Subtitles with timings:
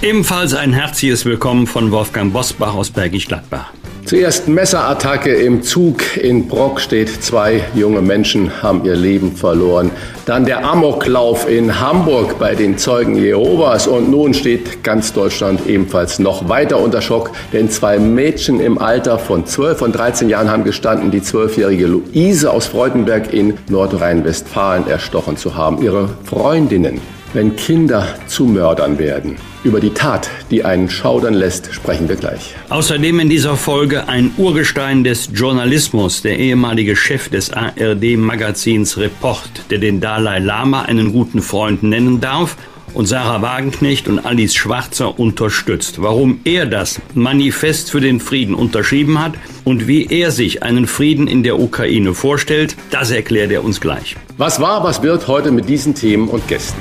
[0.00, 3.72] Ebenfalls ein herzliches Willkommen von Wolfgang Bosbach aus Bergisch Gladbach.
[4.04, 7.08] Zuerst Messerattacke im Zug in Brockstedt.
[7.20, 9.90] Zwei junge Menschen haben ihr Leben verloren.
[10.24, 13.88] Dann der Amoklauf in Hamburg bei den Zeugen Jehovas.
[13.88, 19.18] Und nun steht ganz Deutschland ebenfalls noch weiter unter Schock, denn zwei Mädchen im Alter
[19.18, 25.36] von 12 und 13 Jahren haben gestanden, die zwölfjährige Luise aus Freudenberg in Nordrhein-Westfalen erstochen
[25.36, 25.82] zu haben.
[25.82, 27.00] Ihre Freundinnen
[27.32, 29.36] wenn Kinder zu Mördern werden.
[29.64, 32.54] Über die Tat, die einen schaudern lässt, sprechen wir gleich.
[32.68, 39.78] Außerdem in dieser Folge ein Urgestein des Journalismus, der ehemalige Chef des ARD-Magazins Report, der
[39.78, 42.56] den Dalai Lama einen guten Freund nennen darf
[42.94, 46.00] und Sarah Wagenknecht und Alice Schwarzer unterstützt.
[46.02, 49.32] Warum er das Manifest für den Frieden unterschrieben hat
[49.64, 54.16] und wie er sich einen Frieden in der Ukraine vorstellt, das erklärt er uns gleich.
[54.36, 56.80] Was war, was wird heute mit diesen Themen und Gästen?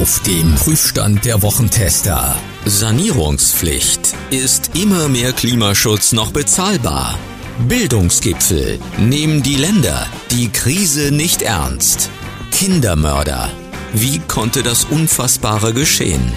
[0.00, 2.36] Auf dem Prüfstand der Wochentester.
[2.64, 4.00] Sanierungspflicht.
[4.30, 7.16] Ist immer mehr Klimaschutz noch bezahlbar?
[7.68, 8.80] Bildungsgipfel.
[8.98, 12.10] Nehmen die Länder die Krise nicht ernst?
[12.50, 13.52] Kindermörder.
[13.92, 16.32] Wie konnte das Unfassbare geschehen?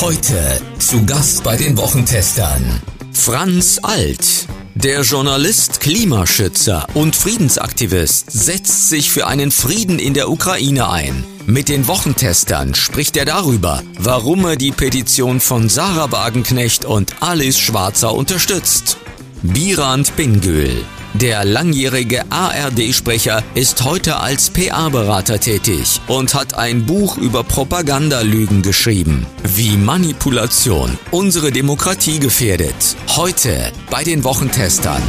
[0.00, 2.82] Heute zu Gast bei den Wochentestern.
[3.12, 4.48] Franz Alt.
[4.74, 11.24] Der Journalist, Klimaschützer und Friedensaktivist setzt sich für einen Frieden in der Ukraine ein.
[11.46, 17.58] Mit den Wochentestern spricht er darüber, warum er die Petition von Sarah Wagenknecht und Alice
[17.58, 18.98] Schwarzer unterstützt.
[19.42, 27.42] Birand Bingül, der langjährige ARD-Sprecher, ist heute als PA-Berater tätig und hat ein Buch über
[27.42, 29.26] Propagandalügen geschrieben.
[29.42, 32.96] Wie Manipulation unsere Demokratie gefährdet.
[33.16, 35.02] Heute bei den Wochentestern.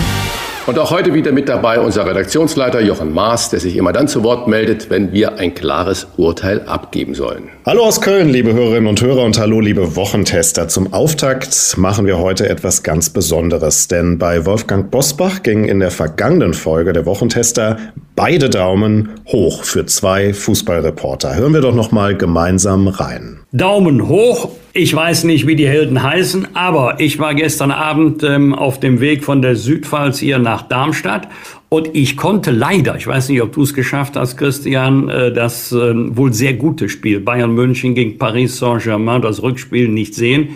[0.67, 4.23] Und auch heute wieder mit dabei unser Redaktionsleiter Jochen Maas, der sich immer dann zu
[4.23, 7.49] Wort meldet, wenn wir ein klares Urteil abgeben sollen.
[7.63, 10.67] Hallo aus Köln, liebe Hörerinnen und Hörer und hallo, liebe Wochentester.
[10.67, 15.91] Zum Auftakt machen wir heute etwas ganz Besonderes, denn bei Wolfgang Bosbach ging in der
[15.91, 17.77] vergangenen Folge der Wochentester
[18.15, 21.35] beide Daumen hoch für zwei Fußballreporter.
[21.35, 23.41] Hören wir doch noch mal gemeinsam rein.
[23.51, 24.49] Daumen hoch.
[24.73, 29.01] Ich weiß nicht, wie die Helden heißen, aber ich war gestern Abend ähm, auf dem
[29.01, 31.27] Weg von der Südpfalz hier nach Darmstadt
[31.73, 35.71] und ich konnte leider, ich weiß nicht, ob du es geschafft hast, Christian, äh, das
[35.71, 40.49] äh, wohl sehr gute Spiel Bayern München gegen Paris Saint-Germain, das Rückspiel nicht sehen.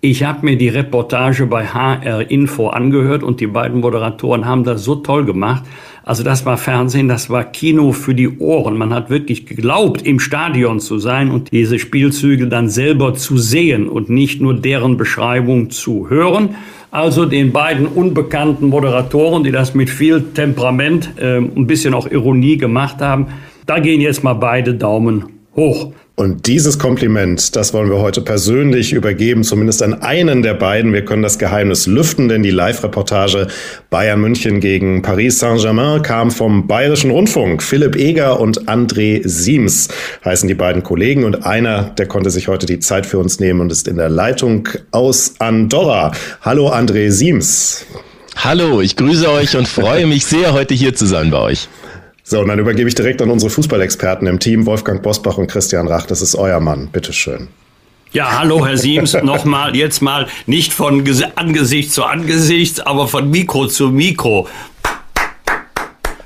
[0.00, 4.82] Ich habe mir die Reportage bei HR Info angehört und die beiden Moderatoren haben das
[4.82, 5.62] so toll gemacht.
[6.04, 8.78] Also das war Fernsehen, das war Kino für die Ohren.
[8.78, 13.90] Man hat wirklich geglaubt, im Stadion zu sein und diese Spielzüge dann selber zu sehen
[13.90, 16.56] und nicht nur deren Beschreibung zu hören.
[16.92, 22.58] Also den beiden unbekannten Moderatoren, die das mit viel Temperament, äh, ein bisschen auch Ironie
[22.58, 23.28] gemacht haben,
[23.64, 25.24] da gehen jetzt mal beide Daumen
[25.56, 25.94] hoch.
[26.14, 30.92] Und dieses Kompliment, das wollen wir heute persönlich übergeben, zumindest an einen der beiden.
[30.92, 33.46] Wir können das Geheimnis lüften, denn die Live-Reportage
[33.88, 37.62] Bayern München gegen Paris Saint-Germain kam vom Bayerischen Rundfunk.
[37.62, 39.88] Philipp Eger und André Siems
[40.22, 43.62] heißen die beiden Kollegen und einer, der konnte sich heute die Zeit für uns nehmen
[43.62, 46.12] und ist in der Leitung aus Andorra.
[46.42, 47.86] Hallo André Siems.
[48.36, 51.68] Hallo, ich grüße euch und freue mich sehr, heute hier zu sein bei euch.
[52.24, 55.88] So, und dann übergebe ich direkt an unsere Fußballexperten im Team, Wolfgang Bosbach und Christian
[55.88, 56.06] Rach.
[56.06, 56.88] Das ist euer Mann.
[56.88, 57.48] Bitteschön.
[58.12, 61.02] Ja, hallo Herr Siems, nochmal, jetzt mal nicht von
[61.34, 64.46] Angesicht zu Angesicht, aber von Mikro zu Mikro.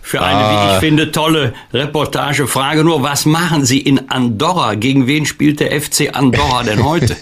[0.02, 0.68] Für eine, ah.
[0.70, 2.46] wie ich finde, tolle Reportage.
[2.46, 4.74] Frage nur, was machen Sie in Andorra?
[4.74, 7.16] Gegen wen spielt der FC Andorra denn heute?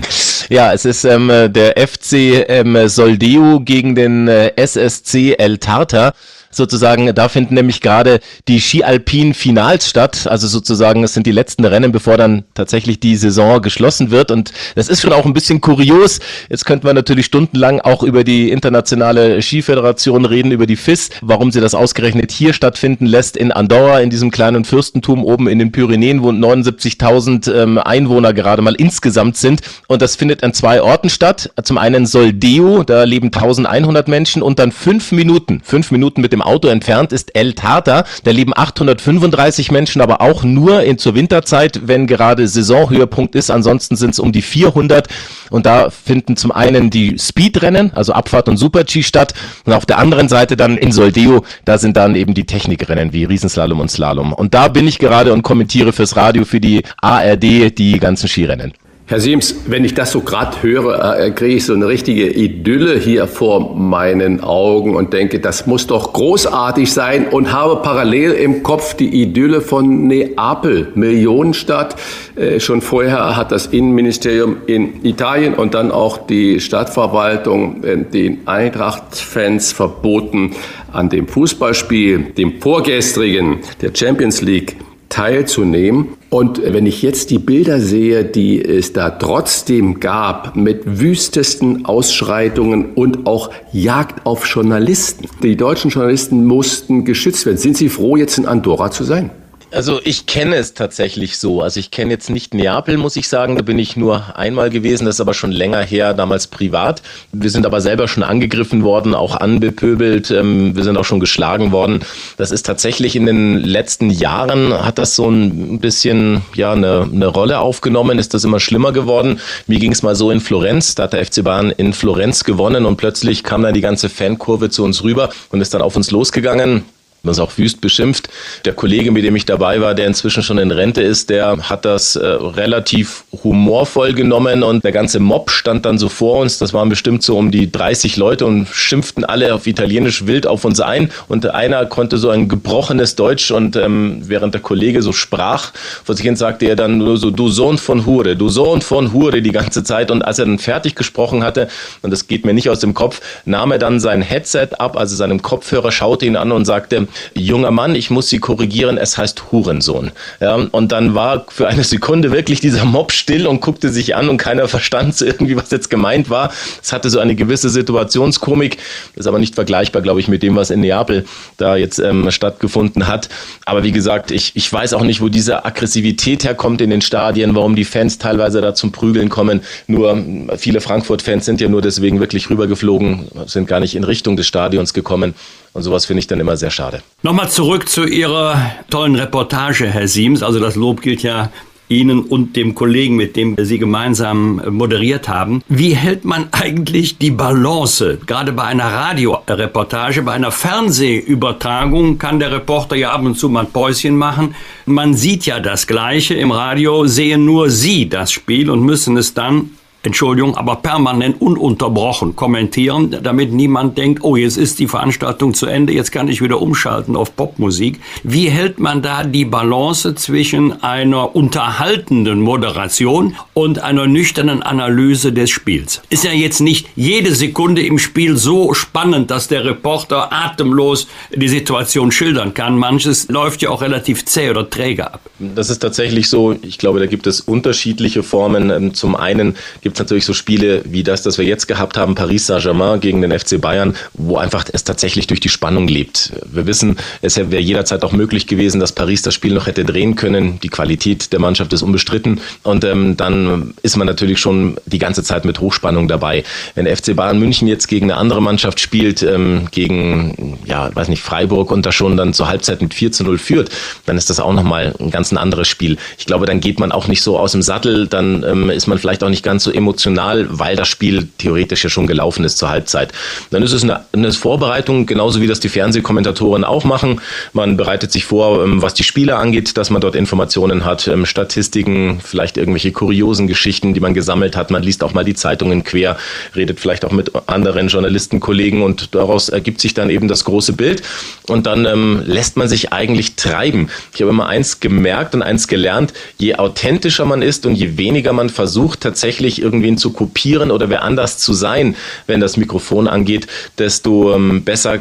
[0.48, 6.14] ja, es ist ähm, der FC ähm, Soldeu gegen den äh, SSC El Tartar
[6.56, 10.26] sozusagen, da finden nämlich gerade die Ski-Alpin-Finals statt.
[10.26, 14.30] Also sozusagen, es sind die letzten Rennen, bevor dann tatsächlich die Saison geschlossen wird.
[14.30, 16.20] Und das ist schon auch ein bisschen kurios.
[16.48, 21.50] Jetzt könnte man natürlich stundenlang auch über die internationale Skiföderation reden, über die FIS, warum
[21.50, 25.72] sie das ausgerechnet hier stattfinden lässt, in Andorra, in diesem kleinen Fürstentum oben in den
[25.72, 29.62] Pyrenäen, wo 79.000 ähm, Einwohner gerade mal insgesamt sind.
[29.88, 31.50] Und das findet an zwei Orten statt.
[31.62, 36.42] Zum einen Soldeo, da leben 1100 Menschen und dann fünf Minuten, fünf Minuten mit dem
[36.44, 38.04] Auto entfernt ist El Tata.
[38.24, 43.50] Da leben 835 Menschen, aber auch nur in zur Winterzeit, wenn gerade Saisonhöhepunkt ist.
[43.50, 45.08] Ansonsten sind es um die 400
[45.50, 49.98] und da finden zum einen die Speedrennen, also Abfahrt und Super-G statt und auf der
[49.98, 54.32] anderen Seite dann in Soldeo, da sind dann eben die Technikrennen wie Riesenslalom und Slalom.
[54.32, 58.72] Und da bin ich gerade und kommentiere fürs Radio für die ARD die ganzen Skirennen.
[59.06, 62.98] Herr Siems, wenn ich das so gerade höre, äh, kriege ich so eine richtige Idylle
[62.98, 68.62] hier vor meinen Augen und denke, das muss doch großartig sein und habe parallel im
[68.62, 71.96] Kopf die Idylle von Neapel, Millionenstadt.
[72.34, 78.48] Äh, schon vorher hat das Innenministerium in Italien und dann auch die Stadtverwaltung äh, den
[78.48, 80.52] Eintracht-Fans verboten,
[80.94, 84.76] an dem Fußballspiel, dem vorgestrigen der Champions League,
[85.14, 86.08] teilzunehmen.
[86.28, 92.94] Und wenn ich jetzt die Bilder sehe, die es da trotzdem gab, mit wüstesten Ausschreitungen
[92.94, 95.28] und auch Jagd auf Journalisten.
[95.44, 97.58] Die deutschen Journalisten mussten geschützt werden.
[97.58, 99.30] Sind Sie froh, jetzt in Andorra zu sein?
[99.74, 101.60] Also ich kenne es tatsächlich so.
[101.60, 103.56] Also ich kenne jetzt nicht Neapel, muss ich sagen.
[103.56, 105.04] Da bin ich nur einmal gewesen.
[105.04, 107.02] Das ist aber schon länger her, damals privat.
[107.32, 110.30] Wir sind aber selber schon angegriffen worden, auch anbepöbelt.
[110.30, 112.04] Ähm, wir sind auch schon geschlagen worden.
[112.36, 117.26] Das ist tatsächlich in den letzten Jahren hat das so ein bisschen ja eine, eine
[117.26, 118.20] Rolle aufgenommen.
[118.20, 119.40] Ist das immer schlimmer geworden?
[119.66, 120.94] Mir ging es mal so in Florenz.
[120.94, 124.70] Da hat der FC Bayern in Florenz gewonnen und plötzlich kam dann die ganze Fankurve
[124.70, 126.84] zu uns rüber und ist dann auf uns losgegangen
[127.24, 128.28] das auch wüst beschimpft.
[128.64, 131.84] Der Kollege, mit dem ich dabei war, der inzwischen schon in Rente ist, der hat
[131.84, 136.58] das äh, relativ humorvoll genommen und der ganze Mob stand dann so vor uns.
[136.58, 140.64] Das waren bestimmt so um die 30 Leute und schimpften alle auf Italienisch wild auf
[140.64, 141.10] uns ein.
[141.28, 145.72] Und einer konnte so ein gebrochenes Deutsch und ähm, während der Kollege so sprach,
[146.04, 149.12] vor sich hin sagte er dann nur so, du Sohn von Hure, du Sohn von
[149.12, 150.10] Hure die ganze Zeit.
[150.10, 151.68] Und als er dann fertig gesprochen hatte,
[152.02, 155.16] und das geht mir nicht aus dem Kopf, nahm er dann sein Headset ab, also
[155.16, 159.52] seinem Kopfhörer, schaute ihn an und sagte, junger Mann, ich muss Sie korrigieren, es heißt
[159.52, 160.10] Hurensohn.
[160.40, 164.28] Ja, und dann war für eine Sekunde wirklich dieser Mob still und guckte sich an
[164.28, 166.52] und keiner verstand irgendwie, was jetzt gemeint war.
[166.82, 168.78] Es hatte so eine gewisse Situationskomik,
[169.14, 171.24] ist aber nicht vergleichbar, glaube ich, mit dem, was in Neapel
[171.56, 173.28] da jetzt ähm, stattgefunden hat.
[173.64, 177.54] Aber wie gesagt, ich, ich weiß auch nicht, wo diese Aggressivität herkommt in den Stadien,
[177.54, 179.60] warum die Fans teilweise da zum Prügeln kommen.
[179.86, 180.22] Nur
[180.56, 184.94] viele Frankfurt-Fans sind ja nur deswegen wirklich rübergeflogen, sind gar nicht in Richtung des Stadions
[184.94, 185.34] gekommen.
[185.72, 187.02] Und sowas finde ich dann immer sehr schade.
[187.22, 190.42] Nochmal zurück zu Ihrer tollen Reportage, Herr Siems.
[190.42, 191.50] Also das Lob gilt ja
[191.88, 195.62] Ihnen und dem Kollegen, mit dem Sie gemeinsam moderiert haben.
[195.68, 198.18] Wie hält man eigentlich die Balance?
[198.26, 203.60] Gerade bei einer Radioreportage, bei einer Fernsehübertragung kann der Reporter ja ab und zu mal
[203.60, 204.54] ein Päuschen machen.
[204.86, 206.34] Man sieht ja das Gleiche.
[206.34, 209.70] Im Radio sehen nur Sie das Spiel und müssen es dann
[210.04, 215.94] Entschuldigung, aber permanent ununterbrochen kommentieren, damit niemand denkt, oh, jetzt ist die Veranstaltung zu Ende,
[215.94, 218.00] jetzt kann ich wieder umschalten auf Popmusik.
[218.22, 225.48] Wie hält man da die Balance zwischen einer unterhaltenden Moderation und einer nüchternen Analyse des
[225.48, 226.02] Spiels?
[226.10, 231.48] Ist ja jetzt nicht jede Sekunde im Spiel so spannend, dass der Reporter atemlos die
[231.48, 232.76] Situation schildern kann.
[232.76, 235.20] Manches läuft ja auch relativ zäh oder träge ab.
[235.38, 236.54] Das ist tatsächlich so.
[236.60, 238.70] Ich glaube, da gibt es unterschiedliche Formen.
[238.70, 241.96] Ähm, zum einen gibt gibt es natürlich so Spiele wie das, das wir jetzt gehabt
[241.96, 246.32] haben, Paris Saint-Germain gegen den FC Bayern, wo einfach es tatsächlich durch die Spannung lebt.
[246.44, 250.16] Wir wissen, es wäre jederzeit auch möglich gewesen, dass Paris das Spiel noch hätte drehen
[250.16, 250.58] können.
[250.64, 252.40] Die Qualität der Mannschaft ist unbestritten.
[252.64, 256.42] Und ähm, dann ist man natürlich schon die ganze Zeit mit Hochspannung dabei.
[256.74, 261.22] Wenn FC Bayern München jetzt gegen eine andere Mannschaft spielt, ähm, gegen, ja, weiß nicht,
[261.22, 263.70] Freiburg und da schon dann zur Halbzeit mit 4 zu 0 führt,
[264.06, 265.98] dann ist das auch nochmal ein ganz anderes Spiel.
[266.18, 268.98] Ich glaube, dann geht man auch nicht so aus dem Sattel, dann ähm, ist man
[268.98, 272.56] vielleicht auch nicht ganz so emotional emotional, weil das Spiel theoretisch ja schon gelaufen ist
[272.56, 273.12] zur Halbzeit.
[273.50, 277.20] Dann ist es eine, eine Vorbereitung, genauso wie das die Fernsehkommentatoren auch machen.
[277.52, 281.26] Man bereitet sich vor, ähm, was die Spieler angeht, dass man dort Informationen hat, ähm,
[281.26, 284.70] Statistiken, vielleicht irgendwelche kuriosen Geschichten, die man gesammelt hat.
[284.70, 286.16] Man liest auch mal die Zeitungen quer,
[286.56, 291.02] redet vielleicht auch mit anderen Journalistenkollegen und daraus ergibt sich dann eben das große Bild.
[291.46, 293.90] Und dann ähm, lässt man sich eigentlich treiben.
[294.14, 298.32] Ich habe immer eins gemerkt und eins gelernt, je authentischer man ist und je weniger
[298.32, 303.08] man versucht, tatsächlich irgendwie irgendwen zu kopieren oder wer anders zu sein, wenn das Mikrofon
[303.08, 303.46] angeht,
[303.78, 305.00] desto ähm, besser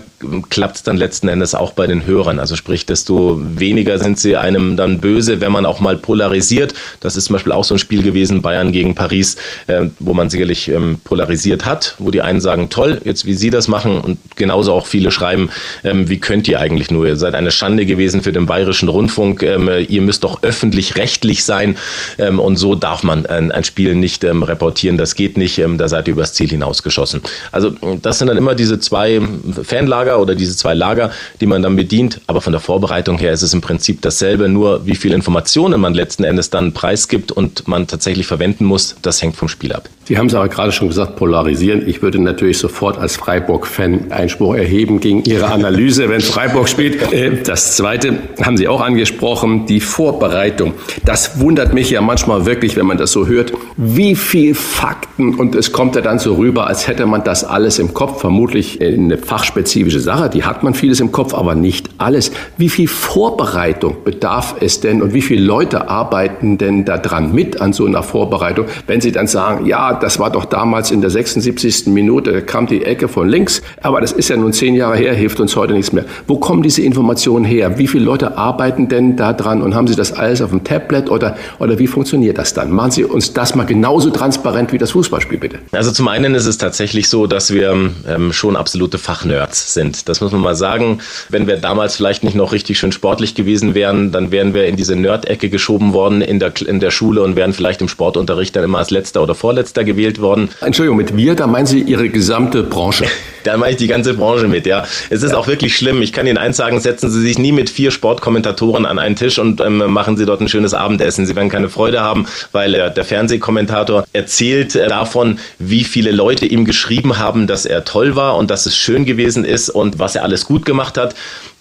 [0.50, 2.39] klappt es dann letzten Endes auch bei den Hörern.
[2.39, 6.74] Also sprich, desto weniger sind sie einem dann böse, wenn man auch mal polarisiert.
[7.01, 9.36] Das ist zum Beispiel auch so ein Spiel gewesen, Bayern gegen Paris,
[9.68, 13.50] äh, wo man sicherlich ähm, polarisiert hat, wo die einen sagen, toll, jetzt wie sie
[13.50, 15.50] das machen und genauso auch viele schreiben,
[15.84, 19.44] ähm, wie könnt ihr eigentlich nur, ihr seid eine Schande gewesen für den bayerischen Rundfunk,
[19.44, 21.77] ihr müsst doch öffentlich-rechtlich sein
[22.18, 25.88] und so darf man ein, Spiel nicht ähm, reportieren reportieren, das geht nicht, ähm, da
[25.89, 27.22] seid ihr übers Ziel hinausgeschossen.
[27.51, 29.22] Also das sind dann immer diese zwei
[29.63, 32.22] Fanlager oder diese zwei Lager, die man dann bedient.
[32.27, 35.93] Aber von der Vorbereitung her ist es im Prinzip dasselbe, nur wie viele Informationen man
[35.93, 39.89] letzten Endes dann preisgibt und man tatsächlich verwenden muss, das hängt vom Spiel ab.
[40.05, 41.88] Sie haben es aber gerade schon gesagt, polarisieren.
[41.88, 47.13] Ich würde natürlich sofort als Freiburg-Fan Einspruch erheben gegen Ihre Analyse, wenn Freiburg spielt.
[47.13, 50.74] Äh, das Zweite haben Sie auch angesprochen, die Vorbereitung.
[51.05, 55.55] Das wundert mich ja manchmal wirklich, wenn man das so hört, wie viel Fakten und
[55.55, 58.19] es kommt ja dann so rüber, als hätte man das alles im Kopf.
[58.19, 62.31] Vermutlich eine fachspezifische Sache, die hat man vieles im Kopf, aber nicht alles.
[62.57, 67.62] Wie viel Vorbereitung bedarf es denn und wie viele Leute arbeiten denn da dran mit
[67.62, 71.09] an so einer Vorbereitung, wenn Sie dann sagen, ja, das war doch damals in der
[71.09, 71.88] 76.
[71.88, 75.13] Minute, da kam die Ecke von links, aber das ist ja nun zehn Jahre her,
[75.13, 76.05] hilft uns heute nichts mehr.
[76.27, 77.77] Wo kommen diese Informationen her?
[77.77, 81.09] Wie viele Leute arbeiten denn da dran und haben Sie das alles auf dem Tablet
[81.09, 82.71] oder, oder wie funktioniert das dann?
[82.71, 85.59] Machen Sie uns das mal genauso transparent wie das Fußballspiel, bitte.
[85.71, 90.09] Also zum einen ist es tatsächlich so, dass wir ähm, schon absolute Fachnerds sind.
[90.09, 90.99] Das muss man mal sagen.
[91.29, 94.75] Wenn wir damals vielleicht nicht noch richtig schön sportlich gewesen wären, dann wären wir in
[94.75, 98.63] diese Nerd-Ecke geschoben worden in der, in der Schule und wären vielleicht im Sportunterricht dann
[98.63, 100.49] immer als letzter oder vorletzter gewählt worden.
[100.61, 103.05] Entschuldigung, mit wir, da meinen Sie Ihre gesamte Branche?
[103.43, 104.85] da mache ich die ganze Branche mit, ja.
[105.09, 105.37] Es ist ja.
[105.37, 106.01] auch wirklich schlimm.
[106.01, 109.37] Ich kann Ihnen eins sagen, setzen Sie sich nie mit vier Sportkommentatoren an einen Tisch
[109.37, 111.25] und ähm, machen Sie dort ein schönes Abendessen.
[111.25, 116.46] Sie werden keine Freude haben, weil äh, der Fernsehkommentator erzählt äh, davon, wie viele Leute
[116.46, 120.15] ihm geschrieben haben, dass er toll war und dass es schön gewesen ist und was
[120.15, 121.13] er alles gut gemacht hat.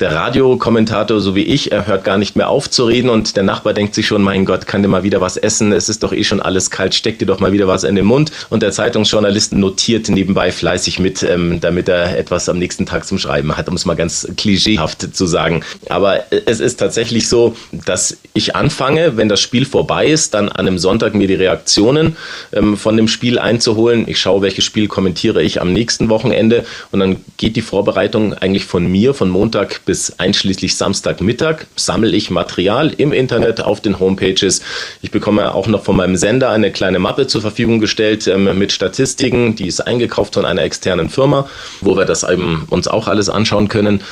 [0.02, 3.44] Der Radiokommentator, so wie ich, er hört gar nicht mehr auf zu reden und der
[3.44, 5.70] Nachbar denkt sich schon, mein Gott, kann der mal wieder was essen?
[5.70, 8.06] Es ist doch eh schon alles kalt, steck dir doch mal wieder was in den
[8.06, 8.32] Mund.
[8.50, 13.16] Und der Zeitungsjournalist notiert nebenbei fleißig mit, ähm, damit er etwas am nächsten Tag zum
[13.16, 15.62] Schreiben hat, um es mal ganz klischeehaft zu sagen.
[15.88, 20.66] Aber es ist tatsächlich so, dass ich anfange, wenn das Spiel vorbei ist, dann an
[20.66, 22.16] einem Sonntag mir die Reaktionen
[22.52, 24.08] ähm, von dem Spiel einzuholen.
[24.08, 28.64] Ich schaue, welches Spiel kommentiere ich am nächsten Wochenende und dann geht die Vorbereitung eigentlich
[28.64, 31.66] von mir von Montag bis einschließlich Samstagmittag.
[31.76, 34.62] Sammle ich Material im Internet auf den Homepages.
[35.02, 38.72] Ich bekomme auch noch von meinem Sender eine kleine Mappe zur Verfügung gestellt ähm, mit
[38.72, 39.56] Statistiken.
[39.56, 41.48] Die ist eingekauft von einer externen Firma,
[41.80, 44.02] wo wir das eben uns auch alles anschauen können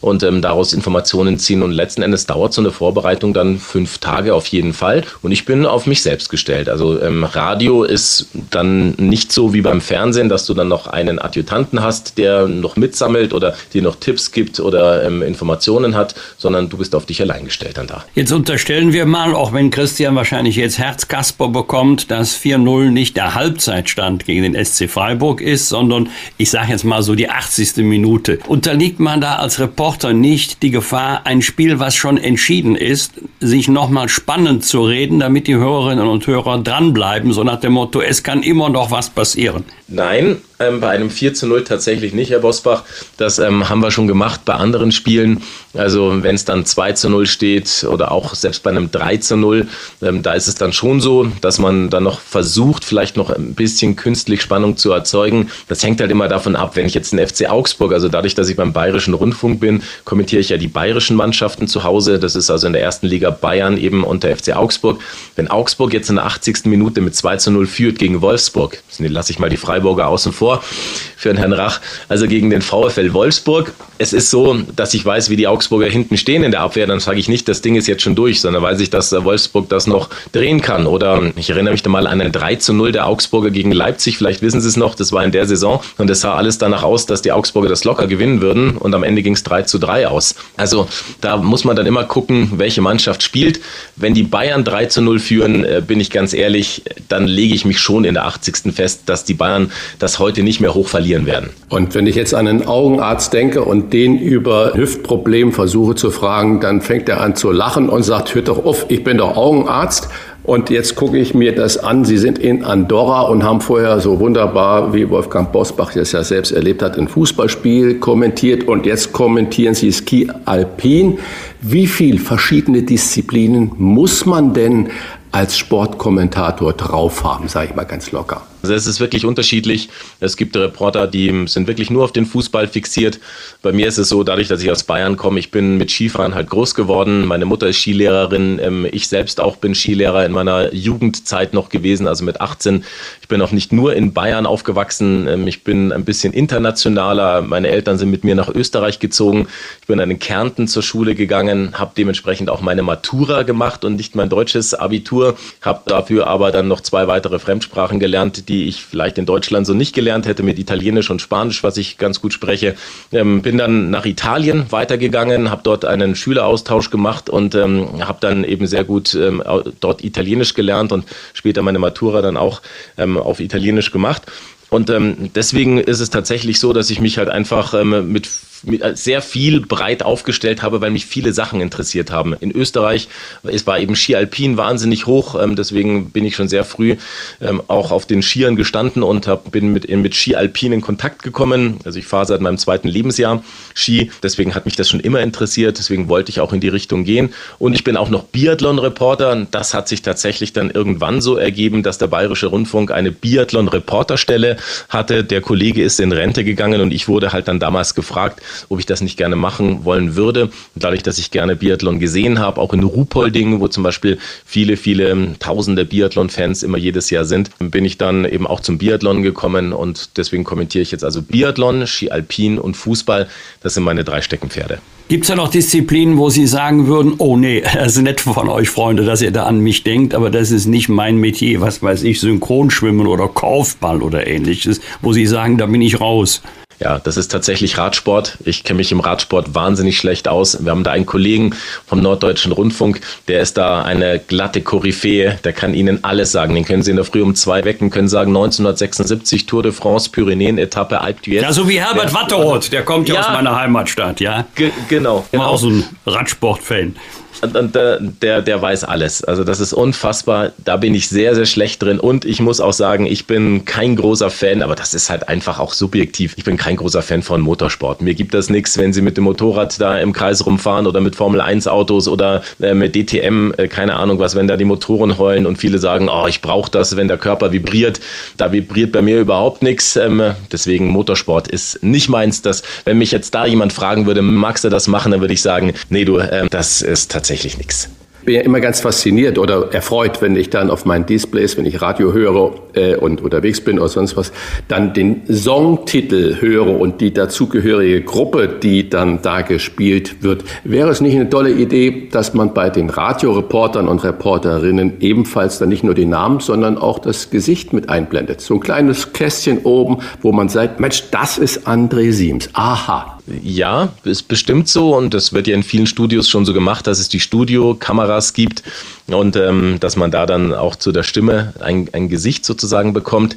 [0.00, 1.62] und ähm, daraus Informationen ziehen.
[1.62, 5.04] Und letzten Endes dauert so eine Vorbereitung dann fünf Tage auf jeden Fall.
[5.22, 6.68] Und ich bin auf mich selbst gestellt.
[6.68, 11.18] Also ähm, Radio ist dann nicht so wie beim Fernsehen, dass du dann noch einen
[11.18, 16.68] Adjutanten hast, der noch mitsammelt oder dir noch Tipps gibt oder ähm, Informationen hat, sondern
[16.68, 18.04] du bist auf dich allein gestellt dann da.
[18.14, 23.34] Jetzt unterstellen wir mal, auch wenn Christian wahrscheinlich jetzt Herzkasper bekommt, dass 4-0 nicht der
[23.34, 27.76] Halbzeitstand gegen den SC Freiburg ist, sondern ich sage jetzt mal so die 80.
[27.78, 28.38] Minute.
[28.46, 33.14] Unterliegt man da als Reporter Reporter nicht die Gefahr, ein Spiel, was schon entschieden ist,
[33.40, 38.00] sich nochmal spannend zu reden, damit die Hörerinnen und Hörer dranbleiben, so nach dem Motto,
[38.00, 39.64] es kann immer noch was passieren?
[39.88, 42.84] Nein, ähm, bei einem 4 zu 0 tatsächlich nicht, Herr Bosbach.
[43.16, 45.42] Das ähm, haben wir schon gemacht bei anderen Spielen.
[45.74, 49.36] Also wenn es dann 2 zu 0 steht oder auch selbst bei einem 3 zu
[49.36, 49.66] 0,
[50.02, 53.54] ähm, da ist es dann schon so, dass man dann noch versucht, vielleicht noch ein
[53.54, 55.50] bisschen künstlich Spannung zu erzeugen.
[55.68, 58.48] Das hängt halt immer davon ab, wenn ich jetzt den FC Augsburg, also dadurch, dass
[58.48, 62.18] ich beim Bayerischen Rundfunk bin, kommentiere ich ja die bayerischen Mannschaften zu Hause.
[62.18, 65.00] Das ist also in der ersten Liga Bayern eben und der FC Augsburg.
[65.36, 66.66] Wenn Augsburg jetzt in der 80.
[66.66, 70.49] Minute mit 2 zu 0 führt gegen Wolfsburg, lasse ich mal die Freiburger außen vor
[70.58, 71.80] für den Herrn Rach.
[72.08, 73.74] Also gegen den VfL Wolfsburg.
[73.98, 76.86] Es ist so, dass ich weiß, wie die Augsburger hinten stehen in der Abwehr.
[76.86, 79.68] Dann sage ich nicht, das Ding ist jetzt schon durch, sondern weiß ich, dass Wolfsburg
[79.68, 80.86] das noch drehen kann.
[80.86, 84.16] Oder ich erinnere mich da mal an ein 3 zu 0 der Augsburger gegen Leipzig.
[84.16, 85.82] Vielleicht wissen Sie es noch, das war in der Saison.
[85.98, 88.78] Und es sah alles danach aus, dass die Augsburger das locker gewinnen würden.
[88.78, 90.34] Und am Ende ging es 3 zu 3 aus.
[90.56, 90.88] Also
[91.20, 93.60] da muss man dann immer gucken, welche Mannschaft spielt.
[93.96, 97.66] Wenn die Bayern 3 zu 0 führen, äh, bin ich ganz ehrlich, dann lege ich
[97.66, 98.72] mich schon in der 80.
[98.72, 101.50] fest, dass die Bayern das heute nicht mehr hoch verlieren werden.
[101.68, 106.60] Und wenn ich jetzt an einen Augenarzt denke und den über Hüftproblem versuche zu fragen,
[106.60, 110.08] dann fängt er an zu lachen und sagt, hört doch auf, ich bin doch Augenarzt.
[110.42, 112.04] Und jetzt gucke ich mir das an.
[112.04, 116.50] Sie sind in Andorra und haben vorher so wunderbar, wie Wolfgang Bosbach das ja selbst
[116.50, 121.18] erlebt hat, ein Fußballspiel kommentiert und jetzt kommentieren Sie Ski Alpin.
[121.60, 124.88] Wie viel verschiedene Disziplinen muss man denn
[125.30, 128.42] als Sportkommentator drauf haben, sage ich mal ganz locker?
[128.62, 129.88] Also es ist wirklich unterschiedlich.
[130.20, 133.18] Es gibt Reporter, die sind wirklich nur auf den Fußball fixiert.
[133.62, 136.34] Bei mir ist es so, dadurch, dass ich aus Bayern komme, ich bin mit Skifahren
[136.34, 137.26] halt groß geworden.
[137.26, 138.58] Meine Mutter ist Skilehrerin.
[138.62, 142.84] Ähm, ich selbst auch bin Skilehrer in meiner Jugendzeit noch gewesen, also mit 18.
[143.22, 145.26] Ich bin auch nicht nur in Bayern aufgewachsen.
[145.26, 147.42] Ähm, ich bin ein bisschen internationaler.
[147.42, 149.48] Meine Eltern sind mit mir nach Österreich gezogen.
[149.80, 154.14] Ich bin in Kärnten zur Schule gegangen, habe dementsprechend auch meine Matura gemacht und nicht
[154.14, 155.36] mein deutsches Abitur.
[155.62, 159.74] Habe dafür aber dann noch zwei weitere Fremdsprachen gelernt, die ich vielleicht in Deutschland so
[159.74, 162.74] nicht gelernt hätte, mit Italienisch und Spanisch, was ich ganz gut spreche.
[163.12, 168.42] Ähm, bin dann nach Italien weitergegangen, habe dort einen Schüleraustausch gemacht und ähm, habe dann
[168.42, 169.40] eben sehr gut ähm,
[169.78, 172.60] dort Italienisch gelernt und später meine Matura dann auch
[172.98, 174.22] ähm, auf Italienisch gemacht.
[174.70, 178.28] Und ähm, deswegen ist es tatsächlich so, dass ich mich halt einfach ähm, mit
[178.66, 182.34] äh, sehr viel breit aufgestellt habe, weil mich viele Sachen interessiert haben.
[182.40, 183.08] In Österreich
[183.42, 186.96] es war eben Ski Alpin wahnsinnig hoch, ähm, deswegen bin ich schon sehr früh
[187.40, 191.22] ähm, auch auf den Skiern gestanden und hab, bin mit, mit Ski Alpin in Kontakt
[191.22, 191.78] gekommen.
[191.84, 193.42] Also ich fahre seit meinem zweiten Lebensjahr
[193.74, 197.04] Ski, deswegen hat mich das schon immer interessiert, deswegen wollte ich auch in die Richtung
[197.04, 197.32] gehen.
[197.58, 199.46] Und ich bin auch noch Biathlon-Reporter.
[199.50, 204.58] Das hat sich tatsächlich dann irgendwann so ergeben, dass der Bayerische Rundfunk eine Biathlon-Reporterstelle
[204.88, 205.24] hatte.
[205.24, 208.86] Der Kollege ist in Rente gegangen und ich wurde halt dann damals gefragt, ob ich
[208.86, 210.44] das nicht gerne machen wollen würde.
[210.44, 214.76] Und dadurch, dass ich gerne Biathlon gesehen habe, auch in Ruhpolding, wo zum Beispiel viele,
[214.76, 219.22] viele ähm, tausende Biathlon-Fans immer jedes Jahr sind, bin ich dann eben auch zum Biathlon
[219.22, 223.28] gekommen und deswegen kommentiere ich jetzt also Biathlon, Ski Alpin und Fußball.
[223.62, 224.80] Das sind meine drei Steckenpferde.
[225.10, 228.48] Gibt es ja noch Disziplinen, wo Sie sagen würden, oh nee, das ist nett von
[228.48, 231.82] euch, Freunde, dass ihr da an mich denkt, aber das ist nicht mein Metier, was
[231.82, 236.42] weiß ich, Synchronschwimmen oder Kaufball oder ähnliches, wo Sie sagen, da bin ich raus.
[236.80, 238.38] Ja, das ist tatsächlich Radsport.
[238.44, 240.64] Ich kenne mich im Radsport wahnsinnig schlecht aus.
[240.64, 241.54] Wir haben da einen Kollegen
[241.86, 246.54] vom Norddeutschen Rundfunk, der ist da eine glatte Koryphäe, der kann Ihnen alles sagen.
[246.54, 250.10] Den können Sie in der Früh um zwei wecken, können sagen 1976 Tour de France,
[250.10, 251.42] Pyrenäen-Etappe, Alpe d'Huez.
[251.42, 254.46] Ja, so wie Herbert Watteroth, der kommt ja, ja aus meiner Heimatstadt, ja.
[254.88, 255.26] genau.
[255.30, 255.44] genau.
[255.44, 256.96] Auch so ein Radsport-Fan.
[257.40, 259.24] Und der, der weiß alles.
[259.24, 260.52] Also das ist unfassbar.
[260.62, 261.98] Da bin ich sehr, sehr schlecht drin.
[261.98, 265.58] Und ich muss auch sagen, ich bin kein großer Fan, aber das ist halt einfach
[265.58, 266.34] auch subjektiv.
[266.36, 268.02] Ich bin kein großer Fan von Motorsport.
[268.02, 271.16] Mir gibt das nichts, wenn sie mit dem Motorrad da im Kreis rumfahren oder mit
[271.16, 275.16] Formel 1 Autos oder äh, mit DTM, äh, keine Ahnung was, wenn da die Motoren
[275.16, 278.00] heulen und viele sagen, oh, ich brauche das, wenn der Körper vibriert.
[278.36, 279.96] Da vibriert bei mir überhaupt nichts.
[279.96, 282.42] Ähm, deswegen Motorsport ist nicht meins.
[282.42, 285.42] Das, wenn mich jetzt da jemand fragen würde, magst du das machen, dann würde ich
[285.42, 287.90] sagen, nee, du, äh, das ist tatsächlich tatsächlich nichts.
[288.20, 291.64] Ich bin ja immer ganz fasziniert oder erfreut, wenn ich dann auf meinen Displays, wenn
[291.64, 294.30] ich Radio höre äh, und unterwegs bin oder sonst was,
[294.68, 300.44] dann den Songtitel höre und die dazugehörige Gruppe, die dann da gespielt wird.
[300.64, 305.70] Wäre es nicht eine tolle Idee, dass man bei den Radioreportern und Reporterinnen ebenfalls dann
[305.70, 308.42] nicht nur den Namen, sondern auch das Gesicht mit einblendet?
[308.42, 312.50] So ein kleines Kästchen oben, wo man sagt, Mensch, das ist André Siems.
[312.52, 316.86] Aha, ja, ist bestimmt so und das wird ja in vielen Studios schon so gemacht,
[316.86, 318.62] dass es die Studiokameras gibt
[319.06, 323.36] und ähm, dass man da dann auch zu der Stimme ein, ein Gesicht sozusagen bekommt.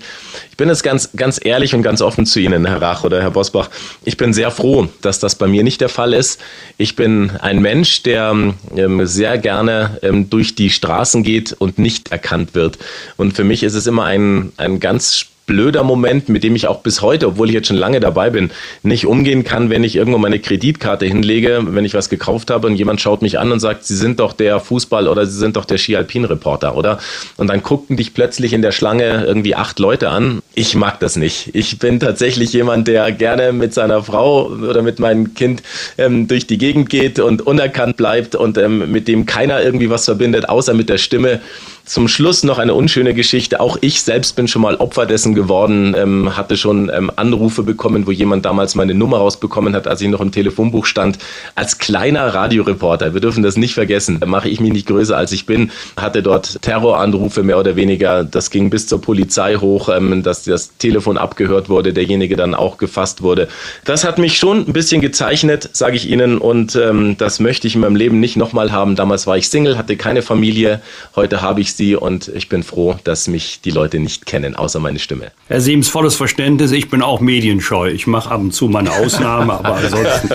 [0.51, 3.31] Ich bin jetzt ganz, ganz ehrlich und ganz offen zu Ihnen, Herr Rach oder Herr
[3.31, 3.69] Bosbach.
[4.03, 6.39] Ich bin sehr froh, dass das bei mir nicht der Fall ist.
[6.77, 8.35] Ich bin ein Mensch, der
[8.75, 12.77] ähm, sehr gerne ähm, durch die Straßen geht und nicht erkannt wird.
[13.17, 16.81] Und für mich ist es immer ein, ein ganz blöder Moment, mit dem ich auch
[16.81, 18.51] bis heute, obwohl ich jetzt schon lange dabei bin,
[18.81, 22.75] nicht umgehen kann, wenn ich irgendwo meine Kreditkarte hinlege, wenn ich was gekauft habe und
[22.75, 25.65] jemand schaut mich an und sagt, Sie sind doch der Fußball oder Sie sind doch
[25.65, 26.99] der Ski-Alpin-Reporter, oder?
[27.37, 30.41] Und dann guckten dich plötzlich in der Schlange irgendwie acht Leute an.
[30.55, 31.49] Ich mag das nicht.
[31.53, 35.61] Ich bin tatsächlich jemand, der gerne mit seiner Frau oder mit meinem Kind
[35.97, 40.05] ähm, durch die Gegend geht und unerkannt bleibt und ähm, mit dem keiner irgendwie was
[40.05, 41.41] verbindet, außer mit der Stimme.
[41.85, 43.59] Zum Schluss noch eine unschöne Geschichte.
[43.59, 48.07] Auch ich selbst bin schon mal Opfer dessen geworden, ähm, hatte schon ähm, Anrufe bekommen,
[48.07, 51.17] wo jemand damals meine Nummer rausbekommen hat, als ich noch im Telefonbuch stand.
[51.55, 55.33] Als kleiner Radioreporter, wir dürfen das nicht vergessen, da mache ich mich nicht größer als
[55.33, 58.23] ich bin, hatte dort Terroranrufe mehr oder weniger.
[58.23, 62.77] Das ging bis zur Polizei hoch, ähm, dass das Telefon abgehört wurde, derjenige dann auch
[62.77, 63.49] gefasst wurde.
[63.83, 67.75] Das hat mich schon ein bisschen gezeichnet, sage ich Ihnen, und ähm, das möchte ich
[67.75, 68.95] in meinem Leben nicht nochmal haben.
[68.95, 70.79] Damals war ich Single, hatte keine Familie,
[71.17, 74.79] heute habe ich sie und ich bin froh, dass mich die Leute nicht kennen, außer
[74.79, 75.31] meine Stimme.
[75.47, 76.71] Herr Siems, volles Verständnis.
[76.71, 77.89] Ich bin auch medienscheu.
[77.89, 80.29] Ich mache ab und zu mal eine Ausnahme, aber ansonsten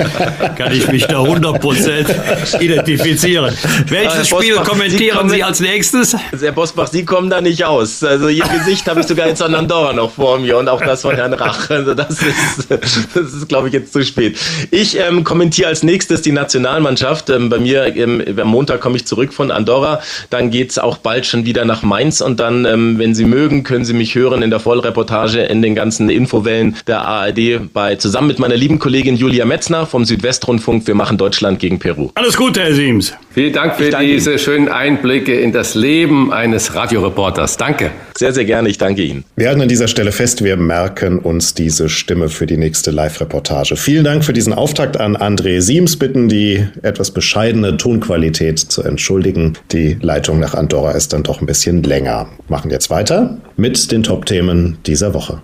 [0.57, 3.57] kann ich mich da 100% identifizieren.
[3.89, 6.17] Welches Spiel Bosbach, kommentieren Sie, Sie, als nächstes?
[6.39, 8.03] Herr Bosbach, Sie kommen da nicht aus.
[8.03, 11.03] Also Ihr Gesicht habe ich sogar jetzt an Andorra noch vor mir und auch das
[11.03, 11.71] von Herrn Rach.
[11.71, 14.39] Also das ist, das ist glaube ich, jetzt zu spät.
[14.71, 17.31] Ich ähm, kommentiere als nächstes die Nationalmannschaft.
[17.31, 20.01] Ähm, bei mir ähm, am Montag komme ich zurück von Andorra.
[20.31, 23.63] Dann geht es auch bald schon wieder nach Mainz und dann, ähm, wenn Sie mögen,
[23.63, 28.29] können Sie mich hören in der Vollreportage in den ganzen Infowellen der ARD bei zusammen
[28.29, 30.87] mit meiner lieben Kollegin Julia Metzner vom Südwestrundfunk.
[30.87, 32.11] Wir machen Deutschland gegen Peru.
[32.15, 33.15] Alles Gute, Herr Siems.
[33.39, 34.39] Vielen Dank für diese Ihnen.
[34.41, 37.57] schönen Einblicke in das Leben eines Radioreporters.
[37.57, 37.93] Danke.
[38.17, 38.69] Sehr, sehr gerne.
[38.69, 39.23] Ich danke Ihnen.
[39.37, 43.77] Wir halten an dieser Stelle fest, wir merken uns diese Stimme für die nächste Live-Reportage.
[43.77, 45.97] Vielen Dank für diesen Auftakt an André Siems.
[45.97, 49.53] Bitten, die etwas bescheidene Tonqualität zu entschuldigen.
[49.71, 52.29] Die Leitung nach Andorra ist dann doch ein bisschen länger.
[52.49, 55.41] Machen jetzt weiter mit den Top-Themen dieser Woche.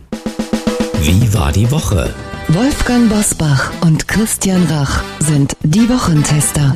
[1.06, 2.14] Wie war die Woche?
[2.48, 6.74] Wolfgang Bosbach und Christian Rach sind die Wochentester.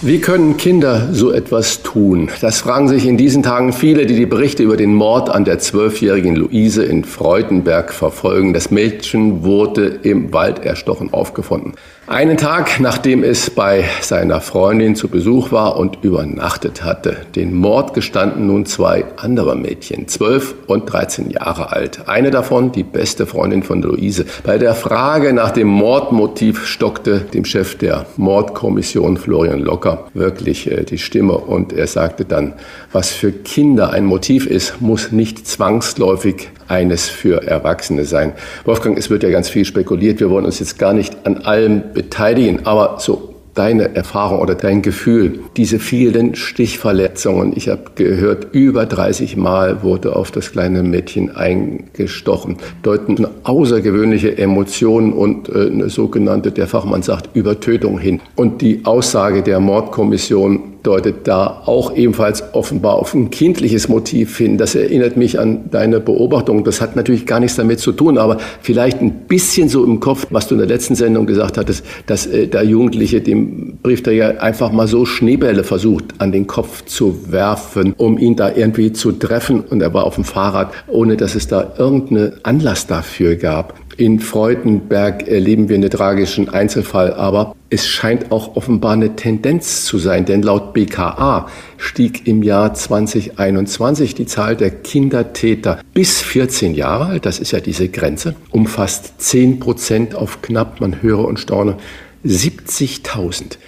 [0.00, 2.30] Wie können Kinder so etwas tun?
[2.40, 5.58] Das fragen sich in diesen Tagen viele, die die Berichte über den Mord an der
[5.58, 8.54] zwölfjährigen Luise in Freudenberg verfolgen.
[8.54, 11.72] Das Mädchen wurde im Wald erstochen aufgefunden.
[12.06, 17.18] Einen Tag, nachdem es bei seiner Freundin zu Besuch war und übernachtet hatte.
[17.36, 22.08] Den Mord gestanden nun zwei andere Mädchen, zwölf und dreizehn Jahre alt.
[22.08, 24.24] Eine davon, die beste Freundin von Luise.
[24.42, 30.82] Bei der Frage nach dem Mordmotiv stockte dem Chef der Mordkommission Florian Locker wirklich äh,
[30.82, 32.54] die Stimme und er sagte dann,
[32.90, 38.32] was für Kinder ein Motiv ist, muss nicht zwangsläufig eines für Erwachsene sein.
[38.64, 40.20] Wolfgang, es wird ja ganz viel spekuliert.
[40.20, 44.82] Wir wollen uns jetzt gar nicht an allem beteiligen, aber so deine Erfahrung oder dein
[44.82, 47.52] Gefühl, diese vielen Stichverletzungen.
[47.56, 55.12] Ich habe gehört, über 30 Mal wurde auf das kleine Mädchen eingestochen, deuten außergewöhnliche Emotionen
[55.12, 58.20] und äh, eine sogenannte, der Fachmann sagt, Übertötung hin.
[58.36, 64.58] Und die Aussage der Mordkommission deutet da auch ebenfalls offenbar auf ein kindliches Motiv hin.
[64.58, 66.64] Das erinnert mich an deine Beobachtung.
[66.64, 70.26] Das hat natürlich gar nichts damit zu tun, aber vielleicht ein bisschen so im Kopf,
[70.30, 73.39] was du in der letzten Sendung gesagt hattest, dass äh, der Jugendliche dem
[73.82, 78.92] Briefträger einfach mal so Schneebälle versucht an den Kopf zu werfen, um ihn da irgendwie
[78.92, 79.60] zu treffen.
[79.60, 83.74] Und er war auf dem Fahrrad, ohne dass es da irgendeinen Anlass dafür gab.
[83.96, 89.98] In Freudenberg erleben wir einen tragischen Einzelfall, aber es scheint auch offenbar eine Tendenz zu
[89.98, 97.06] sein, denn laut BKA stieg im Jahr 2021 die Zahl der Kindertäter bis 14 Jahre
[97.06, 101.38] alt, das ist ja diese Grenze, um fast 10 Prozent auf knapp, man höre und
[101.38, 101.76] staune,
[102.24, 103.58] 70.000.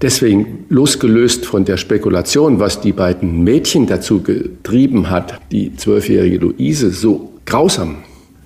[0.00, 6.90] Deswegen, losgelöst von der Spekulation, was die beiden Mädchen dazu getrieben hat, die zwölfjährige Luise
[6.90, 7.96] so grausam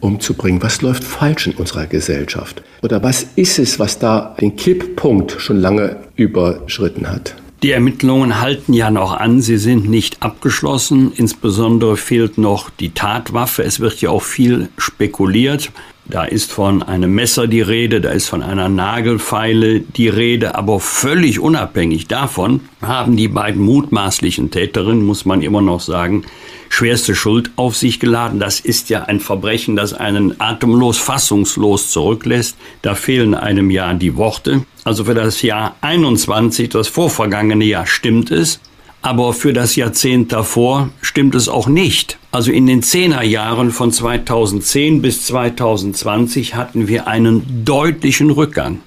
[0.01, 0.62] umzubringen.
[0.62, 2.62] Was läuft falsch in unserer Gesellschaft?
[2.83, 7.37] Oder was ist es, was da den Kipppunkt schon lange überschritten hat?
[7.62, 11.12] Die Ermittlungen halten ja noch an, sie sind nicht abgeschlossen.
[11.14, 13.62] Insbesondere fehlt noch die Tatwaffe.
[13.62, 15.70] Es wird ja auch viel spekuliert.
[16.12, 20.79] Da ist von einem Messer die Rede, da ist von einer Nagelfeile die Rede, aber
[20.79, 26.25] völlig unabhängig davon haben die beiden mutmaßlichen Täterinnen, muss man immer noch sagen,
[26.68, 28.40] schwerste Schuld auf sich geladen.
[28.40, 32.59] Das ist ja ein Verbrechen, das einen atemlos, fassungslos zurücklässt.
[32.83, 34.66] Da fehlen einem Jahr die Worte.
[34.85, 38.61] Also für das Jahr 21, das vorvergangene Jahr, stimmt es.
[39.03, 42.19] Aber für das Jahrzehnt davor stimmt es auch nicht.
[42.31, 48.81] Also in den Zehnerjahren von 2010 bis 2020 hatten wir einen deutlichen Rückgang.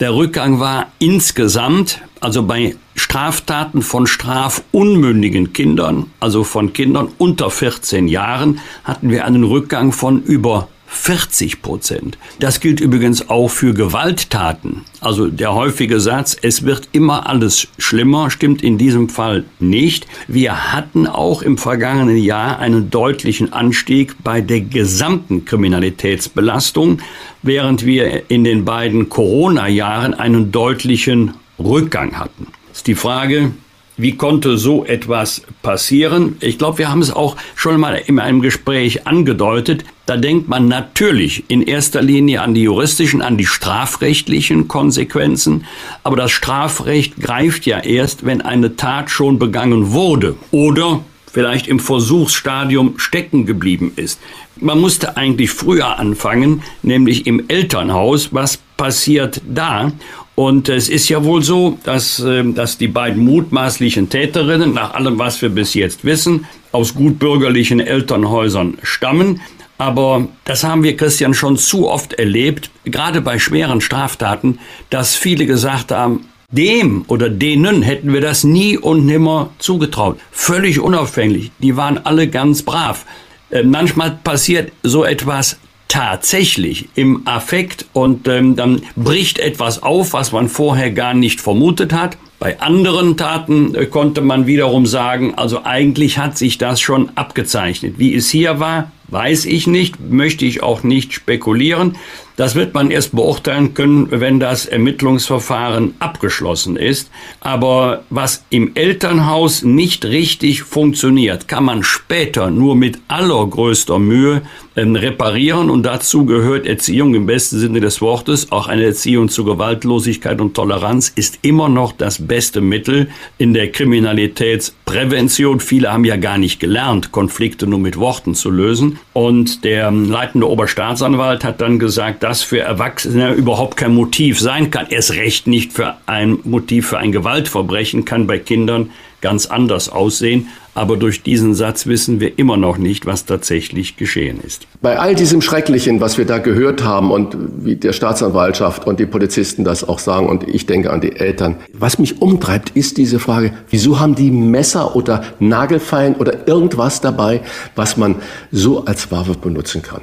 [0.00, 8.08] Der Rückgang war insgesamt, also bei Straftaten von strafunmündigen Kindern, also von Kindern unter 14
[8.08, 12.18] Jahren, hatten wir einen Rückgang von über 40 Prozent.
[12.40, 14.82] Das gilt übrigens auch für Gewalttaten.
[15.00, 20.08] Also der häufige Satz, es wird immer alles schlimmer, stimmt in diesem Fall nicht.
[20.26, 26.98] Wir hatten auch im vergangenen Jahr einen deutlichen Anstieg bei der gesamten Kriminalitätsbelastung,
[27.42, 32.48] während wir in den beiden Corona-Jahren einen deutlichen Rückgang hatten.
[32.72, 33.52] ist die Frage,
[34.02, 36.36] wie konnte so etwas passieren?
[36.40, 39.84] Ich glaube, wir haben es auch schon mal in einem Gespräch angedeutet.
[40.06, 45.64] Da denkt man natürlich in erster Linie an die juristischen, an die strafrechtlichen Konsequenzen.
[46.02, 51.00] Aber das Strafrecht greift ja erst, wenn eine Tat schon begangen wurde oder
[51.32, 54.20] vielleicht im Versuchsstadium stecken geblieben ist.
[54.56, 58.34] Man musste eigentlich früher anfangen, nämlich im Elternhaus.
[58.34, 59.92] Was passiert da?
[60.40, 65.18] Und es ist ja wohl so, dass, ähm, dass die beiden mutmaßlichen Täterinnen, nach allem,
[65.18, 69.42] was wir bis jetzt wissen, aus gutbürgerlichen Elternhäusern stammen.
[69.76, 75.44] Aber das haben wir, Christian, schon zu oft erlebt, gerade bei schweren Straftaten, dass viele
[75.44, 80.18] gesagt haben, dem oder denen hätten wir das nie und nimmer zugetraut.
[80.30, 81.50] Völlig unauffänglich.
[81.58, 83.04] Die waren alle ganz brav.
[83.50, 85.58] Äh, manchmal passiert so etwas
[85.90, 91.92] tatsächlich im Affekt und ähm, dann bricht etwas auf, was man vorher gar nicht vermutet
[91.92, 92.16] hat.
[92.38, 97.98] Bei anderen Taten äh, konnte man wiederum sagen, also eigentlich hat sich das schon abgezeichnet.
[97.98, 101.96] Wie es hier war, weiß ich nicht, möchte ich auch nicht spekulieren.
[102.36, 107.10] Das wird man erst beurteilen können, wenn das Ermittlungsverfahren abgeschlossen ist.
[107.40, 114.42] Aber was im Elternhaus nicht richtig funktioniert, kann man später nur mit allergrößter Mühe
[114.80, 115.70] äh, reparieren.
[115.70, 118.50] Und dazu gehört Erziehung im besten Sinne des Wortes.
[118.50, 123.70] Auch eine Erziehung zu Gewaltlosigkeit und Toleranz ist immer noch das beste Mittel in der
[123.70, 125.60] Kriminalitätsprävention.
[125.60, 128.98] Viele haben ja gar nicht gelernt, Konflikte nur mit Worten zu lösen.
[129.12, 134.86] Und der leitende Oberstaatsanwalt hat dann gesagt, das für Erwachsene überhaupt kein Motiv sein kann.
[134.88, 138.90] Erst recht nicht für ein Motiv für ein Gewaltverbrechen kann bei Kindern
[139.20, 140.48] ganz anders aussehen.
[140.74, 144.66] Aber durch diesen Satz wissen wir immer noch nicht, was tatsächlich geschehen ist.
[144.80, 149.06] Bei all diesem Schrecklichen, was wir da gehört haben und wie der Staatsanwaltschaft und die
[149.06, 153.18] Polizisten das auch sagen und ich denke an die Eltern, was mich umtreibt, ist diese
[153.18, 157.40] Frage, wieso haben die Messer oder Nagelfeilen oder irgendwas dabei,
[157.74, 158.16] was man
[158.52, 160.02] so als Waffe benutzen kann?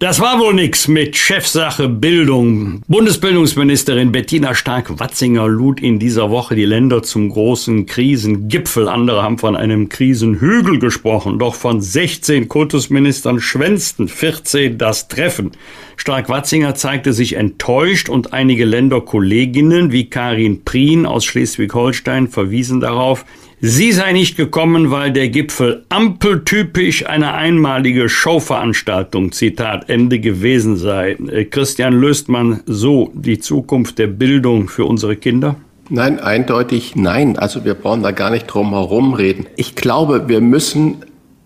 [0.00, 2.82] Das war wohl nix mit Chefsache Bildung.
[2.88, 8.88] Bundesbildungsministerin Bettina Stark-Watzinger lud in dieser Woche die Länder zum großen Krisengipfel.
[8.88, 11.38] Andere haben von einem Krisenhügel gesprochen.
[11.38, 15.52] Doch von 16 Kultusministern schwänzten 14 das Treffen.
[15.96, 23.24] Stark-Watzinger zeigte sich enttäuscht und einige Länderkolleginnen wie Karin Prien aus Schleswig-Holstein verwiesen darauf,
[23.66, 31.12] Sie sei nicht gekommen, weil der Gipfel ampeltypisch eine einmalige Showveranstaltung, Zitat Ende gewesen sei.
[31.12, 35.56] Äh, Christian, löst man so die Zukunft der Bildung für unsere Kinder?
[35.88, 37.38] Nein, eindeutig nein.
[37.38, 39.46] Also wir brauchen da gar nicht drum herum reden.
[39.56, 40.96] Ich glaube, wir müssen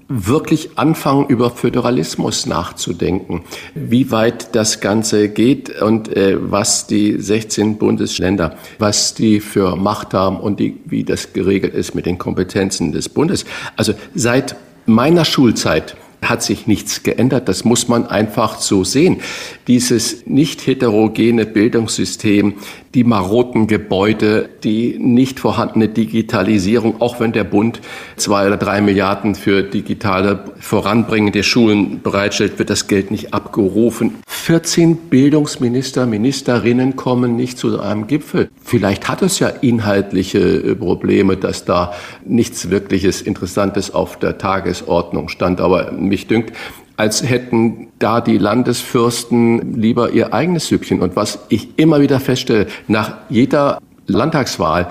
[0.09, 3.43] wirklich anfangen, über Föderalismus nachzudenken,
[3.75, 10.15] wie weit das Ganze geht und äh, was die 16 Bundesländer, was die für Macht
[10.15, 13.45] haben und die, wie das geregelt ist mit den Kompetenzen des Bundes.
[13.77, 17.49] Also seit meiner Schulzeit hat sich nichts geändert.
[17.49, 19.21] Das muss man einfach so sehen.
[19.69, 22.55] Dieses nicht heterogene Bildungssystem,
[22.95, 27.83] die maroten Gebäude, die nicht vorhandene Digitalisierung, auch wenn der Bund
[28.17, 34.15] zwei oder drei Milliarden für digitale Voranbringen der Schulen bereitstellt, wird das Geld nicht abgerufen.
[34.27, 38.49] 14 Bildungsminister, Ministerinnen kommen nicht zu einem Gipfel.
[38.65, 41.93] Vielleicht hat es ja inhaltliche äh, Probleme, dass da
[42.25, 45.61] nichts wirkliches Interessantes auf der Tagesordnung stand.
[45.61, 46.55] Aber mich dünkt,
[46.99, 51.01] als hätten da die Landesfürsten lieber ihr eigenes Süppchen.
[51.01, 54.91] Und was ich immer wieder feststelle, nach jeder Landtagswahl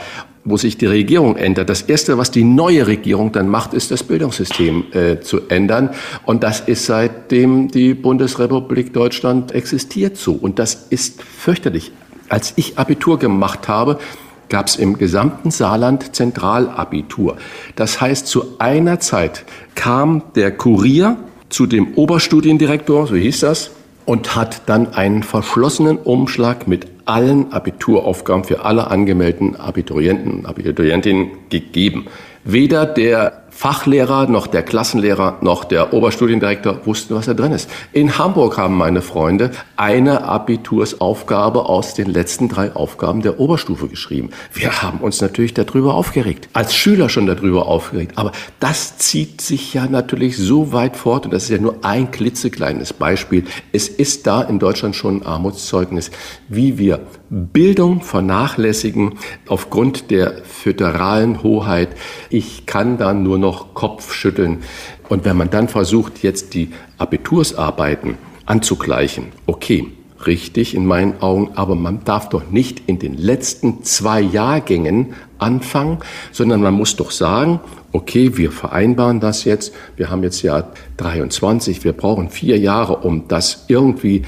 [0.49, 1.69] wo sich die Regierung ändert.
[1.69, 5.89] Das Erste, was die neue Regierung dann macht, ist das Bildungssystem äh, zu ändern.
[6.23, 10.31] Und das ist seitdem die Bundesrepublik Deutschland existiert so.
[10.31, 11.91] Und das ist fürchterlich.
[12.29, 13.99] Als ich Abitur gemacht habe,
[14.47, 17.35] gab es im gesamten Saarland Zentralabitur.
[17.75, 19.43] Das heißt, zu einer Zeit
[19.75, 21.17] kam der Kurier
[21.49, 23.71] zu dem Oberstudiendirektor, so hieß das,
[24.05, 31.31] und hat dann einen verschlossenen Umschlag mit allen Abituraufgaben für alle angemeldeten Abiturienten und Abiturientinnen
[31.49, 32.07] gegeben.
[32.43, 37.67] Weder der Fachlehrer, noch der Klassenlehrer, noch der Oberstudiendirektor wussten, was da drin ist.
[37.91, 44.29] In Hamburg haben meine Freunde eine Abitursaufgabe aus den letzten drei Aufgaben der Oberstufe geschrieben.
[44.53, 48.11] Wir haben uns natürlich darüber aufgeregt, als Schüler schon darüber aufgeregt.
[48.13, 52.11] Aber das zieht sich ja natürlich so weit fort und das ist ja nur ein
[52.11, 53.43] klitzekleines Beispiel.
[53.71, 56.11] Es ist da in Deutschland schon ein Armutszeugnis,
[56.47, 59.17] wie wir Bildung vernachlässigen
[59.47, 61.89] aufgrund der föderalen Hoheit.
[62.29, 64.63] Ich kann da nur noch noch Kopfschütteln.
[65.07, 69.87] Und wenn man dann versucht, jetzt die Abitursarbeiten anzugleichen, okay,
[70.25, 75.99] richtig in meinen Augen, aber man darf doch nicht in den letzten zwei Jahrgängen anfangen,
[76.33, 77.61] sondern man muss doch sagen,
[77.93, 83.29] okay, wir vereinbaren das jetzt, wir haben jetzt Jahr 23, wir brauchen vier Jahre, um
[83.29, 84.23] das irgendwie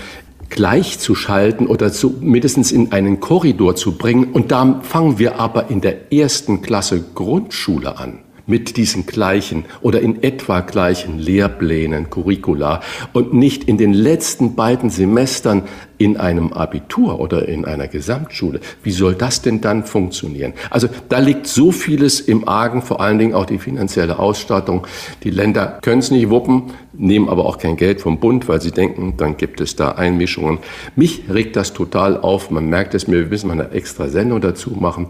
[0.50, 4.32] gleichzuschalten oder zu, mindestens in einen Korridor zu bringen.
[4.32, 10.02] Und da fangen wir aber in der ersten Klasse Grundschule an mit diesen gleichen oder
[10.02, 12.82] in etwa gleichen Lehrplänen, Curricula
[13.14, 15.64] und nicht in den letzten beiden Semestern
[16.00, 18.62] in einem Abitur oder in einer Gesamtschule.
[18.82, 20.54] Wie soll das denn dann funktionieren?
[20.70, 24.88] Also da liegt so vieles im Argen, vor allen Dingen auch die finanzielle Ausstattung.
[25.24, 28.72] Die Länder können es nicht wuppen, nehmen aber auch kein Geld vom Bund, weil sie
[28.72, 30.60] denken, dann gibt es da Einmischungen.
[30.96, 32.50] Mich regt das total auf.
[32.50, 35.08] Man merkt es mir, wir müssen mal eine extra Sendung dazu machen.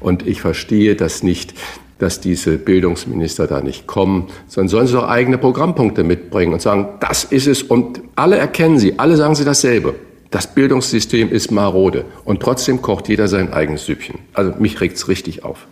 [0.00, 1.54] Und ich verstehe das nicht
[2.02, 6.88] dass diese Bildungsminister da nicht kommen, sondern sollen sie doch eigene Programmpunkte mitbringen und sagen,
[6.98, 9.94] das ist es und alle erkennen sie, alle sagen sie dasselbe.
[10.32, 14.18] Das Bildungssystem ist marode und trotzdem kocht jeder sein eigenes Süppchen.
[14.34, 15.68] Also mich regt's richtig auf.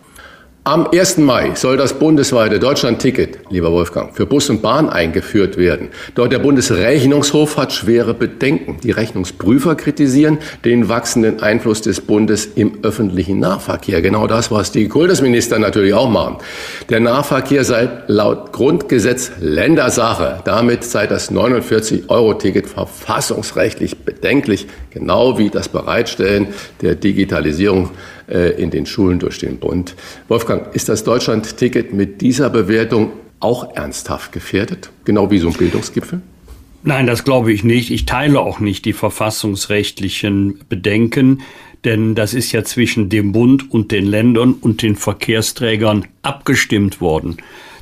[0.63, 1.17] Am 1.
[1.17, 5.89] Mai soll das bundesweite Deutschland-Ticket, lieber Wolfgang, für Bus und Bahn eingeführt werden.
[6.13, 8.77] Dort der Bundesrechnungshof hat schwere Bedenken.
[8.83, 14.03] Die Rechnungsprüfer kritisieren den wachsenden Einfluss des Bundes im öffentlichen Nahverkehr.
[14.03, 16.35] Genau das, was die Kultusminister natürlich auch machen.
[16.89, 20.41] Der Nahverkehr sei laut Grundgesetz Ländersache.
[20.45, 26.49] Damit sei das 49-Euro-Ticket verfassungsrechtlich bedenklich, genau wie das Bereitstellen
[26.83, 27.89] der Digitalisierung
[28.31, 29.95] in den Schulen durch den Bund.
[30.27, 36.21] Wolfgang, ist das Deutschland-Ticket mit dieser Bewertung auch ernsthaft gefährdet, genau wie so ein Bildungsgipfel?
[36.83, 37.91] Nein, das glaube ich nicht.
[37.91, 41.41] Ich teile auch nicht die verfassungsrechtlichen Bedenken,
[41.83, 47.37] denn das ist ja zwischen dem Bund und den Ländern und den Verkehrsträgern abgestimmt worden.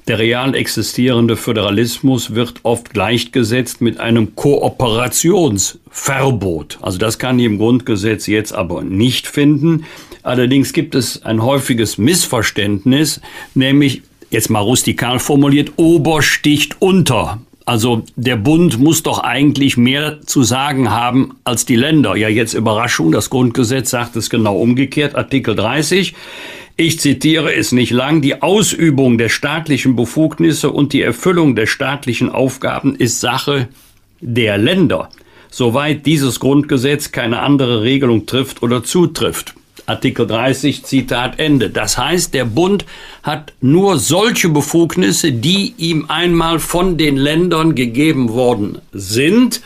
[0.08, 6.80] Der real existierende Föderalismus wird oft gleichgesetzt mit einem Kooperationsverbot.
[6.82, 9.86] Also das kann ich im Grundgesetz jetzt aber nicht finden.
[10.24, 13.22] Allerdings gibt es ein häufiges Missverständnis,
[13.54, 17.40] nämlich jetzt mal rustikal formuliert, Ober sticht unter.
[17.66, 22.16] Also der Bund muss doch eigentlich mehr zu sagen haben als die Länder.
[22.16, 26.16] Ja, jetzt Überraschung, das Grundgesetz sagt es genau umgekehrt, Artikel 30.
[26.78, 32.30] Ich zitiere es nicht lang, die Ausübung der staatlichen Befugnisse und die Erfüllung der staatlichen
[32.30, 33.68] Aufgaben ist Sache
[34.22, 35.10] der Länder,
[35.52, 39.56] soweit dieses Grundgesetz keine andere Regelung trifft oder zutrifft.
[39.90, 41.70] Artikel 30, Zitat Ende.
[41.70, 42.86] Das heißt, der Bund
[43.24, 49.62] hat nur solche Befugnisse, die ihm einmal von den Ländern gegeben worden sind.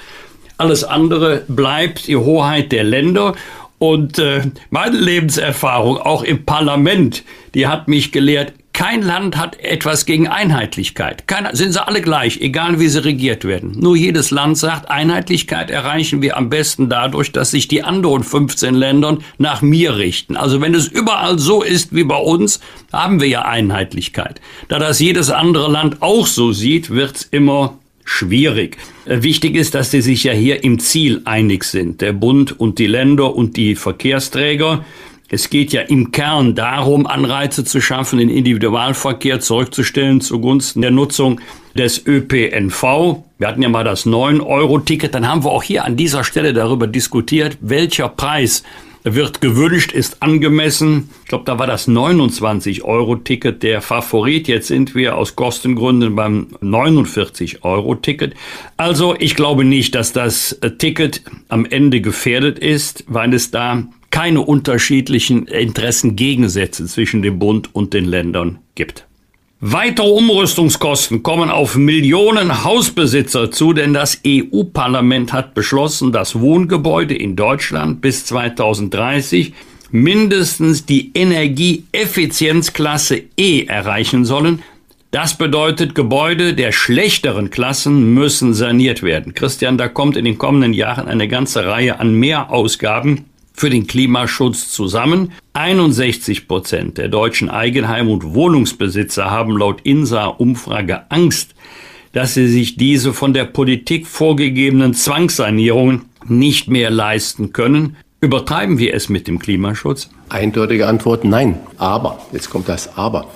[0.58, 3.36] Alles andere bleibt die Hoheit der Länder.
[3.80, 10.06] Und äh, meine Lebenserfahrung, auch im Parlament, die hat mich gelehrt, kein Land hat etwas
[10.06, 11.28] gegen Einheitlichkeit.
[11.28, 13.74] Keiner, sind sie alle gleich, egal wie sie regiert werden.
[13.80, 18.74] Nur jedes Land sagt, Einheitlichkeit erreichen wir am besten dadurch, dass sich die anderen 15
[18.74, 20.36] Länder nach mir richten.
[20.36, 22.60] Also wenn es überall so ist wie bei uns,
[22.92, 24.42] haben wir ja Einheitlichkeit.
[24.70, 28.78] Da das jedes andere Land auch so sieht, wird's immer schwierig.
[29.06, 32.80] Äh, wichtig ist, dass sie sich ja hier im Ziel einig sind, der Bund und
[32.80, 34.84] die Länder und die Verkehrsträger.
[35.34, 41.42] Es geht ja im Kern darum, Anreize zu schaffen, den Individualverkehr zurückzustellen zugunsten der Nutzung
[41.76, 42.84] des ÖPNV.
[43.40, 45.16] Wir hatten ja mal das 9-Euro-Ticket.
[45.16, 48.62] Dann haben wir auch hier an dieser Stelle darüber diskutiert, welcher Preis
[49.02, 51.10] wird gewünscht, ist angemessen.
[51.24, 54.48] Ich glaube, da war das 29-Euro-Ticket der Favorit.
[54.48, 58.36] Jetzt sind wir aus Kostengründen beim 49-Euro-Ticket.
[58.78, 63.84] Also ich glaube nicht, dass das Ticket am Ende gefährdet ist, weil es da
[64.14, 69.08] keine unterschiedlichen Interessengegensätze zwischen dem Bund und den Ländern gibt.
[69.60, 77.36] Weitere Umrüstungskosten kommen auf Millionen Hausbesitzer zu, denn das EU-Parlament hat beschlossen, dass Wohngebäude in
[77.36, 79.54] Deutschland bis 2030
[79.90, 84.62] mindestens die Energieeffizienzklasse E erreichen sollen.
[85.10, 89.34] Das bedeutet, Gebäude der schlechteren Klassen müssen saniert werden.
[89.34, 94.70] Christian, da kommt in den kommenden Jahren eine ganze Reihe an Mehrausgaben für den Klimaschutz
[94.72, 95.32] zusammen.
[95.54, 101.54] 61 Prozent der deutschen Eigenheim- und Wohnungsbesitzer haben laut INSA-Umfrage Angst,
[102.12, 107.96] dass sie sich diese von der Politik vorgegebenen Zwangssanierungen nicht mehr leisten können.
[108.22, 110.10] Übertreiben wir es mit dem Klimaschutz?
[110.30, 111.60] Eindeutige Antwort nein.
[111.78, 113.28] Aber, jetzt kommt das Aber.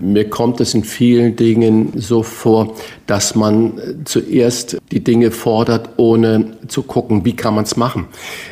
[0.00, 2.74] Mir kommt es in vielen Dingen so vor,
[3.06, 3.72] dass man
[4.04, 8.06] zuerst die Dinge fordert, ohne zu gucken, wie kann man es machen.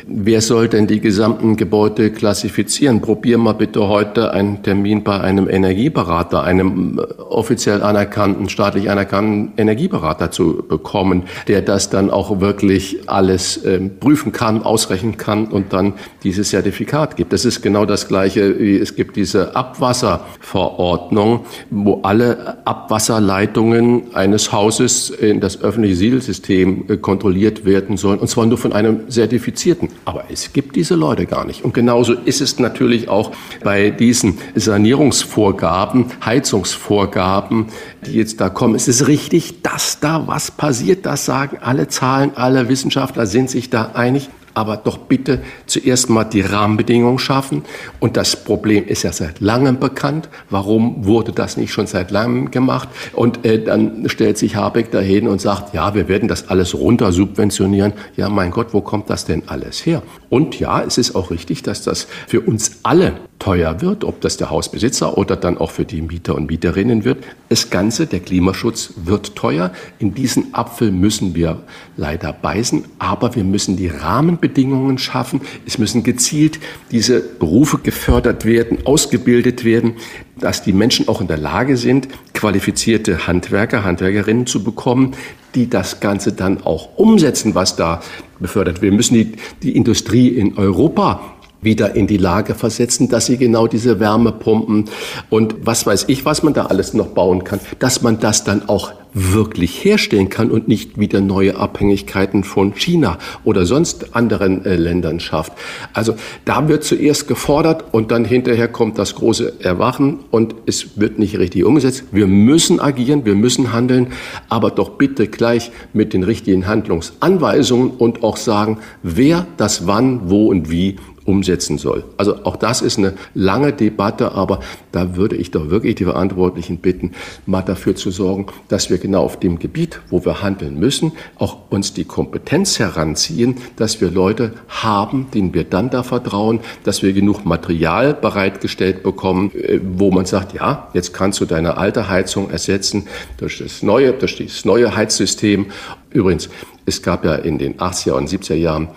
[0.07, 3.01] Wer soll denn die gesamten Gebäude klassifizieren?
[3.01, 6.99] Probier mal bitte heute einen Termin bei einem Energieberater, einem
[7.29, 14.31] offiziell anerkannten, staatlich anerkannten Energieberater zu bekommen, der das dann auch wirklich alles äh, prüfen
[14.31, 17.33] kann, ausrechnen kann und dann dieses Zertifikat gibt.
[17.33, 21.30] Das ist genau das Gleiche, wie es gibt diese Abwasserverordnung,
[21.69, 28.45] wo alle Abwasserleitungen eines Hauses in das öffentliche Siedelsystem äh, kontrolliert werden sollen, und zwar
[28.45, 29.89] nur von einem Zertifizierten.
[30.05, 31.63] Aber es gibt diese Leute gar nicht.
[31.63, 33.31] Und genauso ist es natürlich auch
[33.63, 37.67] bei diesen Sanierungsvorgaben, Heizungsvorgaben,
[38.05, 38.75] die jetzt da kommen.
[38.75, 41.05] Es ist richtig, dass da was passiert.
[41.05, 46.23] Das sagen alle Zahlen, alle Wissenschaftler sind sich da einig aber doch bitte zuerst mal
[46.23, 47.63] die Rahmenbedingungen schaffen.
[47.99, 50.29] Und das Problem ist ja seit langem bekannt.
[50.49, 52.89] Warum wurde das nicht schon seit langem gemacht?
[53.13, 57.11] Und äh, dann stellt sich Habeck dahin und sagt, ja, wir werden das alles runter
[57.11, 57.93] subventionieren.
[58.15, 60.01] Ja, mein Gott, wo kommt das denn alles her?
[60.29, 64.37] Und ja, es ist auch richtig, dass das für uns alle teuer wird, ob das
[64.37, 67.23] der Hausbesitzer oder dann auch für die Mieter und Mieterinnen wird.
[67.49, 69.71] Das Ganze, der Klimaschutz wird teuer.
[69.97, 71.63] In diesen Apfel müssen wir
[71.97, 75.41] leider beißen, aber wir müssen die Rahmenbedingungen schaffen.
[75.65, 76.59] Es müssen gezielt
[76.91, 79.95] diese Berufe gefördert werden, ausgebildet werden,
[80.39, 85.15] dass die Menschen auch in der Lage sind, qualifizierte Handwerker, Handwerkerinnen zu bekommen,
[85.55, 88.01] die das Ganze dann auch umsetzen, was da
[88.39, 88.91] befördert wird.
[88.91, 89.31] Wir müssen die,
[89.63, 91.21] die Industrie in Europa
[91.61, 94.85] wieder in die Lage versetzen, dass sie genau diese Wärmepumpen
[95.29, 98.67] und was weiß ich, was man da alles noch bauen kann, dass man das dann
[98.67, 104.75] auch wirklich herstellen kann und nicht wieder neue Abhängigkeiten von China oder sonst anderen äh,
[104.75, 105.53] Ländern schafft.
[105.93, 111.19] Also da wird zuerst gefordert und dann hinterher kommt das große Erwachen und es wird
[111.19, 112.05] nicht richtig umgesetzt.
[112.11, 114.07] Wir müssen agieren, wir müssen handeln,
[114.49, 120.47] aber doch bitte gleich mit den richtigen Handlungsanweisungen und auch sagen, wer das wann, wo
[120.47, 120.95] und wie
[121.31, 122.03] umsetzen soll.
[122.17, 124.59] Also auch das ist eine lange Debatte, aber
[124.91, 127.13] da würde ich doch wirklich die Verantwortlichen bitten,
[127.45, 131.57] mal dafür zu sorgen, dass wir genau auf dem Gebiet, wo wir handeln müssen, auch
[131.69, 137.13] uns die Kompetenz heranziehen, dass wir Leute haben, denen wir dann da vertrauen, dass wir
[137.13, 142.49] genug Material bereitgestellt bekommen, äh, wo man sagt, ja, jetzt kannst du deine alte Heizung
[142.49, 143.07] ersetzen
[143.37, 145.67] durch das neue, durch das neue Heizsystem.
[146.09, 146.49] Übrigens,
[146.85, 148.89] es gab ja in den 80er und 70er Jahren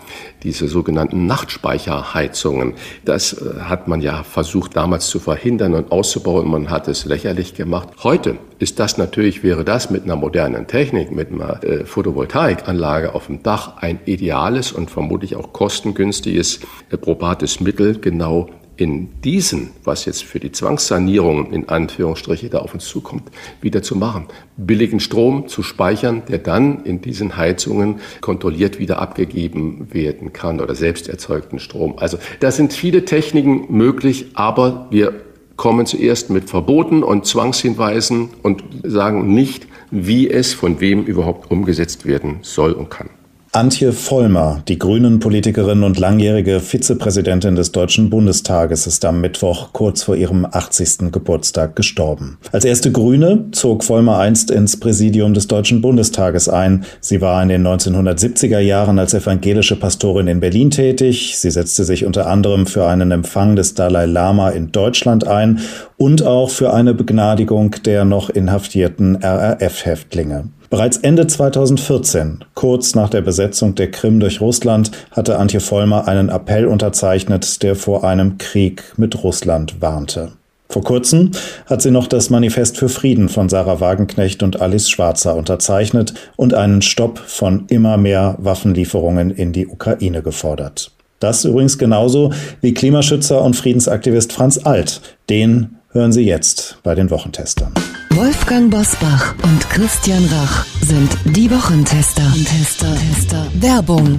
[0.45, 2.74] diese sogenannten Nachtspeicherheizungen.
[3.05, 6.49] Das äh, hat man ja versucht damals zu verhindern und auszubauen.
[6.49, 7.88] Man hat es lächerlich gemacht.
[8.05, 13.26] Heute ist das natürlich, wäre das mit einer modernen Technik, mit einer äh, Photovoltaikanlage auf
[13.26, 20.05] dem Dach ein ideales und vermutlich auch kostengünstiges, äh, probates Mittel, genau in diesen, was
[20.05, 24.27] jetzt für die Zwangssanierung in Anführungsstriche da auf uns zukommt, wieder zu machen.
[24.57, 30.75] Billigen Strom zu speichern, der dann in diesen Heizungen kontrolliert wieder abgegeben werden kann oder
[30.75, 31.99] selbst erzeugten Strom.
[31.99, 35.12] Also da sind viele Techniken möglich, aber wir
[35.57, 42.07] kommen zuerst mit Verboten und Zwangshinweisen und sagen nicht, wie es von wem überhaupt umgesetzt
[42.07, 43.11] werden soll und kann.
[43.55, 50.16] Antje Vollmer, die Grünen-Politikerin und langjährige Vizepräsidentin des Deutschen Bundestages, ist am Mittwoch kurz vor
[50.16, 51.12] ihrem 80.
[51.12, 52.36] Geburtstag gestorben.
[52.50, 56.84] Als erste Grüne zog Vollmer einst ins Präsidium des Deutschen Bundestages ein.
[56.98, 61.38] Sie war in den 1970er Jahren als evangelische Pastorin in Berlin tätig.
[61.38, 65.61] Sie setzte sich unter anderem für einen Empfang des Dalai Lama in Deutschland ein
[65.96, 70.48] und auch für eine Begnadigung der noch inhaftierten RRF-Häftlinge.
[70.75, 76.31] Bereits Ende 2014, kurz nach der Besetzung der Krim durch Russland, hatte Antje Vollmer einen
[76.31, 80.33] Appell unterzeichnet, der vor einem Krieg mit Russland warnte.
[80.68, 81.31] Vor kurzem
[81.66, 86.55] hat sie noch das Manifest für Frieden von Sarah Wagenknecht und Alice Schwarzer unterzeichnet und
[86.55, 90.91] einen Stopp von immer mehr Waffenlieferungen in die Ukraine gefordert.
[91.20, 95.03] Das übrigens genauso wie Klimaschützer und Friedensaktivist Franz Alt.
[95.31, 97.72] Den hören Sie jetzt bei den Wochentestern.
[98.11, 102.32] Wolfgang Bosbach und Christian Rach sind die Wochentester.
[102.34, 103.47] Tester, Tester.
[103.61, 104.18] Werbung.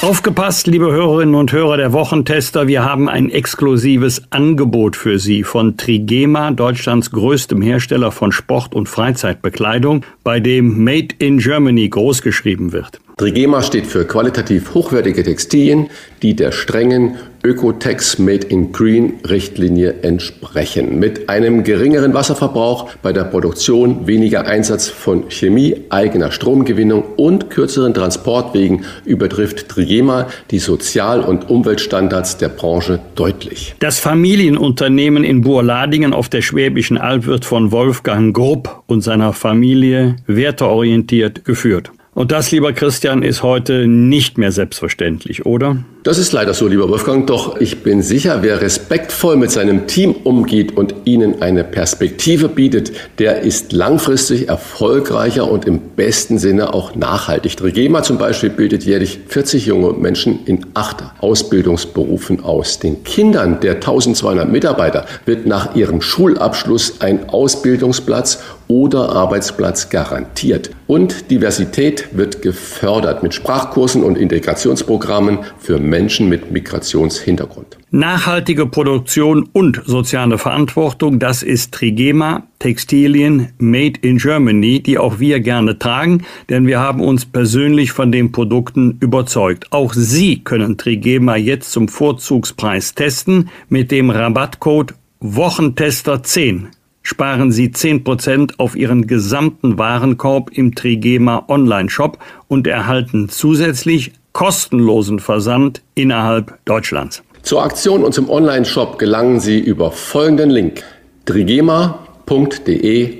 [0.00, 5.76] Aufgepasst, liebe Hörerinnen und Hörer der Wochentester, wir haben ein exklusives Angebot für Sie von
[5.76, 13.00] Trigema, Deutschlands größtem Hersteller von Sport- und Freizeitbekleidung, bei dem Made in Germany großgeschrieben wird.
[13.16, 15.88] Trigema steht für qualitativ hochwertige Textilien,
[16.22, 21.00] die der strengen Ökotex Made in Green Richtlinie entsprechen.
[21.00, 27.94] Mit einem geringeren Wasserverbrauch bei der Produktion, weniger Einsatz von Chemie, eigener Stromgewinnung und kürzeren
[27.94, 33.74] Transportwegen übertrifft Trigema die Sozial- und Umweltstandards der Branche deutlich.
[33.80, 40.16] Das Familienunternehmen in Burladingen auf der Schwäbischen Alb wird von Wolfgang Grupp und seiner Familie
[40.26, 41.90] werteorientiert geführt.
[42.14, 45.78] Und das, lieber Christian, ist heute nicht mehr selbstverständlich, oder?
[46.02, 47.26] Das ist leider so, lieber Wolfgang.
[47.26, 52.92] Doch ich bin sicher, wer respektvoll mit seinem Team umgeht und ihnen eine Perspektive bietet,
[53.18, 57.56] der ist langfristig erfolgreicher und im besten Sinne auch nachhaltig.
[57.56, 62.78] Trigema zum Beispiel bildet jährlich 40 junge Menschen in acht Ausbildungsberufen aus.
[62.78, 70.70] Den Kindern der 1200 Mitarbeiter wird nach ihrem Schulabschluss ein Ausbildungsplatz oder Arbeitsplatz garantiert.
[70.86, 77.78] Und Diversität wird gefördert mit Sprachkursen und Integrationsprogrammen für Menschen mit Migrationshintergrund.
[77.90, 85.40] Nachhaltige Produktion und soziale Verantwortung, das ist Trigema, Textilien Made in Germany, die auch wir
[85.40, 89.66] gerne tragen, denn wir haben uns persönlich von den Produkten überzeugt.
[89.72, 96.68] Auch Sie können Trigema jetzt zum Vorzugspreis testen mit dem Rabattcode Wochentester 10
[97.02, 105.82] sparen Sie 10% auf Ihren gesamten Warenkorb im Trigema Online-Shop und erhalten zusätzlich kostenlosen Versand
[105.94, 107.22] innerhalb Deutschlands.
[107.42, 110.82] Zur Aktion und zum Online-Shop gelangen Sie über folgenden Link
[111.26, 112.08] trigema.de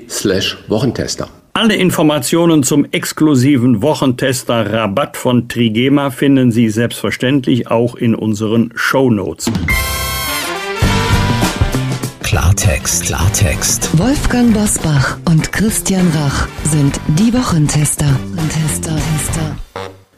[0.09, 1.29] slash Wochentester.
[1.55, 9.11] Alle Informationen zum exklusiven Wochentester Rabatt von Trigema finden Sie selbstverständlich auch in unseren Show
[9.11, 9.51] Notes.
[12.33, 13.89] Klartext, Klartext.
[13.99, 18.07] Wolfgang Bosbach und Christian Rach sind die Wochentester.
[18.49, 19.55] Tester, Tester.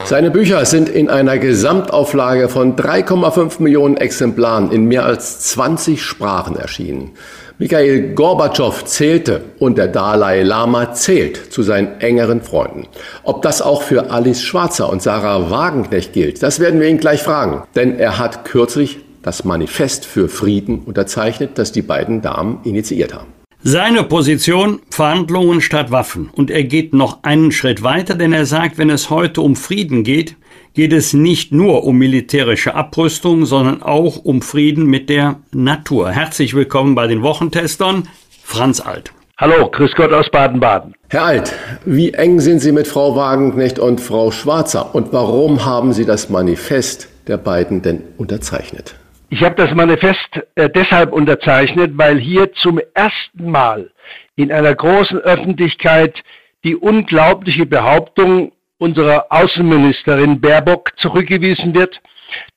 [0.05, 6.55] Seine Bücher sind in einer Gesamtauflage von 3,5 Millionen Exemplaren in mehr als 20 Sprachen
[6.55, 7.11] erschienen.
[7.57, 12.87] Michael Gorbatschow zählte und der Dalai Lama zählt zu seinen engeren Freunden.
[13.23, 17.21] Ob das auch für Alice Schwarzer und Sarah Wagenknecht gilt, das werden wir ihn gleich
[17.21, 17.63] fragen.
[17.75, 23.27] Denn er hat kürzlich das Manifest für Frieden unterzeichnet, das die beiden Damen initiiert haben.
[23.63, 26.29] Seine Position Verhandlungen statt Waffen.
[26.31, 30.03] Und er geht noch einen Schritt weiter, denn er sagt, wenn es heute um Frieden
[30.03, 30.35] geht,
[30.75, 36.11] geht es nicht nur um militärische Abrüstung, sondern auch um Frieden mit der Natur.
[36.11, 38.07] Herzlich willkommen bei den Wochentestern,
[38.43, 39.11] Franz Alt.
[39.37, 40.93] Hallo, Grüß Gott aus Baden-Baden.
[41.09, 41.53] Herr Alt,
[41.85, 46.29] wie eng sind Sie mit Frau Wagenknecht und Frau Schwarzer und warum haben Sie das
[46.29, 48.95] Manifest der beiden denn unterzeichnet?
[49.35, 53.91] Ich habe das Manifest äh, deshalb unterzeichnet, weil hier zum ersten Mal
[54.37, 56.23] in einer großen Öffentlichkeit
[56.63, 61.99] die unglaubliche Behauptung unserer Außenministerin Baerbock zurückgewiesen wird,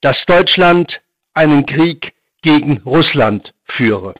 [0.02, 1.00] dass Deutschland
[1.34, 2.12] einen Krieg
[2.42, 4.14] gegen Russland führe.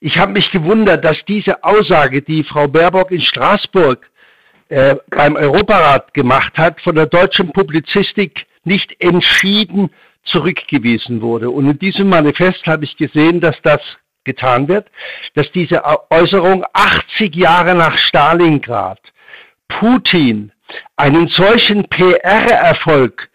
[0.00, 4.10] Ich habe mich gewundert, dass diese Aussage, die Frau Baerbock in Straßburg
[4.70, 9.90] äh, beim Europarat gemacht hat, von der deutschen Publizistik nicht entschieden
[10.24, 11.50] zurückgewiesen wurde.
[11.50, 13.80] Und in diesem Manifest habe ich gesehen, dass das
[14.24, 14.88] getan wird,
[15.34, 19.00] dass diese Äußerung 80 Jahre nach Stalingrad
[19.68, 20.52] Putin
[20.96, 23.28] einen solchen PR-Erfolg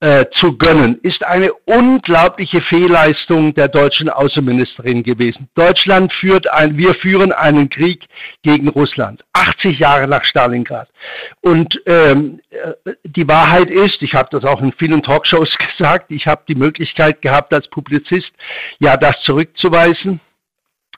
[0.00, 5.48] äh, zu gönnen, ist eine unglaubliche Fehlleistung der deutschen Außenministerin gewesen.
[5.56, 8.06] Deutschland führt ein, wir führen einen Krieg
[8.42, 10.88] gegen Russland, 80 Jahre nach Stalingrad.
[11.40, 16.28] Und ähm, äh, die Wahrheit ist, ich habe das auch in vielen Talkshows gesagt, ich
[16.28, 18.30] habe die Möglichkeit gehabt, als Publizist
[18.78, 20.20] ja das zurückzuweisen.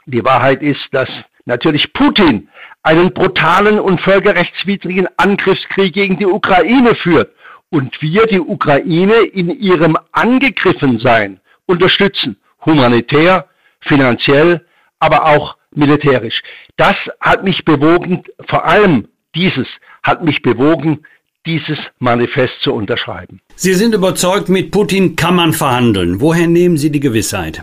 [0.05, 1.09] Die Wahrheit ist, dass
[1.47, 2.51] natürlich Putin
[2.83, 7.31] einen brutalen und völkerrechtswidrigen Angriffskrieg gegen die Ukraine führt
[7.71, 13.49] und wir die Ukraine in ihrem Angegriffensein unterstützen, humanitär,
[13.81, 14.66] finanziell,
[14.99, 16.43] aber auch militärisch.
[16.77, 19.68] Das hat mich bewogen, vor allem dieses
[20.03, 21.01] hat mich bewogen,
[21.47, 23.41] dieses Manifest zu unterschreiben.
[23.55, 26.21] Sie sind überzeugt, mit Putin kann man verhandeln.
[26.21, 27.62] Woher nehmen Sie die Gewissheit?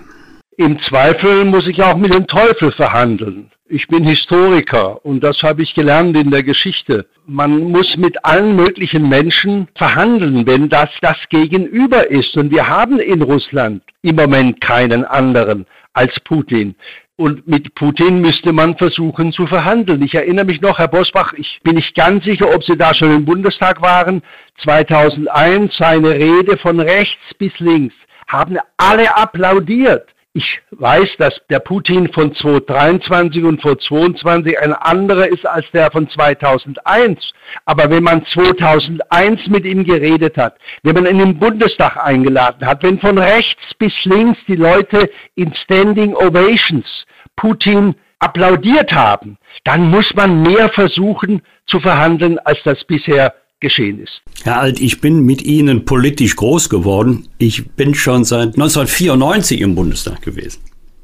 [0.57, 3.51] Im Zweifel muss ich auch mit dem Teufel verhandeln.
[3.69, 7.05] Ich bin Historiker und das habe ich gelernt in der Geschichte.
[7.25, 12.37] Man muss mit allen möglichen Menschen verhandeln, wenn das das Gegenüber ist.
[12.37, 16.75] Und wir haben in Russland im Moment keinen anderen als Putin.
[17.17, 20.01] Und mit Putin müsste man versuchen zu verhandeln.
[20.01, 23.13] Ich erinnere mich noch, Herr Bosbach, ich bin nicht ganz sicher, ob Sie da schon
[23.13, 24.21] im Bundestag waren.
[24.63, 27.95] 2001 seine Rede von rechts bis links
[28.27, 30.07] haben alle applaudiert.
[30.37, 35.89] Ich weiß, dass der Putin von 2023 und von 2022 ein anderer ist als der
[35.89, 37.33] von 2001.
[37.65, 42.83] Aber wenn man 2001 mit ihm geredet hat, wenn man ihn im Bundestag eingeladen hat,
[42.83, 50.13] wenn von rechts bis links die Leute in Standing Ovations Putin applaudiert haben, dann muss
[50.13, 54.21] man mehr versuchen zu verhandeln, als das bisher geschehen ist.
[54.43, 57.27] Herr Alt, ich bin mit Ihnen politisch groß geworden.
[57.37, 60.61] Ich bin schon seit 1994 im Bundestag gewesen.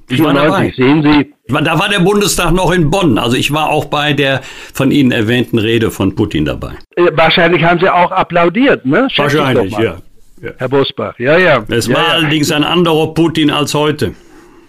[0.10, 1.34] Ich 94, sehen Sie.
[1.48, 3.18] Da war der Bundestag noch in Bonn.
[3.18, 4.42] Also ich war auch bei der
[4.74, 6.74] von Ihnen erwähnten Rede von Putin dabei.
[6.96, 9.08] Äh, wahrscheinlich haben Sie auch applaudiert, ne?
[9.10, 9.98] Schätze Wahrscheinlich, ja.
[10.42, 10.52] ja.
[10.58, 11.64] Herr Bosbach, ja, ja.
[11.70, 12.14] Es ja, war ja.
[12.14, 14.14] allerdings ein anderer Putin als heute.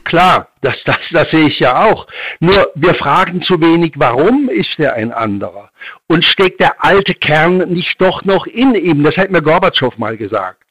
[0.05, 2.07] Klar, das, das, das sehe ich ja auch.
[2.41, 5.71] Nur wir fragen zu wenig, warum ist er ein anderer?
[6.07, 9.03] Und steckt der alte Kern nicht doch noch in ihm?
[9.03, 10.65] Das hat mir Gorbatschow mal gesagt.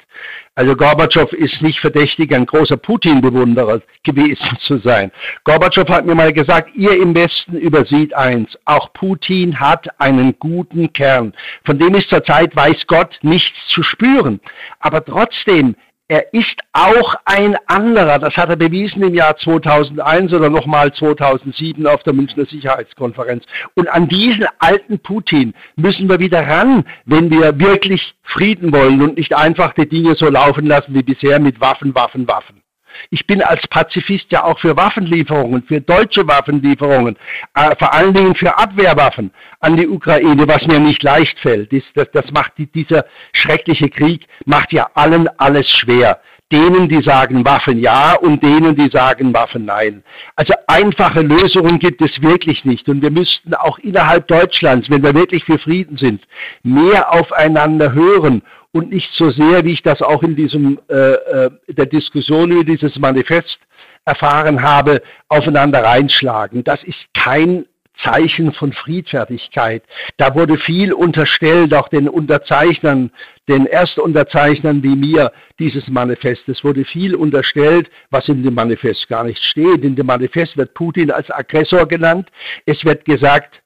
[0.55, 5.11] Also Gorbatschow ist nicht verdächtig, ein großer Putin-Bewunderer gewesen zu sein.
[5.45, 10.93] Gorbatschow hat mir mal gesagt, ihr im Westen übersieht eins, auch Putin hat einen guten
[10.93, 11.33] Kern.
[11.65, 14.39] Von dem ist zurzeit, weiß Gott, nichts zu spüren.
[14.79, 15.75] Aber trotzdem,
[16.07, 18.19] er ist auch ein anderer.
[18.19, 23.45] Das hat er bewiesen im Jahr 2001 oder nochmal 2007 auf der Münchner Sicherheitskonferenz.
[23.75, 29.17] Und an diesen alten Putin müssen wir wieder ran, wenn wir wirklich Frieden wollen und
[29.17, 32.62] nicht einfach die Dinge so laufen lassen wie bisher mit Waffen, Waffen, Waffen.
[33.09, 37.17] Ich bin als Pazifist ja auch für Waffenlieferungen, für deutsche Waffenlieferungen,
[37.55, 41.71] äh, vor allen Dingen für Abwehrwaffen an die Ukraine, was mir nicht leicht fällt.
[41.71, 46.19] Das, das, das macht die, dieser schreckliche Krieg macht ja allen alles schwer.
[46.53, 50.03] denen, die sagen Waffen ja und denen, die sagen Waffen nein.
[50.35, 52.87] Also einfache Lösungen gibt es wirklich nicht.
[52.87, 56.21] Und wir müssten auch innerhalb Deutschlands, wenn wir wirklich für Frieden sind,
[56.61, 61.51] mehr aufeinander hören und nicht so sehr, wie ich das auch in diesem äh, äh
[61.69, 63.59] der Diskussion über dieses Manifest
[64.03, 66.63] erfahren habe, aufeinander reinschlagen.
[66.63, 67.65] Das ist kein
[68.01, 69.83] Zeichen von Friedfertigkeit.
[70.17, 73.11] Da wurde viel unterstellt, auch den Unterzeichnern,
[73.47, 79.43] den Erstunterzeichnern wie mir dieses Manifestes wurde viel unterstellt, was in dem Manifest gar nicht
[79.43, 79.83] steht.
[79.83, 82.29] In dem Manifest wird Putin als Aggressor genannt.
[82.65, 83.61] Es wird gesagt,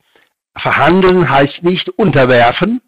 [0.57, 2.81] verhandeln heißt nicht unterwerfen,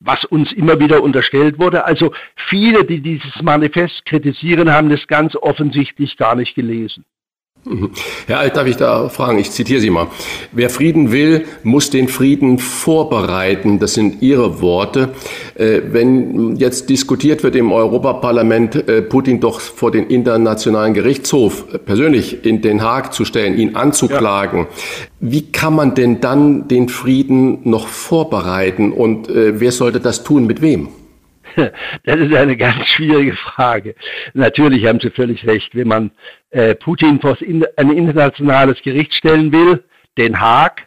[0.00, 1.84] was uns immer wieder unterstellt wurde.
[1.84, 2.12] Also
[2.48, 7.04] viele, die dieses Manifest kritisieren, haben das ganz offensichtlich gar nicht gelesen.
[8.26, 9.38] Herr Alt, darf ich da fragen?
[9.38, 10.06] Ich zitiere Sie mal.
[10.52, 13.78] Wer Frieden will, muss den Frieden vorbereiten.
[13.80, 15.10] Das sind Ihre Worte.
[15.56, 22.44] Äh, wenn jetzt diskutiert wird im Europaparlament, äh, Putin doch vor den Internationalen Gerichtshof persönlich
[22.44, 24.66] in Den Haag zu stellen, ihn anzuklagen, ja.
[25.20, 30.46] wie kann man denn dann den Frieden noch vorbereiten und äh, wer sollte das tun,
[30.46, 30.88] mit wem?
[32.04, 33.94] Das ist eine ganz schwierige Frage.
[34.34, 35.74] Natürlich haben Sie völlig recht.
[35.74, 36.10] Wenn man
[36.50, 37.36] äh, Putin vor
[37.76, 39.84] ein internationales Gericht stellen will,
[40.18, 40.86] Den Haag,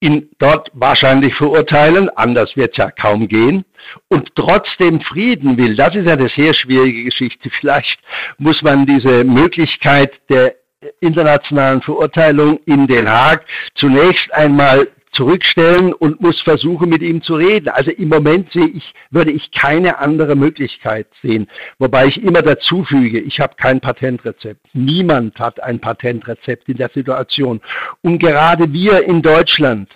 [0.00, 3.64] ihn dort wahrscheinlich verurteilen, anders wird es ja kaum gehen,
[4.08, 7.50] und trotzdem Frieden will, das ist eine sehr schwierige Geschichte.
[7.60, 7.98] Vielleicht
[8.38, 10.54] muss man diese Möglichkeit der
[11.00, 17.68] internationalen Verurteilung in Den Haag zunächst einmal zurückstellen und muss versuchen, mit ihm zu reden.
[17.68, 21.48] Also im Moment sehe ich, würde ich keine andere Möglichkeit sehen.
[21.78, 24.60] Wobei ich immer dazu füge, ich habe kein Patentrezept.
[24.74, 27.60] Niemand hat ein Patentrezept in der Situation.
[28.02, 29.88] Und gerade wir in Deutschland,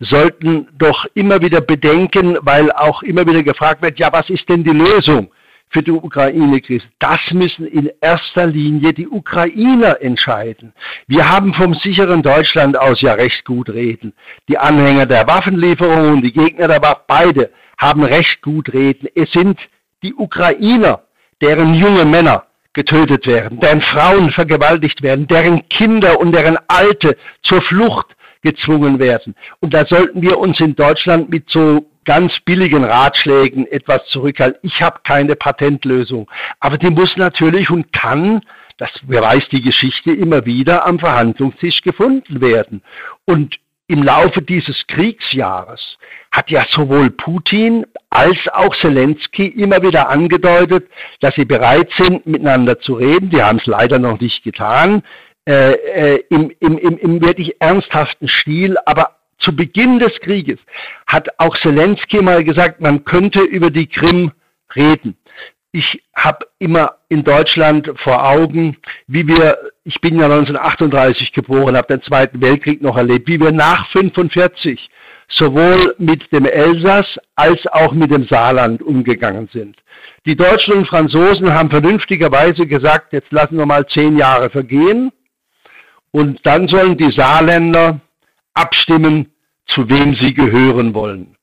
[0.00, 4.62] sollten doch immer wieder bedenken, weil auch immer wieder gefragt wird, ja, was ist denn
[4.62, 5.30] die Lösung?
[5.70, 6.86] Für die Ukraine-Krise.
[6.98, 10.72] Das müssen in erster Linie die Ukrainer entscheiden.
[11.06, 14.12] Wir haben vom sicheren Deutschland aus ja recht gut reden.
[14.48, 19.08] Die Anhänger der Waffenlieferungen und die Gegner der Waffen, beide haben recht gut reden.
[19.14, 19.58] Es sind
[20.02, 21.02] die Ukrainer,
[21.40, 27.62] deren junge Männer getötet werden, deren Frauen vergewaltigt werden, deren Kinder und deren Alte zur
[27.62, 28.06] Flucht
[28.42, 29.34] gezwungen werden.
[29.60, 34.58] Und da sollten wir uns in Deutschland mit so ganz billigen Ratschlägen etwas zurückhalten.
[34.62, 36.26] Ich habe keine Patentlösung.
[36.58, 38.40] Aber die muss natürlich und kann,
[38.78, 42.80] das beweist die Geschichte immer wieder, am Verhandlungstisch gefunden werden.
[43.26, 45.98] Und im Laufe dieses Kriegsjahres
[46.32, 50.88] hat ja sowohl Putin als auch Zelensky immer wieder angedeutet,
[51.20, 53.28] dass sie bereit sind, miteinander zu reden.
[53.28, 55.02] Die haben es leider noch nicht getan.
[55.46, 60.58] Äh, äh, im, im, im, im wirklich ernsthaften Stil, aber zu Beginn des Krieges
[61.06, 64.32] hat auch Zelensky mal gesagt, man könnte über die Krim
[64.74, 65.16] reden.
[65.70, 71.88] Ich habe immer in Deutschland vor Augen, wie wir, ich bin ja 1938 geboren, habe
[71.88, 74.88] den Zweiten Weltkrieg noch erlebt, wie wir nach 1945
[75.28, 79.76] sowohl mit dem Elsass als auch mit dem Saarland umgegangen sind.
[80.24, 85.12] Die Deutschen und Franzosen haben vernünftigerweise gesagt, jetzt lassen wir mal zehn Jahre vergehen
[86.12, 88.00] und dann sollen die Saarländer
[88.58, 89.28] abstimmen,
[89.66, 91.36] zu wem sie gehören wollen.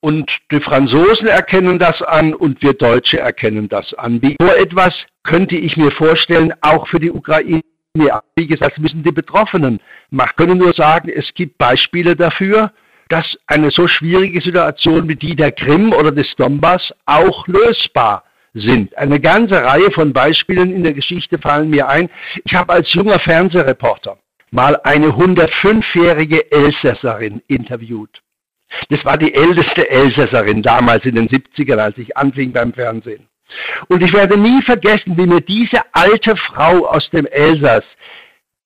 [0.00, 4.22] Und die Franzosen erkennen das an und wir Deutsche erkennen das an.
[4.22, 4.94] Wie so etwas
[5.24, 7.60] könnte ich mir vorstellen, auch für die Ukraine.
[8.36, 9.80] Wie gesagt, müssen die Betroffenen
[10.10, 10.32] machen.
[10.36, 12.72] können nur sagen, es gibt Beispiele dafür,
[13.08, 18.96] dass eine so schwierige Situation wie die der Krim oder des Donbass auch lösbar sind.
[18.96, 22.08] Eine ganze Reihe von Beispielen in der Geschichte fallen mir ein.
[22.44, 24.16] Ich habe als junger Fernsehreporter
[24.50, 28.22] mal eine 105-jährige Elsässerin interviewt.
[28.88, 33.26] Das war die älteste Elsässerin damals in den 70ern, als ich anfing beim Fernsehen.
[33.88, 37.84] Und ich werde nie vergessen, wie mir diese alte Frau aus dem Elsass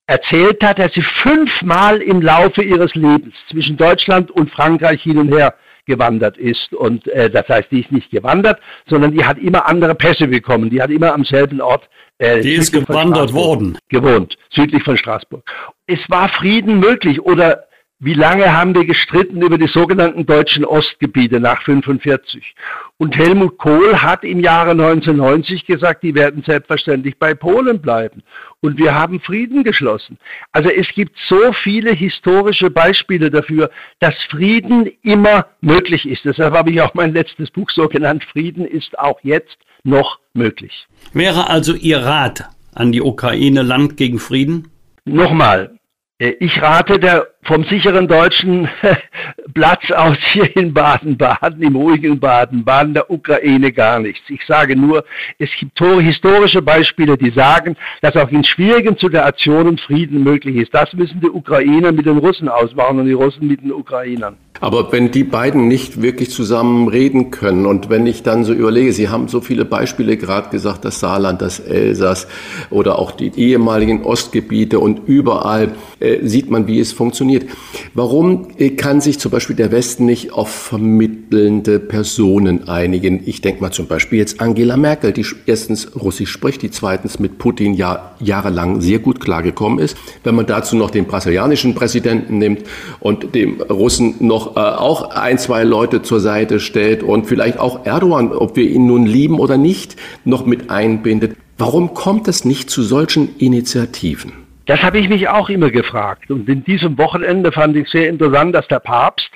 [0.06, 5.32] erzählt hat, dass sie fünfmal im Laufe ihres Lebens zwischen Deutschland und Frankreich hin und
[5.32, 5.54] her
[5.86, 6.74] gewandert ist.
[6.74, 10.68] Und äh, das heißt, die ist nicht gewandert, sondern die hat immer andere Pässe bekommen.
[10.68, 13.78] Die hat immer am selben Ort äh, die ist gewandert worden.
[13.88, 15.44] Gewohnt, südlich von Straßburg.
[15.86, 17.64] Es war Frieden möglich oder
[18.00, 22.54] wie lange haben wir gestritten über die sogenannten deutschen Ostgebiete nach 45?
[22.98, 28.22] Und Helmut Kohl hat im Jahre 1990 gesagt, die werden selbstverständlich bei Polen bleiben.
[28.60, 30.18] Und wir haben Frieden geschlossen.
[30.52, 33.70] Also es gibt so viele historische Beispiele dafür,
[34.00, 36.24] dass Frieden immer möglich ist.
[36.24, 40.86] Deshalb habe ich auch mein letztes Buch so genannt, Frieden ist auch jetzt noch möglich.
[41.12, 44.73] Wäre also Ihr Rat an die Ukraine Land gegen Frieden?
[45.04, 45.78] Nochmal,
[46.18, 48.68] Äh, ich rate der vom sicheren deutschen
[49.54, 54.22] Platz aus hier in Baden-Baden, im ruhigen Baden-Baden, der Ukraine gar nichts.
[54.30, 55.04] Ich sage nur,
[55.38, 60.72] es gibt historische Beispiele, die sagen, dass auch in schwierigen Situationen Frieden möglich ist.
[60.72, 64.36] Das müssen die Ukrainer mit den Russen ausmachen und die Russen mit den Ukrainern.
[64.60, 68.92] Aber wenn die beiden nicht wirklich zusammen reden können und wenn ich dann so überlege,
[68.92, 72.28] Sie haben so viele Beispiele gerade gesagt, das Saarland, das Elsass
[72.70, 77.46] oder auch die ehemaligen Ostgebiete und überall äh, sieht man, wie es funktioniert.
[77.94, 83.22] Warum äh, kann sich zum Beispiel der Westen nicht auf vermittelnde Personen einigen?
[83.26, 87.38] Ich denke mal zum Beispiel jetzt Angela Merkel, die erstens Russisch spricht, die zweitens mit
[87.38, 89.96] Putin ja jahrelang sehr gut klargekommen ist.
[90.22, 92.62] Wenn man dazu noch den brasilianischen Präsidenten nimmt
[93.00, 97.84] und dem Russen noch äh, auch ein, zwei Leute zur Seite stellt und vielleicht auch
[97.84, 101.36] Erdogan, ob wir ihn nun lieben oder nicht, noch mit einbindet.
[101.58, 104.32] Warum kommt es nicht zu solchen Initiativen?
[104.66, 106.30] Das habe ich mich auch immer gefragt.
[106.30, 109.30] Und in diesem Wochenende fand ich sehr interessant, dass der Papst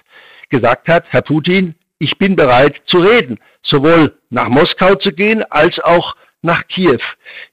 [0.48, 5.78] gesagt hat, Herr Putin, ich bin bereit zu reden, sowohl nach Moskau zu gehen als
[5.80, 7.00] auch nach Kiew.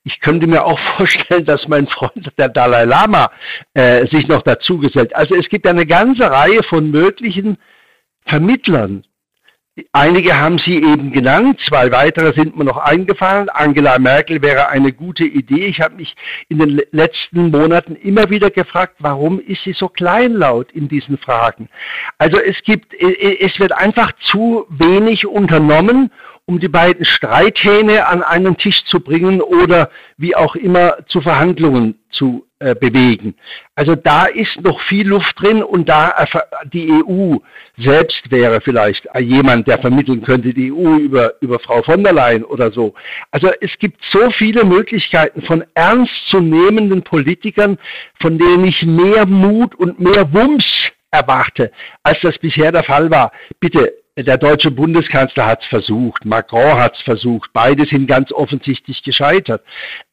[0.04, 3.32] Ich könnte mir auch vorstellen, dass mein Freund der Dalai Lama
[3.74, 5.16] äh, sich noch dazu gesellt.
[5.16, 7.58] Also es gibt eine ganze Reihe von möglichen
[8.26, 9.04] Vermittlern.
[9.92, 13.50] Einige haben Sie eben genannt, zwei weitere sind mir noch eingefallen.
[13.50, 15.66] Angela Merkel wäre eine gute Idee.
[15.66, 16.16] Ich habe mich
[16.48, 21.68] in den letzten Monaten immer wieder gefragt, warum ist sie so kleinlaut in diesen Fragen?
[22.18, 26.10] Also es gibt, es wird einfach zu wenig unternommen
[26.48, 32.00] um die beiden Streithähne an einen Tisch zu bringen oder wie auch immer zu Verhandlungen
[32.12, 33.36] zu äh, bewegen.
[33.74, 36.26] Also da ist noch viel Luft drin und da
[36.72, 37.38] die EU
[37.78, 42.43] selbst wäre vielleicht jemand, der vermitteln könnte, die EU über, über Frau von der Leyen
[42.43, 42.93] oder so.
[43.32, 47.78] Also es gibt so viele Möglichkeiten von ernstzunehmenden Politikern,
[48.22, 50.66] von denen ich mehr Mut und mehr Wumms
[51.12, 51.72] erwarte,
[52.04, 53.32] als das bisher der Fall war.
[53.60, 53.93] Bitte
[54.24, 59.61] der deutsche Bundeskanzler hat es versucht, Macron hat es versucht, beide sind ganz offensichtlich gescheitert.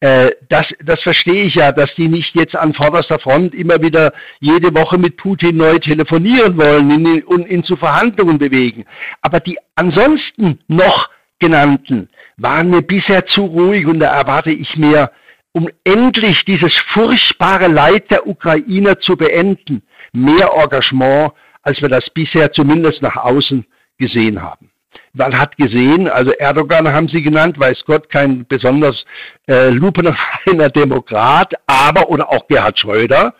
[0.00, 4.12] Äh, das, das verstehe ich ja, dass die nicht jetzt an vorderster Front immer wieder
[4.40, 8.86] jede Woche mit Putin neu telefonieren wollen und ihn zu Verhandlungen bewegen.
[9.20, 15.12] Aber die ansonsten noch genannten waren mir bisher zu ruhig und da erwarte ich mehr,
[15.52, 19.82] um endlich dieses furchtbare Leid der Ukrainer zu beenden,
[20.12, 21.32] mehr Engagement,
[21.62, 23.64] als wir das bisher zumindest nach außen
[24.02, 24.70] gesehen haben.
[25.14, 29.04] Man hat gesehen, also Erdogan haben sie genannt, weiß Gott, kein besonders
[29.46, 33.34] äh, lupenreiner Demokrat, aber oder auch Gerhard Schröder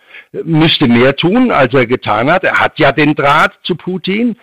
[0.45, 2.45] müsste mehr tun, als er getan hat.
[2.45, 4.37] Er hat ja den Draht zu Putin.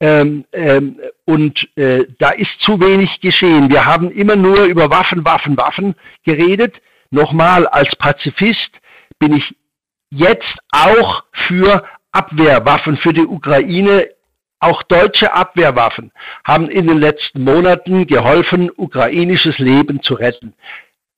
[0.00, 3.70] Ähm, ähm, und äh, da ist zu wenig geschehen.
[3.70, 5.94] Wir haben immer nur über Waffen, Waffen, Waffen
[6.24, 6.80] geredet.
[7.10, 8.70] Nochmal, als Pazifist
[9.18, 9.54] bin ich
[10.10, 14.08] jetzt auch für Abwehrwaffen für die Ukraine
[14.64, 16.10] auch deutsche Abwehrwaffen
[16.44, 20.54] haben in den letzten Monaten geholfen, ukrainisches Leben zu retten.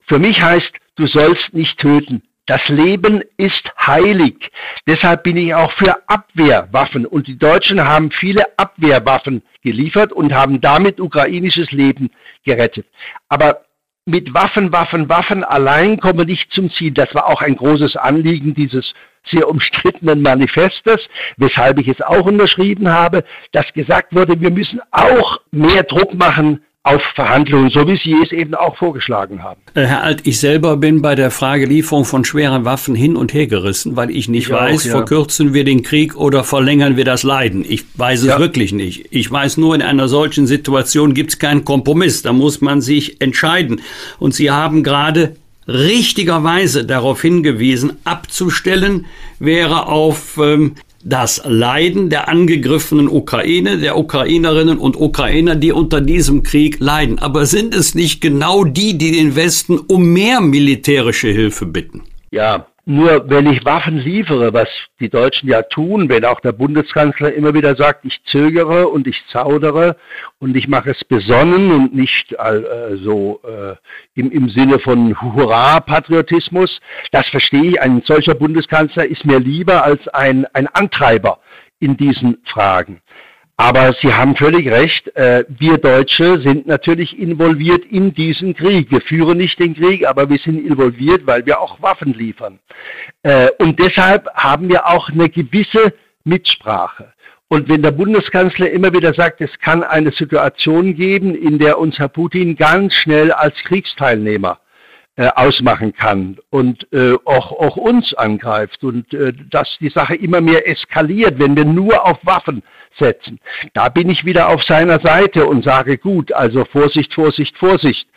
[0.05, 2.23] Für mich heißt, du sollst nicht töten.
[2.45, 4.51] Das Leben ist heilig.
[4.87, 7.05] Deshalb bin ich auch für Abwehrwaffen.
[7.05, 12.09] Und die Deutschen haben viele Abwehrwaffen geliefert und haben damit ukrainisches Leben
[12.45, 12.87] gerettet.
[13.27, 13.65] Aber
[14.05, 16.91] mit Waffen, Waffen, Waffen allein kommen nicht zum Ziel.
[16.91, 18.93] Das war auch ein großes Anliegen dieses
[19.29, 21.01] sehr umstrittenen Manifestes,
[21.37, 26.61] weshalb ich es auch unterschrieben habe, dass gesagt wurde, wir müssen auch mehr Druck machen
[26.87, 29.59] auf Verhandlungen, so wie Sie es eben auch vorgeschlagen haben.
[29.73, 33.33] Äh, Herr Alt, ich selber bin bei der Frage Lieferung von schweren Waffen hin und
[33.33, 34.91] her gerissen, weil ich nicht ich weiß, auch, ja.
[34.91, 37.65] verkürzen wir den Krieg oder verlängern wir das Leiden.
[37.67, 38.39] Ich weiß es ja.
[38.39, 39.07] wirklich nicht.
[39.11, 42.21] Ich weiß nur, in einer solchen Situation gibt es keinen Kompromiss.
[42.21, 43.81] Da muss man sich entscheiden.
[44.17, 45.35] Und Sie haben gerade
[45.67, 49.05] richtigerweise darauf hingewiesen, abzustellen
[49.39, 56.43] wäre auf ähm, das Leiden der angegriffenen Ukraine, der Ukrainerinnen und Ukrainer, die unter diesem
[56.43, 57.19] Krieg leiden.
[57.19, 62.03] Aber sind es nicht genau die, die den Westen um mehr militärische Hilfe bitten?
[62.31, 64.69] Ja, nur wenn ich Waffen liefere, was
[65.01, 69.21] die Deutschen ja tun, wenn auch der Bundeskanzler immer wieder sagt, ich zögere und ich
[69.27, 69.97] zaudere
[70.39, 73.75] und ich mache es besonnen und nicht äh, so äh,
[74.17, 76.79] im, im Sinne von Hurra-Patriotismus,
[77.11, 77.81] das verstehe ich.
[77.81, 81.39] Ein solcher Bundeskanzler ist mir lieber als ein, ein Antreiber
[81.79, 83.01] in diesen Fragen.
[83.59, 88.91] Aber Sie haben völlig recht, äh, wir Deutsche sind natürlich involviert in diesen Krieg.
[88.91, 92.59] Wir führen nicht den Krieg, aber wir sind involviert, weil wir auch Waffen liefern.
[93.23, 95.93] Äh, und deshalb haben wir auch eine gewisse
[96.23, 97.13] Mitsprache.
[97.47, 101.97] Und wenn der Bundeskanzler immer wieder sagt, es kann eine Situation geben, in der uns
[101.97, 104.59] Herr Putin ganz schnell als Kriegsteilnehmer
[105.15, 110.41] äh, ausmachen kann und äh, auch, auch uns angreift und äh, dass die Sache immer
[110.41, 112.61] mehr eskaliert, wenn wir nur auf Waffen
[112.97, 113.39] setzen.
[113.73, 118.07] Da bin ich wieder auf seiner Seite und sage, gut, also Vorsicht, Vorsicht, Vorsicht.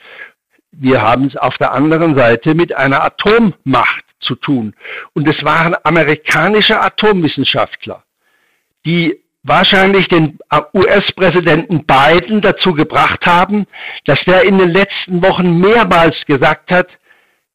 [0.72, 4.74] Wir haben es auf der anderen Seite mit einer Atommacht zu tun.
[5.14, 8.04] Und es waren amerikanische Atomwissenschaftler,
[8.84, 10.38] die wahrscheinlich den
[10.74, 13.66] US-Präsidenten Biden dazu gebracht haben,
[14.04, 16.88] dass der in den letzten Wochen mehrmals gesagt hat,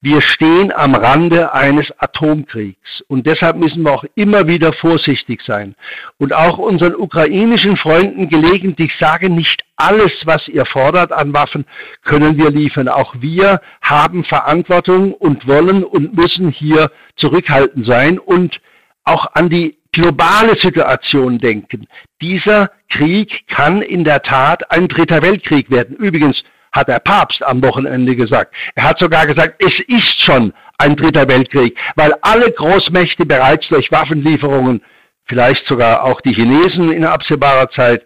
[0.06, 5.74] wir stehen am Rande eines Atomkriegs und deshalb müssen wir auch immer wieder vorsichtig sein
[6.20, 11.66] und auch unseren ukrainischen Freunden gelegentlich sagen, nicht alles, was ihr fordert an Waffen,
[12.03, 12.88] können wir liefern.
[12.88, 18.62] Auch wir haben Verantwortung und wollen und müssen hier zurückhaltend sein und
[19.06, 21.88] auch an die globale Situation denken.
[22.22, 25.95] Dieser Krieg kann in der Tat ein dritter Weltkrieg werden.
[25.95, 26.43] Übrigens
[26.76, 28.53] hat der Papst am Wochenende gesagt.
[28.76, 33.91] Er hat sogar gesagt, es ist schon ein dritter Weltkrieg, weil alle Großmächte bereits durch
[33.91, 34.82] Waffenlieferungen,
[35.26, 38.05] vielleicht sogar auch die Chinesen in absehbarer Zeit,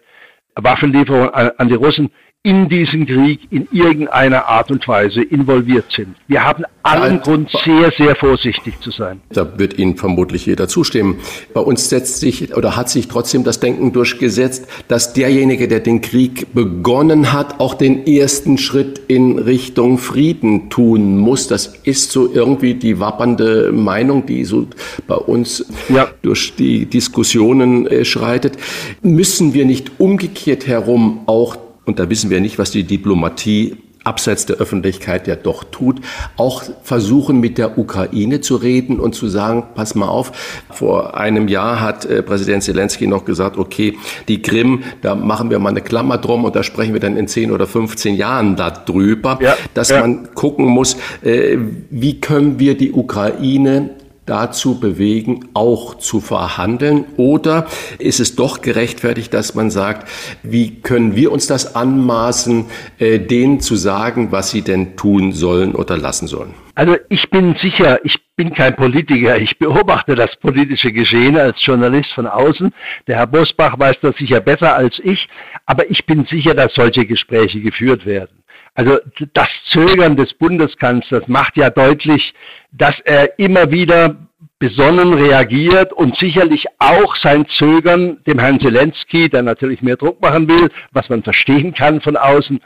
[0.54, 2.12] Waffenlieferungen an, an die Russen
[2.42, 6.16] in diesen Krieg in irgendeiner Art und Weise involviert sind.
[6.26, 9.20] Wir haben allen ja, Grund, sehr, sehr vorsichtig zu sein.
[9.28, 11.18] Da wird Ihnen vermutlich jeder zustimmen.
[11.52, 16.00] Bei uns setzt sich oder hat sich trotzdem das Denken durchgesetzt, dass derjenige, der den
[16.00, 21.46] Krieg begonnen hat, auch den ersten Schritt in Richtung Frieden tun muss.
[21.46, 24.66] Das ist so irgendwie die wappernde Meinung, die so
[25.06, 26.08] bei uns ja.
[26.22, 28.56] durch die Diskussionen äh, schreitet.
[29.02, 34.46] Müssen wir nicht umgekehrt herum auch und da wissen wir nicht, was die Diplomatie abseits
[34.46, 36.00] der Öffentlichkeit ja doch tut,
[36.36, 40.32] auch versuchen mit der Ukraine zu reden und zu sagen, pass mal auf,
[40.70, 45.58] vor einem Jahr hat äh, Präsident Zelensky noch gesagt, okay, die Krim, da machen wir
[45.58, 49.38] mal eine Klammer drum und da sprechen wir dann in 10 oder 15 Jahren darüber,
[49.42, 50.00] ja, dass ja.
[50.00, 51.58] man gucken muss, äh,
[51.90, 53.90] wie können wir die Ukraine
[54.26, 57.04] dazu bewegen, auch zu verhandeln?
[57.16, 57.66] Oder
[57.98, 60.08] ist es doch gerechtfertigt, dass man sagt,
[60.42, 62.66] wie können wir uns das anmaßen,
[62.98, 66.54] äh, denen zu sagen, was sie denn tun sollen oder lassen sollen?
[66.74, 72.10] Also ich bin sicher, ich bin kein Politiker, ich beobachte das politische Geschehen als Journalist
[72.12, 72.72] von außen.
[73.06, 75.28] Der Herr Bosbach weiß das sicher besser als ich,
[75.66, 78.39] aber ich bin sicher, dass solche Gespräche geführt werden.
[78.80, 78.98] Also
[79.34, 82.32] das Zögern des Bundeskanzlers macht ja deutlich,
[82.72, 84.16] dass er immer wieder
[84.60, 90.48] besonnen reagiert und sicherlich auch sein Zögern dem Herrn Zelensky, der natürlich mehr Druck machen
[90.48, 92.60] will, was man verstehen kann von außen,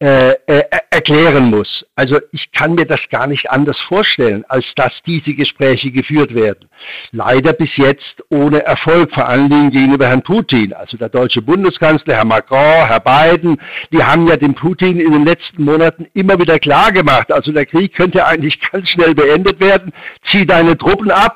[0.00, 1.86] äh, äh, erklären muss.
[1.94, 6.68] Also ich kann mir das gar nicht anders vorstellen, als dass diese Gespräche geführt werden.
[7.12, 10.72] Leider bis jetzt ohne Erfolg, vor allen Dingen gegenüber Herrn Putin.
[10.72, 13.58] Also der deutsche Bundeskanzler, Herr Macron, Herr Biden,
[13.92, 17.66] die haben ja dem Putin in den letzten Monaten immer wieder klar gemacht, also der
[17.66, 19.92] Krieg könnte eigentlich ganz schnell beendet werden,
[20.30, 21.35] zieh deine Truppen ab,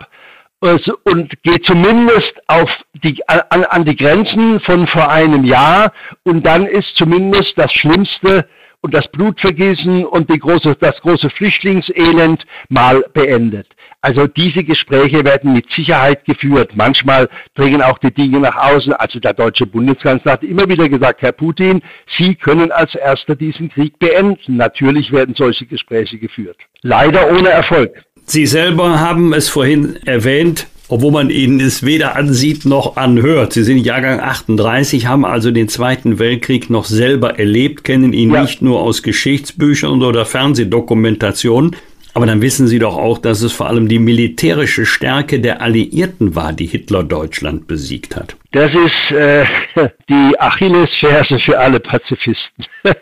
[0.61, 2.71] und geht zumindest auf
[3.03, 5.93] die, an, an die Grenzen von vor einem Jahr
[6.25, 8.47] und dann ist zumindest das Schlimmste
[8.83, 13.67] und das Blutvergießen und große, das große Flüchtlingselend mal beendet.
[14.03, 16.73] Also diese Gespräche werden mit Sicherheit geführt.
[16.75, 18.95] Manchmal dringen auch die Dinge nach außen.
[18.95, 21.83] Also der deutsche Bundeskanzler hat immer wieder gesagt, Herr Putin,
[22.17, 24.57] Sie können als Erster diesen Krieg beenden.
[24.57, 26.57] Natürlich werden solche Gespräche geführt.
[26.81, 28.03] Leider ohne Erfolg.
[28.31, 33.55] Sie selber haben es vorhin erwähnt, obwohl man Ihnen es weder ansieht noch anhört.
[33.55, 38.43] Sie sind Jahrgang 38, haben also den Zweiten Weltkrieg noch selber erlebt, kennen ihn ja.
[38.43, 41.75] nicht nur aus Geschichtsbüchern oder Fernsehdokumentationen.
[42.15, 46.37] Aber dann wissen Sie doch auch, dass es vor allem die militärische Stärke der Alliierten
[46.37, 48.37] war, die Hitler Deutschland besiegt hat.
[48.53, 49.45] Das ist äh,
[50.09, 52.65] die Achillesferse für alle Pazifisten.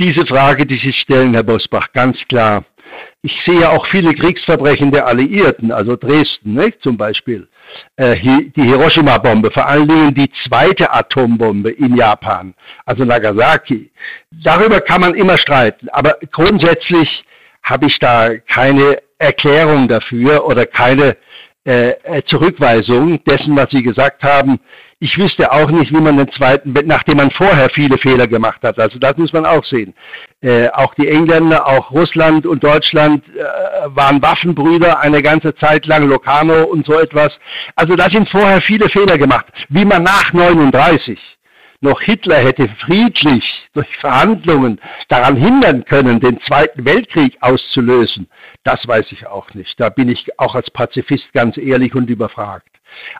[0.00, 2.64] Diese Frage, die Sie stellen, Herr Bosbach, ganz klar.
[3.26, 7.48] Ich sehe auch viele Kriegsverbrechen der Alliierten, also Dresden nicht, zum Beispiel,
[7.96, 12.54] äh, die Hiroshima-Bombe, vor allen Dingen die zweite Atombombe in Japan,
[12.84, 13.90] also Nagasaki.
[14.30, 17.24] Darüber kann man immer streiten, aber grundsätzlich
[17.64, 21.16] habe ich da keine Erklärung dafür oder keine
[21.66, 24.60] äh, äh Zurückweisung dessen, was Sie gesagt haben.
[24.98, 28.78] Ich wüsste auch nicht, wie man den zweiten, nachdem man vorher viele Fehler gemacht hat.
[28.78, 29.92] Also das muss man auch sehen.
[30.40, 33.42] Äh, auch die Engländer, auch Russland und Deutschland äh,
[33.88, 37.38] waren Waffenbrüder eine ganze Zeit lang, Locarno und so etwas.
[37.74, 39.44] Also da sind vorher viele Fehler gemacht.
[39.68, 41.18] Wie man nach 39
[41.82, 48.28] noch Hitler hätte friedlich durch Verhandlungen daran hindern können, den Zweiten Weltkrieg auszulösen,
[48.64, 49.78] das weiß ich auch nicht.
[49.78, 52.75] Da bin ich auch als Pazifist ganz ehrlich und überfragt.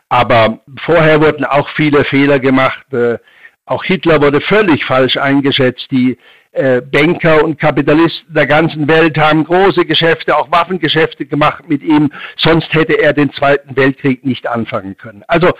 [0.09, 2.91] Aber vorher wurden auch viele Fehler gemacht.
[2.93, 3.17] Äh,
[3.65, 5.91] Auch Hitler wurde völlig falsch eingeschätzt.
[5.91, 6.17] Die
[6.53, 12.11] äh, Banker und Kapitalisten der ganzen Welt haben große Geschäfte, auch Waffengeschäfte gemacht mit ihm.
[12.37, 15.23] Sonst hätte er den Zweiten Weltkrieg nicht anfangen können.
[15.27, 15.51] Also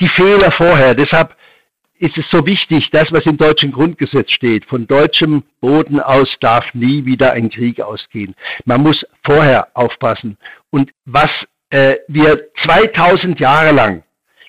[0.00, 0.94] die Fehler vorher.
[0.94, 1.36] Deshalb
[1.98, 4.64] ist es so wichtig, das, was im deutschen Grundgesetz steht.
[4.64, 8.34] Von deutschem Boden aus darf nie wieder ein Krieg ausgehen.
[8.64, 10.36] Man muss vorher aufpassen.
[10.70, 11.30] Und was
[11.72, 14.04] äh, wir 2000 Jahre lang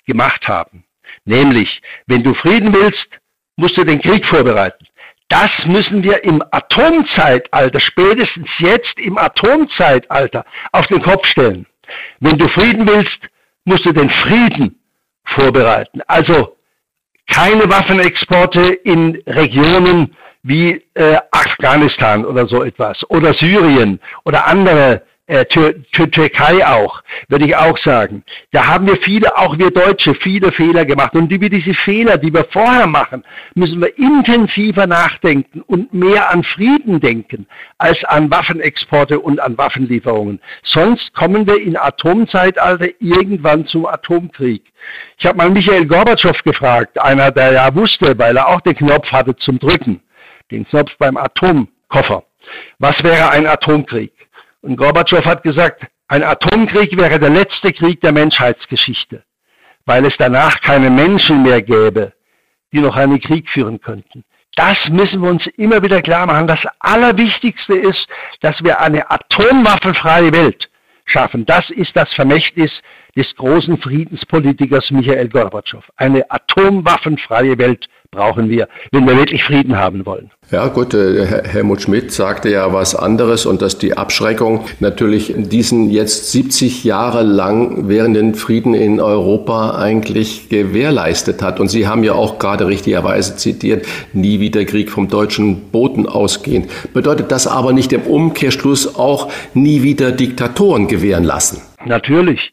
[0.06, 0.84] gemacht haben,
[1.24, 3.08] nämlich, wenn du Frieden willst,
[3.56, 4.86] musst du den Krieg vorbereiten.
[5.28, 11.66] Das müssen wir im Atomzeitalter, spätestens jetzt im Atomzeitalter, auf den Kopf stellen.
[12.20, 13.18] Wenn du Frieden willst,
[13.64, 14.78] musst du den Frieden
[15.24, 16.02] vorbereiten.
[16.06, 16.56] Also
[17.26, 25.44] keine Waffenexporte in Regionen wie äh, Afghanistan oder so etwas oder Syrien oder andere äh,
[25.46, 28.24] Tür Türkei auch, würde ich auch sagen.
[28.52, 31.14] Da haben wir viele, auch wir Deutsche, viele Fehler gemacht.
[31.14, 36.44] Und über diese Fehler, die wir vorher machen, müssen wir intensiver nachdenken und mehr an
[36.44, 37.46] Frieden denken,
[37.78, 40.40] als an Waffenexporte und an Waffenlieferungen.
[40.62, 44.62] Sonst kommen wir in Atomzeitalter irgendwann zum Atomkrieg.
[45.18, 49.10] Ich habe mal Michael Gorbatschow gefragt, einer, der ja wusste, weil er auch den Knopf
[49.10, 50.02] hatte zum Drücken,
[50.50, 52.24] den Knopf beim Atomkoffer.
[52.78, 54.12] Was wäre ein Atomkrieg?
[54.64, 59.22] Und Gorbatschow hat gesagt, ein Atomkrieg wäre der letzte Krieg der Menschheitsgeschichte,
[59.84, 62.14] weil es danach keine Menschen mehr gäbe,
[62.72, 64.24] die noch einen Krieg führen könnten.
[64.56, 66.46] Das müssen wir uns immer wieder klar machen.
[66.46, 68.08] Das Allerwichtigste ist,
[68.40, 70.70] dass wir eine atomwaffenfreie Welt
[71.04, 71.44] schaffen.
[71.44, 72.72] Das ist das Vermächtnis
[73.16, 75.84] des großen Friedenspolitikers Michael Gorbatschow.
[75.96, 80.30] Eine atomwaffenfreie Welt brauchen wir, wenn wir wirklich Frieden haben wollen.
[80.50, 85.90] Ja gut, äh, Helmut Schmidt sagte ja was anderes und dass die Abschreckung natürlich diesen
[85.90, 91.60] jetzt 70 Jahre lang währenden Frieden in Europa eigentlich gewährleistet hat.
[91.60, 96.70] Und Sie haben ja auch gerade richtigerweise zitiert, nie wieder Krieg vom deutschen Boden ausgehend.
[96.92, 101.60] Bedeutet das aber nicht im Umkehrschluss auch nie wieder Diktatoren gewähren lassen?
[101.84, 102.52] Natürlich.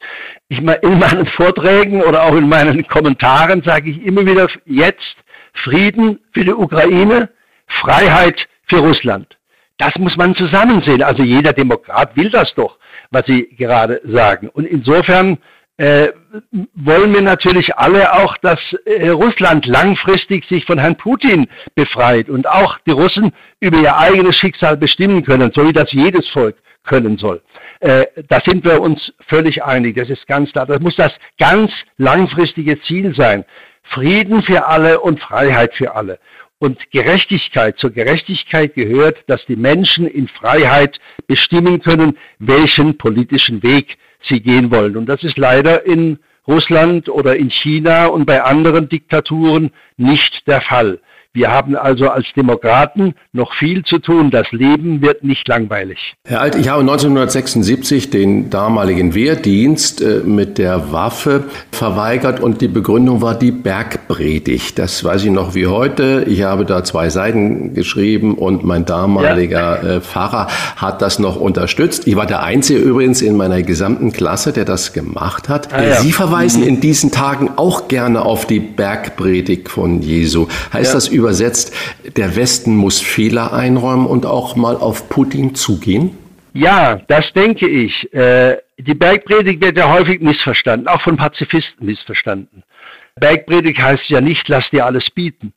[0.52, 5.16] Ich, in meinen Vorträgen oder auch in meinen Kommentaren sage ich immer wieder jetzt
[5.54, 7.30] Frieden für die Ukraine,
[7.68, 9.38] Freiheit für Russland.
[9.78, 11.04] Das muss man zusammen sehen.
[11.04, 12.80] Also jeder Demokrat will das doch,
[13.12, 14.49] was Sie gerade sagen.
[14.49, 15.38] Und insofern
[15.78, 16.10] äh,
[16.74, 22.45] wollen wir natürlich alle auch, dass äh, Russland langfristig sich von Herrn Putin befreit und
[22.45, 23.32] auch die Russen
[23.62, 27.41] über ihr eigenes Schicksal bestimmen können, so wie das jedes Volk können soll.
[27.82, 30.68] Äh, da sind wir uns völlig einig, das ist ganz klar.
[30.68, 33.44] Das muss das ganz langfristige Ziel sein.
[33.84, 36.20] Frieden für alle und Freiheit für alle.
[36.60, 43.98] Und Gerechtigkeit, zur Gerechtigkeit gehört, dass die Menschen in Freiheit bestimmen können, welchen politischen Weg
[44.22, 44.96] sie gehen wollen.
[44.96, 50.62] Und das ist leider in Russland oder in China und bei anderen Diktaturen nicht der
[50.62, 51.00] Fall.
[51.34, 54.32] Wir haben also als Demokraten noch viel zu tun.
[54.32, 56.16] Das Leben wird nicht langweilig.
[56.28, 62.68] Herr Alt, ich habe 1976 den damaligen Wehrdienst äh, mit der Waffe verweigert und die
[62.68, 64.78] Begründung war die Bergpredigt.
[64.78, 66.26] Das weiß ich noch wie heute.
[66.28, 69.90] Ich habe da zwei Seiten geschrieben und mein damaliger ja.
[69.90, 72.08] Äh, Pfarrer hat das noch unterstützt.
[72.08, 75.74] Ich war der Einzige übrigens in meiner gesamten Klasse, der das gemacht hat.
[75.74, 75.96] Ah, ja.
[76.02, 76.68] Sie verweisen mhm.
[76.68, 80.48] in diesen Tagen auch gerne auf die Bergpredigt von Jesu.
[80.74, 80.96] Heißt ja.
[80.96, 81.74] das übersetzt,
[82.17, 86.17] der Westen muss Fehler einräumen und auch mal auf Putin zugehen?
[86.53, 88.13] Ja, das denke ich.
[88.13, 92.63] Äh, die Bergpredigt wird ja häufig missverstanden, auch von Pazifisten missverstanden.
[93.15, 95.53] Bergpredigt heißt ja nicht, lass dir alles bieten.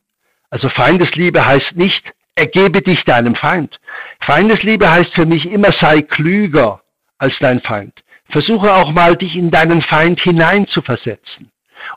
[0.50, 2.04] Also Feindesliebe heißt nicht,
[2.36, 3.80] ergebe dich deinem Feind.
[4.20, 6.82] Feindesliebe heißt für mich immer, sei klüger
[7.18, 8.04] als dein Feind.
[8.28, 11.50] Versuche auch mal, dich in deinen Feind hineinzuversetzen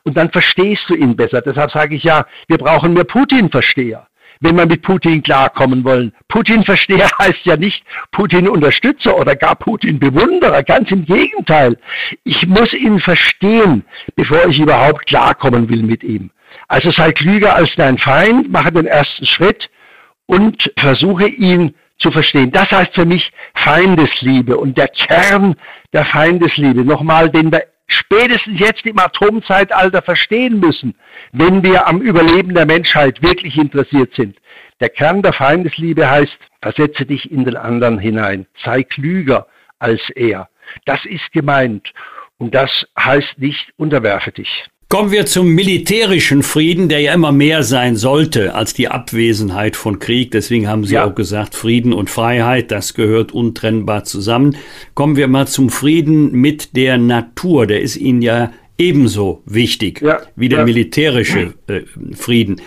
[0.08, 1.42] und dann verstehst du ihn besser.
[1.42, 4.08] Deshalb sage ich ja, wir brauchen mehr Putin-Versteher
[4.40, 6.14] wenn wir mit Putin klarkommen wollen.
[6.28, 11.78] Putin-Versteher heißt ja nicht Putin-Unterstützer oder gar Putin-Bewunderer, ganz im Gegenteil.
[12.24, 13.84] Ich muss ihn verstehen,
[14.16, 16.30] bevor ich überhaupt klarkommen will mit ihm.
[16.68, 19.70] Also sei klüger als dein Feind, mache den ersten Schritt
[20.26, 22.52] und versuche ihn zu verstehen.
[22.52, 25.56] Das heißt für mich Feindesliebe und der Kern
[25.94, 30.96] der Feindesliebe, nochmal, den wir spätestens jetzt im Atomzeitalter verstehen müssen,
[31.32, 34.38] wenn wir am Überleben der Menschheit wirklich interessiert sind.
[34.80, 39.48] Der Kern der Feindesliebe heißt, versetze dich in den anderen hinein, sei klüger
[39.80, 40.50] als er.
[40.86, 41.94] Das ist gemeint.
[42.38, 44.68] Und das heißt nicht, unterwerfe dich.
[44.90, 50.00] Kommen wir zum militärischen Frieden, der ja immer mehr sein sollte als die Abwesenheit von
[50.00, 50.32] Krieg.
[50.32, 51.06] Deswegen haben Sie ja.
[51.06, 54.56] auch gesagt, Frieden und Freiheit, das gehört untrennbar zusammen.
[54.94, 57.68] Kommen wir mal zum Frieden mit der Natur.
[57.68, 60.66] Der ist Ihnen ja ebenso wichtig ja, wie der ja.
[60.66, 61.82] militärische äh,
[62.16, 62.62] Frieden.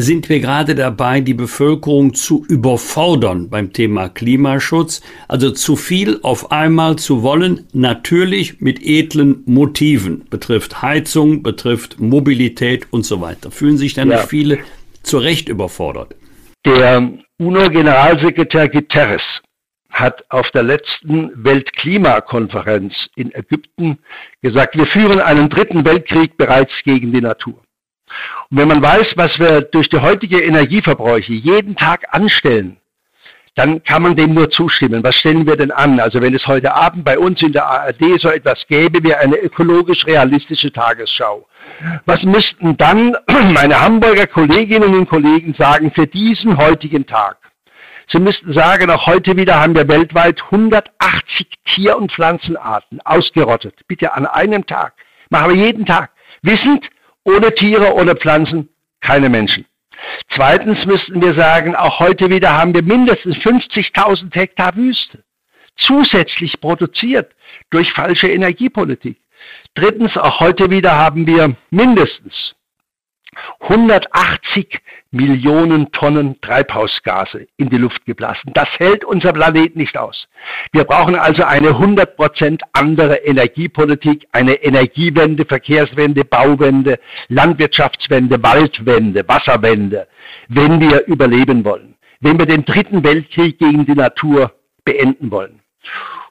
[0.00, 6.52] Sind wir gerade dabei, die Bevölkerung zu überfordern beim Thema Klimaschutz, also zu viel auf
[6.52, 13.50] einmal zu wollen, natürlich mit edlen Motiven, betrifft Heizung, betrifft Mobilität und so weiter.
[13.50, 14.18] Fühlen sich dann ja.
[14.18, 14.60] viele
[15.02, 16.14] zu Recht überfordert?
[16.64, 19.22] Der UNO-Generalsekretär Guterres
[19.90, 23.98] hat auf der letzten Weltklimakonferenz in Ägypten
[24.42, 27.60] gesagt, wir führen einen dritten Weltkrieg bereits gegen die Natur.
[28.50, 32.78] Und wenn man weiß, was wir durch die heutige Energieverbräuche jeden Tag anstellen,
[33.58, 35.02] dann kann man dem nur zustimmen.
[35.02, 35.98] Was stellen wir denn an?
[35.98, 39.36] Also wenn es heute Abend bei uns in der ARD so etwas gäbe wie eine
[39.36, 41.44] ökologisch realistische Tagesschau.
[42.06, 43.16] Was müssten dann
[43.52, 47.36] meine Hamburger Kolleginnen und Kollegen sagen für diesen heutigen Tag?
[48.10, 53.74] Sie müssten sagen, auch heute wieder haben wir weltweit 180 Tier- und Pflanzenarten ausgerottet.
[53.88, 54.94] Bitte an einem Tag.
[55.30, 56.10] Machen wir jeden Tag.
[56.42, 56.88] Wissend,
[57.28, 58.68] ohne Tiere, ohne Pflanzen,
[59.00, 59.66] keine Menschen.
[60.34, 65.24] Zweitens müssten wir sagen, auch heute wieder haben wir mindestens 50.000 Hektar Wüste
[65.76, 67.32] zusätzlich produziert
[67.70, 69.18] durch falsche Energiepolitik.
[69.74, 72.54] Drittens, auch heute wieder haben wir mindestens
[73.60, 74.80] 180
[75.10, 78.52] Millionen Tonnen Treibhausgase in die Luft geblasen.
[78.54, 80.28] Das hält unser Planet nicht aus.
[80.72, 90.08] Wir brauchen also eine 100% andere Energiepolitik, eine Energiewende, Verkehrswende, Bauwende, Landwirtschaftswende, Waldwende, Wasserwende,
[90.48, 94.52] wenn wir überleben wollen, wenn wir den dritten Weltkrieg gegen die Natur
[94.84, 95.60] beenden wollen.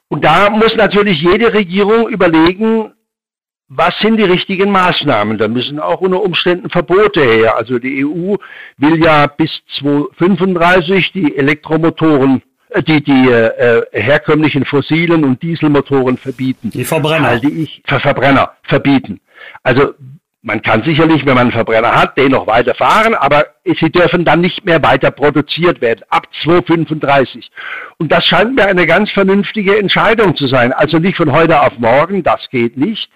[0.08, 2.92] Und da muss natürlich jede Regierung überlegen,
[3.68, 5.36] was sind die richtigen Maßnahmen?
[5.36, 7.56] Da müssen auch unter Umständen Verbote her.
[7.56, 8.36] Also die EU
[8.78, 16.70] will ja bis 2035 die Elektromotoren, äh, die, die äh, herkömmlichen fossilen und Dieselmotoren verbieten.
[16.70, 17.28] Die Verbrenner.
[17.28, 19.20] Halte ich für Verbrenner verbieten.
[19.62, 19.92] Also
[20.40, 24.24] man kann sicherlich, wenn man einen Verbrenner hat, den noch weiter fahren, aber sie dürfen
[24.24, 27.50] dann nicht mehr weiter produziert werden, ab 2035.
[27.98, 30.72] Und das scheint mir eine ganz vernünftige Entscheidung zu sein.
[30.72, 33.10] Also nicht von heute auf morgen, das geht nicht.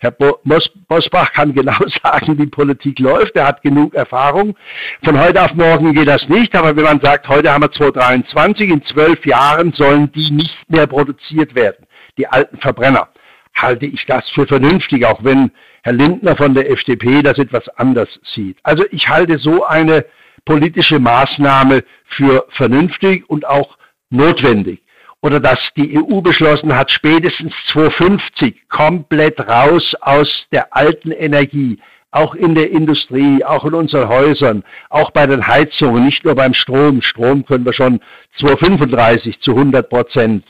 [0.00, 3.34] Herr Bosbach kann genau sagen, wie Politik läuft.
[3.34, 4.56] Er hat genug Erfahrung.
[5.02, 6.54] Von heute auf morgen geht das nicht.
[6.54, 10.86] Aber wenn man sagt, heute haben wir 2023, in zwölf Jahren sollen die nicht mehr
[10.86, 11.86] produziert werden,
[12.16, 13.08] die alten Verbrenner,
[13.54, 15.50] halte ich das für vernünftig, auch wenn
[15.82, 18.58] Herr Lindner von der FDP das etwas anders sieht.
[18.62, 20.04] Also ich halte so eine
[20.44, 23.76] politische Maßnahme für vernünftig und auch
[24.10, 24.80] notwendig
[25.20, 31.78] oder dass die EU beschlossen hat, spätestens 2050 komplett raus aus der alten Energie,
[32.10, 36.54] auch in der Industrie, auch in unseren Häusern, auch bei den Heizungen, nicht nur beim
[36.54, 37.02] Strom.
[37.02, 38.00] Strom können wir schon
[38.38, 40.44] 2035 zu 100 Prozent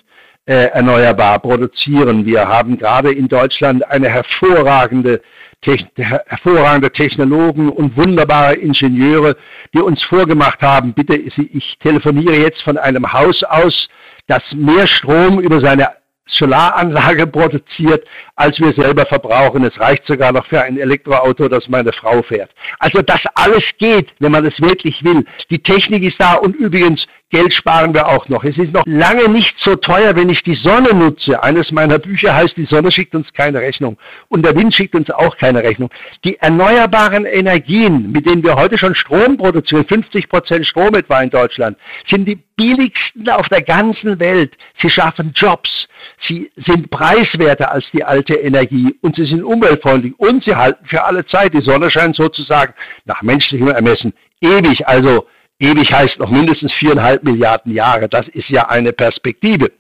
[0.47, 2.27] äh, erneuerbar produzieren.
[2.27, 5.21] Wir haben gerade in Deutschland eine hervorragende
[5.61, 9.37] hervorragende Technologen und wunderbare Ingenieure,
[9.75, 13.89] die uns vorgemacht haben, bitte, ich telefoniere jetzt von einem Haus aus,
[14.29, 15.89] das mehr Strom über seine
[16.29, 18.07] Solaranlage produziert,
[18.37, 19.65] als wir selber verbrauchen.
[19.65, 22.51] Es reicht sogar noch für ein Elektroauto, das meine Frau fährt.
[22.79, 25.25] Also das alles geht, wenn man es wirklich will.
[25.51, 28.43] Die Technik ist da und übrigens Geld sparen wir auch noch.
[28.43, 31.43] Es ist noch lange nicht so teuer, wenn ich die Sonne nutze.
[31.43, 33.99] Eines meiner Bücher heißt, die Sonne schickt uns keine Rechnung
[34.29, 35.91] und der Wind schickt uns auch keine Rechnung.
[36.25, 41.29] Die erneuerbaren Energien, mit denen wir heute schon Strom produzieren, 50 Prozent Strom etwa in
[41.29, 41.77] Deutschland,
[42.09, 44.57] sind die billigsten auf der ganzen Welt.
[44.81, 45.87] Sie schaffen Jobs.
[46.27, 51.05] Sie sind preiswerter als die alte Energie und sie sind umweltfreundlich und sie halten für
[51.05, 51.53] alle Zeit.
[51.53, 52.73] Die Sonne scheint sozusagen
[53.05, 54.87] nach menschlichem Ermessen ewig.
[54.89, 55.27] Also
[55.61, 58.09] Ewig heißt noch mindestens viereinhalb Milliarden Jahre.
[58.09, 59.73] Das ist ja eine Perspektive.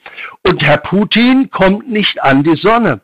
[0.42, 3.00] Und Herr Putin kommt nicht an die Sonne.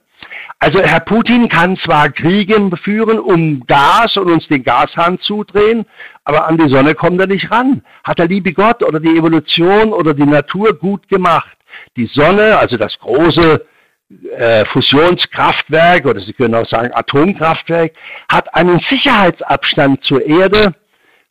[0.58, 5.84] Also Herr Putin kann zwar Kriege führen um Gas und uns den Gashahn zudrehen,
[6.24, 7.82] aber an die Sonne kommt er nicht ran.
[8.02, 11.56] Hat der liebe Gott oder die Evolution oder die Natur gut gemacht.
[11.96, 13.66] Die Sonne, also das große
[14.36, 17.92] äh, Fusionskraftwerk oder Sie können auch sagen Atomkraftwerk,
[18.30, 20.74] hat einen Sicherheitsabstand zur Erde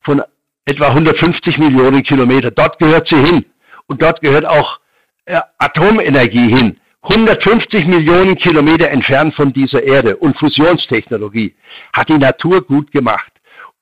[0.01, 0.21] von
[0.66, 2.51] etwa 150 Millionen Kilometer.
[2.51, 3.45] Dort gehört sie hin.
[3.88, 4.80] Und dort gehört auch
[5.26, 6.78] äh, Atomenergie hin.
[7.03, 11.53] 150 Millionen Kilometer entfernt von dieser Erde und Fusionstechnologie
[11.91, 13.32] hat die Natur gut gemacht.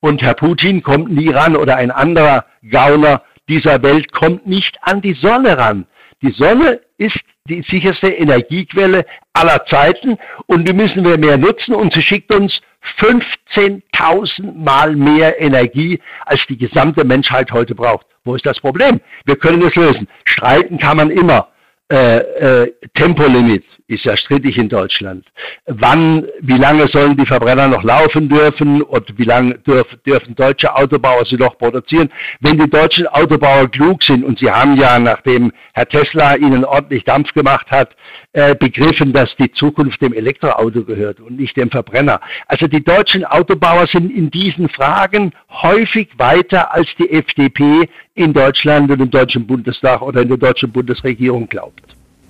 [0.00, 5.02] Und Herr Putin kommt nie ran oder ein anderer Gauner dieser Welt kommt nicht an
[5.02, 5.86] die Sonne ran.
[6.22, 7.18] Die Sonne ist
[7.48, 12.60] die sicherste Energiequelle aller Zeiten und die müssen wir mehr nutzen und sie schickt uns
[12.98, 18.06] 15.000 Mal mehr Energie, als die gesamte Menschheit heute braucht.
[18.24, 19.00] Wo ist das Problem?
[19.24, 20.08] Wir können es lösen.
[20.24, 21.48] Streiten kann man immer.
[21.90, 23.64] Äh, äh, Tempolimit.
[23.92, 25.26] Ist ja strittig in Deutschland.
[25.66, 30.74] Wann, wie lange sollen die Verbrenner noch laufen dürfen und wie lange dürf, dürfen deutsche
[30.74, 32.10] Autobauer sie noch produzieren?
[32.40, 37.04] Wenn die deutschen Autobauer klug sind und sie haben ja, nachdem Herr Tesla ihnen ordentlich
[37.04, 37.94] Dampf gemacht hat,
[38.32, 42.20] äh, begriffen, dass die Zukunft dem Elektroauto gehört und nicht dem Verbrenner.
[42.46, 48.90] Also die deutschen Autobauer sind in diesen Fragen häufig weiter als die FDP in Deutschland
[48.90, 51.82] und im Deutschen Bundestag oder in der deutschen Bundesregierung glaubt.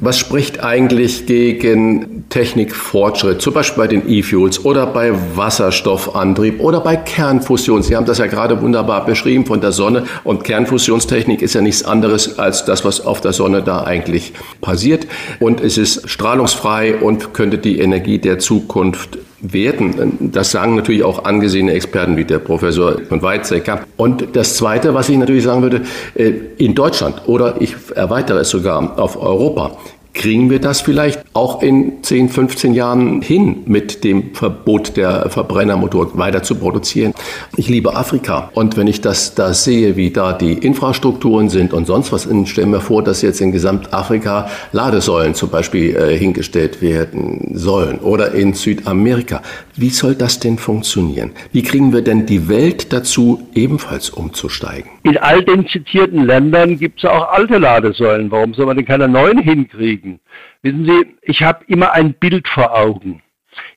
[0.05, 6.97] Was spricht eigentlich gegen Technikfortschritt, zum Beispiel bei den E-Fuels oder bei Wasserstoffantrieb oder bei
[6.97, 7.85] Kernfusion?
[7.85, 10.03] Sie haben das ja gerade wunderbar beschrieben von der Sonne.
[10.25, 15.07] Und Kernfusionstechnik ist ja nichts anderes als das, was auf der Sonne da eigentlich passiert.
[15.39, 20.31] Und es ist strahlungsfrei und könnte die Energie der Zukunft werden.
[20.33, 23.81] Das sagen natürlich auch angesehene Experten wie der Professor von Weizsäcker.
[23.97, 25.83] Und das Zweite, was ich natürlich sagen würde,
[26.15, 29.77] äh, in Deutschland oder ich erweitere es sogar auf Europa,
[30.15, 36.19] Kriegen wir das vielleicht auch in 10, 15 Jahren hin, mit dem Verbot der Verbrennermotoren
[36.19, 37.15] weiter zu produzieren?
[37.57, 38.51] Ich liebe Afrika.
[38.53, 42.67] Und wenn ich das da sehe, wie da die Infrastrukturen sind und sonst was, stelle
[42.67, 48.53] mir vor, dass jetzt in Gesamtafrika Ladesäulen zum Beispiel äh, hingestellt werden sollen oder in
[48.53, 49.41] Südamerika.
[49.75, 51.33] Wie soll das denn funktionieren?
[51.51, 54.91] Wie kriegen wir denn die Welt dazu, ebenfalls umzusteigen?
[55.03, 58.31] In all den zitierten Ländern gibt es auch alte Ladesäulen.
[58.31, 60.21] Warum soll man denn keine neuen hinkriegen?
[60.61, 63.23] Wissen Sie, ich habe immer ein Bild vor Augen.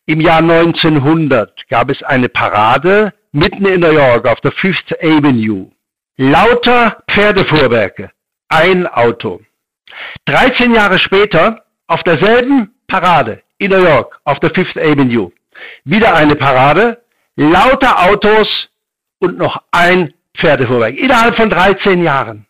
[0.05, 5.71] Im Jahr 1900 gab es eine Parade mitten in New York auf der Fifth Avenue.
[6.17, 8.11] Lauter Pferdefuhrwerke,
[8.49, 9.41] ein Auto.
[10.25, 15.31] 13 Jahre später auf derselben Parade in New York auf der Fifth Avenue
[15.83, 17.03] wieder eine Parade,
[17.35, 18.69] lauter Autos
[19.19, 20.95] und noch ein Pferdefuhrwerk.
[20.95, 22.45] Innerhalb von 13 Jahren.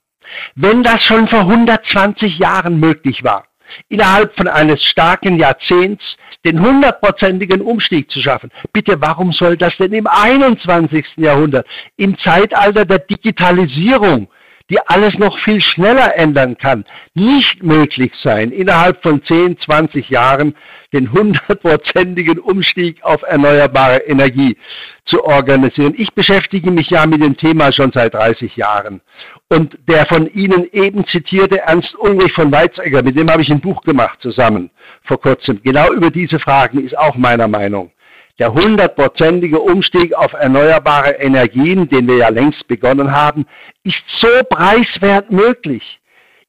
[0.55, 3.45] Wenn das schon vor 120 Jahren möglich war,
[3.89, 6.03] innerhalb von eines starken Jahrzehnts
[6.45, 8.51] den hundertprozentigen Umstieg zu schaffen.
[8.71, 11.05] Bitte, warum soll das denn im 21.
[11.17, 11.67] Jahrhundert,
[11.97, 14.27] im Zeitalter der Digitalisierung,
[14.69, 20.55] die alles noch viel schneller ändern kann, nicht möglich sein, innerhalb von 10, 20 Jahren
[20.91, 24.57] den hundertprozentigen Umstieg auf erneuerbare Energie
[25.05, 25.93] zu organisieren.
[25.97, 29.01] Ich beschäftige mich ja mit dem Thema schon seit 30 Jahren.
[29.49, 33.61] Und der von Ihnen eben zitierte Ernst Ulrich von Weizsäcker, mit dem habe ich ein
[33.61, 34.71] Buch gemacht zusammen
[35.05, 37.91] vor kurzem, genau über diese Fragen ist auch meiner Meinung.
[38.37, 43.45] Der hundertprozentige Umstieg auf erneuerbare Energien, den wir ja längst begonnen haben,
[43.83, 45.99] ist so preiswert möglich.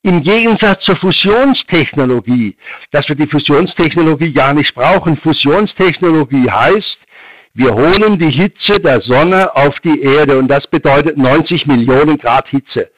[0.02, 2.56] Im Gegensatz zur Fusionstechnologie,
[2.90, 5.16] dass wir die Fusionstechnologie gar nicht brauchen.
[5.16, 6.98] Fusionstechnologie heißt,
[7.54, 12.48] wir holen die Hitze der Sonne auf die Erde und das bedeutet 90 Millionen Grad
[12.48, 12.90] Hitze.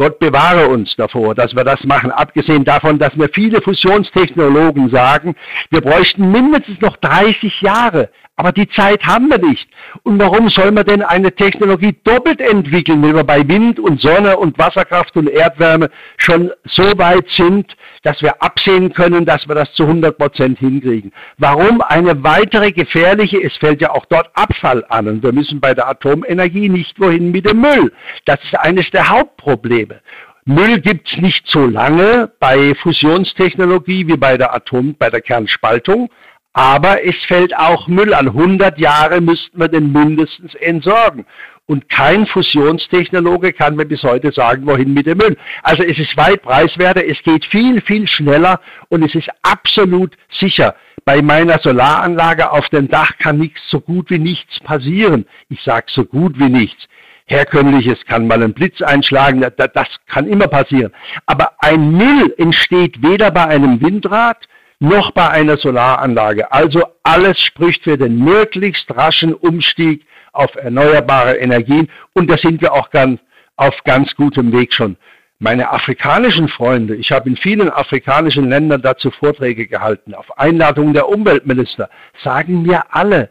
[0.00, 2.10] Gott bewahre uns davor, dass wir das machen.
[2.10, 5.34] Abgesehen davon, dass mir viele Fusionstechnologen sagen,
[5.68, 8.08] wir bräuchten mindestens noch 30 Jahre.
[8.40, 9.68] Aber die Zeit haben wir nicht.
[10.02, 14.38] Und warum soll man denn eine Technologie doppelt entwickeln, wenn wir bei Wind und Sonne
[14.38, 19.70] und Wasserkraft und Erdwärme schon so weit sind, dass wir absehen können, dass wir das
[19.74, 21.12] zu 100 Prozent hinkriegen?
[21.36, 25.74] Warum eine weitere gefährliche, es fällt ja auch dort Abfall an und wir müssen bei
[25.74, 27.92] der Atomenergie nicht wohin mit dem Müll.
[28.24, 30.00] Das ist eines der Hauptprobleme.
[30.46, 36.08] Müll gibt's nicht so lange bei Fusionstechnologie wie bei der Atom, bei der Kernspaltung.
[36.52, 38.28] Aber es fällt auch Müll an.
[38.28, 41.24] 100 Jahre müssten wir den mindestens entsorgen.
[41.66, 45.36] Und kein Fusionstechnologe kann mir bis heute sagen, wohin mit dem Müll.
[45.62, 50.74] Also es ist weit preiswerter, es geht viel, viel schneller und es ist absolut sicher.
[51.04, 55.26] Bei meiner Solaranlage auf dem Dach kann nichts so gut wie nichts passieren.
[55.48, 56.88] Ich sage so gut wie nichts.
[57.26, 60.92] Herkömmliches kann mal ein Blitz einschlagen, das kann immer passieren.
[61.26, 64.48] Aber ein Müll entsteht weder bei einem Windrad,
[64.80, 66.50] noch bei einer Solaranlage.
[66.50, 72.72] Also alles spricht für den möglichst raschen Umstieg auf erneuerbare Energien und da sind wir
[72.72, 73.20] auch ganz,
[73.56, 74.96] auf ganz gutem Weg schon.
[75.38, 81.08] Meine afrikanischen Freunde, ich habe in vielen afrikanischen Ländern dazu Vorträge gehalten, auf Einladung der
[81.08, 81.88] Umweltminister,
[82.22, 83.30] sagen mir alle,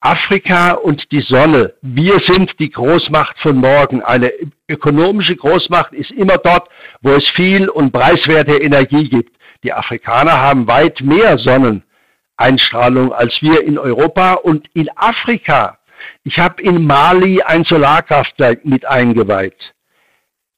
[0.00, 4.02] Afrika und die Sonne, wir sind die Großmacht von morgen.
[4.02, 4.32] Eine
[4.68, 6.68] ökonomische Großmacht ist immer dort,
[7.02, 9.36] wo es viel und preiswerte Energie gibt.
[9.62, 15.78] Die Afrikaner haben weit mehr Sonneneinstrahlung als wir in Europa und in Afrika.
[16.24, 19.74] Ich habe in Mali ein Solarkraftwerk mit eingeweiht.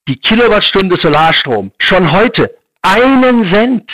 [0.09, 3.91] Die Kilowattstunde Solarstrom schon heute einen Cent.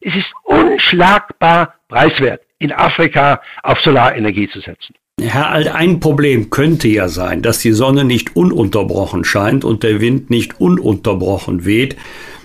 [0.00, 4.94] Es ist unschlagbar preiswert, in Afrika auf Solarenergie zu setzen.
[5.20, 10.00] Herr Alt, ein Problem könnte ja sein, dass die Sonne nicht ununterbrochen scheint und der
[10.00, 11.96] Wind nicht ununterbrochen weht.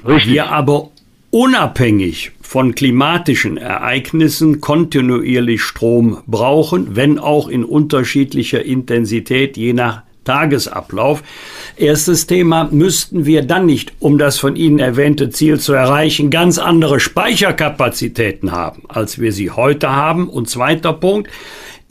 [0.08, 0.34] Richtig.
[0.34, 0.90] Wir aber
[1.34, 11.24] unabhängig von klimatischen Ereignissen kontinuierlich Strom brauchen, wenn auch in unterschiedlicher Intensität je nach Tagesablauf.
[11.76, 16.60] Erstes Thema, müssten wir dann nicht, um das von Ihnen erwähnte Ziel zu erreichen, ganz
[16.60, 20.30] andere Speicherkapazitäten haben, als wir sie heute haben?
[20.30, 21.32] Und zweiter Punkt,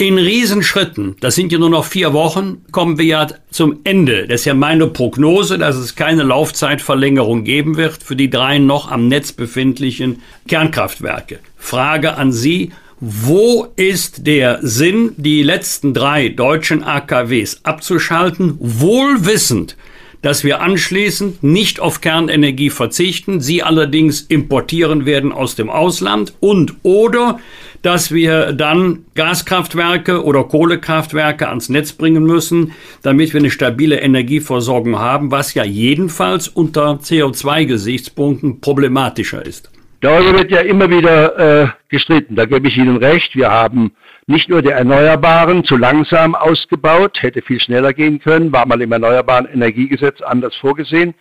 [0.09, 4.27] in Riesenschritten, das sind ja nur noch vier Wochen, kommen wir ja zum Ende.
[4.27, 8.91] Das ist ja meine Prognose, dass es keine Laufzeitverlängerung geben wird für die drei noch
[8.91, 11.39] am Netz befindlichen Kernkraftwerke.
[11.57, 19.77] Frage an Sie, wo ist der Sinn, die letzten drei deutschen AKWs abzuschalten, wohlwissend,
[20.23, 26.75] dass wir anschließend nicht auf Kernenergie verzichten, sie allerdings importieren werden aus dem Ausland und
[26.85, 27.41] oder
[27.83, 32.73] dass wir dann Gaskraftwerke oder Kohlekraftwerke ans Netz bringen müssen,
[33.03, 39.71] damit wir eine stabile Energieversorgung haben, was ja jedenfalls unter CO2-Gesichtspunkten problematischer ist.
[40.01, 42.35] Darüber wird ja immer wieder äh, gestritten.
[42.35, 43.37] Da gebe ich Ihnen recht.
[43.37, 43.93] Wir haben
[44.27, 48.93] nicht nur die Erneuerbaren zu langsam ausgebaut, hätte viel schneller gehen können, war mal im
[48.93, 51.15] Erneuerbaren Energiegesetz anders vorgesehen.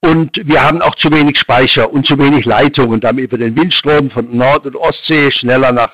[0.00, 4.10] Und wir haben auch zu wenig Speicher und zu wenig Leitungen, damit wir den Windstrom
[4.10, 5.90] von Nord- und Ostsee schneller nach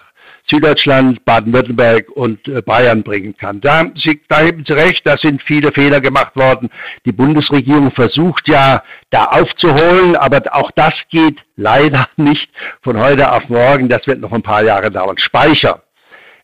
[0.47, 3.63] Süddeutschland, Baden-Württemberg und äh, Bayern bringen kann.
[3.63, 6.69] Da, Sie, da haben Sie recht, da sind viele Fehler gemacht worden.
[7.07, 12.51] Die Bundesregierung versucht ja, da aufzuholen, aber auch das geht leider nicht
[12.83, 13.89] von heute auf morgen.
[13.89, 15.17] Das wird noch ein paar Jahre dauern.
[15.17, 15.83] Speicher.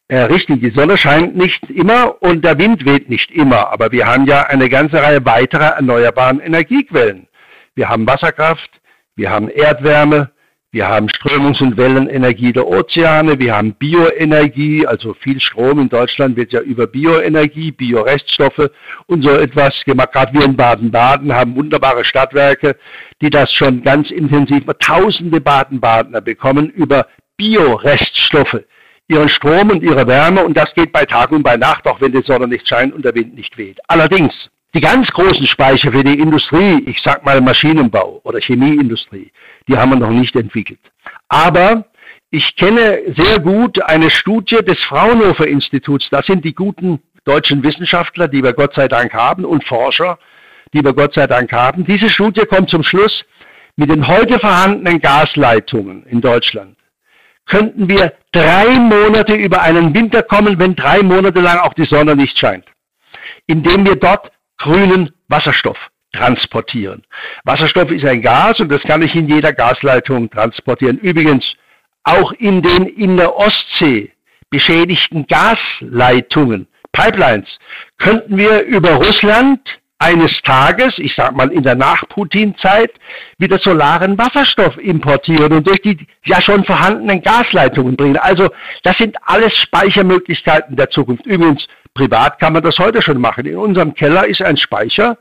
[0.08, 4.06] Äh, richtig, die Sonne scheint nicht immer und der Wind weht nicht immer, aber wir
[4.06, 7.28] haben ja eine ganze Reihe weiterer erneuerbaren Energiequellen.
[7.74, 8.70] Wir haben Wasserkraft,
[9.16, 10.30] wir haben Erdwärme,
[10.72, 16.36] wir haben Strömungs- und Wellenenergie der Ozeane, wir haben Bioenergie, also viel Strom in Deutschland
[16.36, 18.70] wird ja über Bioenergie, Bioreststoffe
[19.06, 20.12] und so etwas gemacht.
[20.12, 22.76] Gerade wir in Baden-Baden haben wunderbare Stadtwerke,
[23.20, 28.60] die das schon ganz intensiv, tausende Baden-Badener bekommen über Bioreststoffe
[29.10, 32.12] ihren Strom und ihre Wärme und das geht bei Tag und bei Nacht, auch wenn
[32.12, 33.80] die Sonne nicht scheint und der Wind nicht weht.
[33.88, 34.32] Allerdings,
[34.74, 39.32] die ganz großen Speicher für die Industrie, ich sag mal Maschinenbau oder Chemieindustrie,
[39.68, 40.80] die haben wir noch nicht entwickelt.
[41.28, 41.86] Aber
[42.30, 46.08] ich kenne sehr gut eine Studie des Fraunhofer Instituts.
[46.10, 50.18] Das sind die guten deutschen Wissenschaftler, die wir Gott sei Dank haben und Forscher,
[50.72, 51.84] die wir Gott sei Dank haben.
[51.84, 53.24] Diese Studie kommt zum Schluss,
[53.76, 56.76] mit den heute vorhandenen Gasleitungen in Deutschland
[57.50, 62.14] könnten wir drei Monate über einen Winter kommen, wenn drei Monate lang auch die Sonne
[62.14, 62.64] nicht scheint.
[63.46, 64.30] Indem wir dort
[64.60, 65.78] grünen Wasserstoff
[66.12, 67.02] transportieren.
[67.44, 70.98] Wasserstoff ist ein Gas und das kann ich in jeder Gasleitung transportieren.
[70.98, 71.44] Übrigens
[72.04, 74.12] auch in den in der Ostsee
[74.50, 77.48] beschädigten Gasleitungen, Pipelines,
[77.98, 79.60] könnten wir über Russland
[80.00, 82.90] eines Tages, ich sag mal in der Nach-Putin-Zeit,
[83.38, 88.16] wieder solaren Wasserstoff importieren und durch die ja schon vorhandenen Gasleitungen bringen.
[88.16, 88.50] Also
[88.82, 91.26] das sind alles Speichermöglichkeiten der Zukunft.
[91.26, 93.46] Übrigens, privat kann man das heute schon machen.
[93.46, 95.18] In unserem Keller ist ein Speicher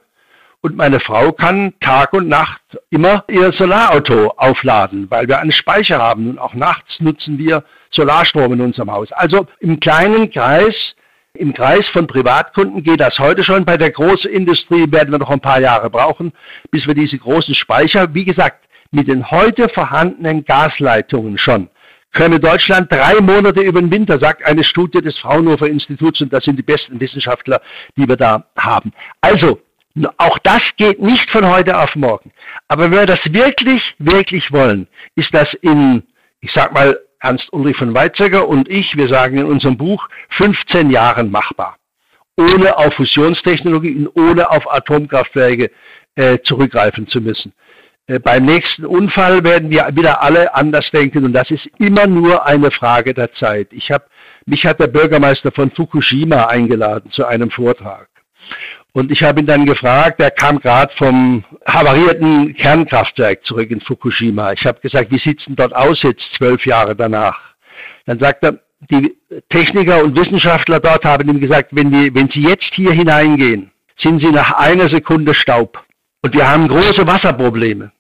[0.62, 6.00] und meine Frau kann Tag und Nacht immer ihr Solarauto aufladen, weil wir einen Speicher
[6.00, 9.12] haben und auch nachts nutzen wir Solarstrom in unserem Haus.
[9.12, 10.96] Also im kleinen Kreis
[11.34, 13.64] im Kreis von Privatkunden geht das heute schon.
[13.64, 16.34] Bei der großen Industrie werden wir noch ein paar Jahre brauchen,
[16.72, 21.70] bis wir diese großen Speicher, wie gesagt, mit den heute vorhandenen Gasleitungen schon,
[22.12, 26.44] könne Deutschland drei Monate über den Winter, sagt eine Studie des Fraunhofer Instituts, und das
[26.44, 27.62] sind die besten Wissenschaftler,
[27.96, 28.92] die wir da haben.
[29.22, 29.60] Also,
[30.18, 32.32] auch das geht nicht von heute auf morgen.
[32.68, 36.04] Aber wenn wir das wirklich, wirklich wollen, ist das in,
[36.42, 40.90] ich sag mal, Ernst Ulrich von Weizsäcker und ich, wir sagen in unserem Buch, 15
[40.90, 41.78] Jahren machbar.
[42.38, 45.72] Ohne auf Fusionstechnologie und ohne auf Atomkraftwerke
[46.16, 47.54] äh, zurückgreifen zu müssen.
[48.10, 52.46] Äh, beim nächsten Unfall werden wir wieder alle anders denken und das ist immer nur
[52.46, 53.68] eine Frage der Zeit.
[53.72, 54.10] Ich hab,
[54.46, 58.10] mich hat der Bürgermeister von Fukushima eingeladen zu einem Vortrag.
[58.94, 64.54] Und ich habe ihn dann gefragt, er kam gerade vom havarierten Kernkraftwerk zurück in Fukushima.
[64.54, 67.40] Ich habe gesagt, wie sieht's denn dort aus jetzt zwölf Jahre danach?
[68.08, 68.60] Dann sagt er,
[68.90, 69.16] die
[69.50, 74.20] Techniker und Wissenschaftler dort haben ihm gesagt, wenn, die, wenn Sie jetzt hier hineingehen, sind
[74.22, 75.84] Sie nach einer Sekunde Staub.
[76.24, 77.92] Und wir haben große Wasserprobleme.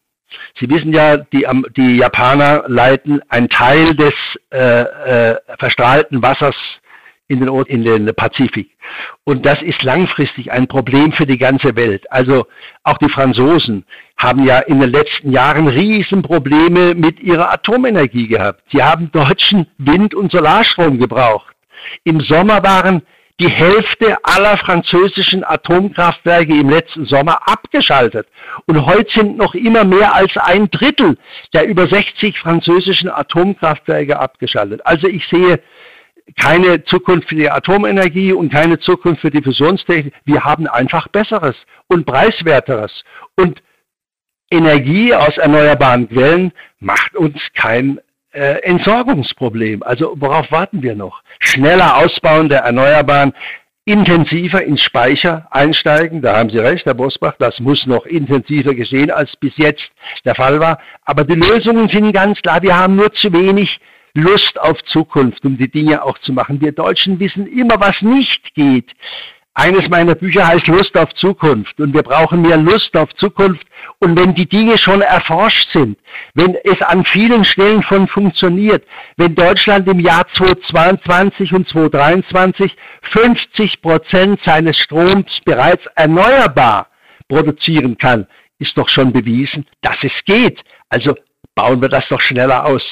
[0.59, 4.13] Sie wissen ja, die, die Japaner leiten einen Teil des
[4.51, 6.55] äh, äh, verstrahlten Wassers
[7.29, 8.75] in den, in den Pazifik.
[9.23, 12.11] Und das ist langfristig ein Problem für die ganze Welt.
[12.11, 12.47] Also
[12.83, 13.85] auch die Franzosen
[14.17, 18.63] haben ja in den letzten Jahren Riesenprobleme mit ihrer Atomenergie gehabt.
[18.71, 21.55] Sie haben deutschen Wind- und Solarstrom gebraucht.
[22.03, 23.03] Im Sommer waren
[23.39, 28.27] die Hälfte aller französischen Atomkraftwerke im letzten Sommer abgeschaltet.
[28.65, 31.17] Und heute sind noch immer mehr als ein Drittel
[31.53, 34.85] der über 60 französischen Atomkraftwerke abgeschaltet.
[34.85, 35.61] Also ich sehe
[36.35, 40.13] keine Zukunft für die Atomenergie und keine Zukunft für die Fusionstechnik.
[40.25, 41.55] Wir haben einfach Besseres
[41.87, 43.03] und Preiswerteres.
[43.35, 43.63] Und
[44.51, 47.99] Energie aus erneuerbaren Quellen macht uns kein
[48.31, 49.83] äh, Entsorgungsproblem.
[49.83, 51.21] Also worauf warten wir noch?
[51.39, 53.33] Schneller Ausbauen der Erneuerbaren,
[53.85, 56.21] intensiver ins Speicher einsteigen.
[56.21, 59.89] Da haben Sie recht, Herr Bosbach, das muss noch intensiver geschehen, als bis jetzt
[60.25, 60.79] der Fall war.
[61.05, 62.61] Aber die Lösungen sind ganz klar.
[62.61, 63.79] Wir haben nur zu wenig
[64.13, 66.61] Lust auf Zukunft, um die Dinge auch zu machen.
[66.61, 68.91] Wir Deutschen wissen immer, was nicht geht.
[69.59, 73.67] Eines meiner Bücher heißt Lust auf Zukunft und wir brauchen mehr Lust auf Zukunft.
[73.99, 75.99] Und wenn die Dinge schon erforscht sind,
[76.33, 78.85] wenn es an vielen Stellen schon funktioniert,
[79.17, 86.87] wenn Deutschland im Jahr 2022 und 2023 50 Prozent seines Stroms bereits erneuerbar
[87.27, 88.27] produzieren kann,
[88.59, 90.61] ist doch schon bewiesen, dass es geht.
[90.87, 91.17] Also
[91.53, 92.83] bauen wir das doch schneller aus.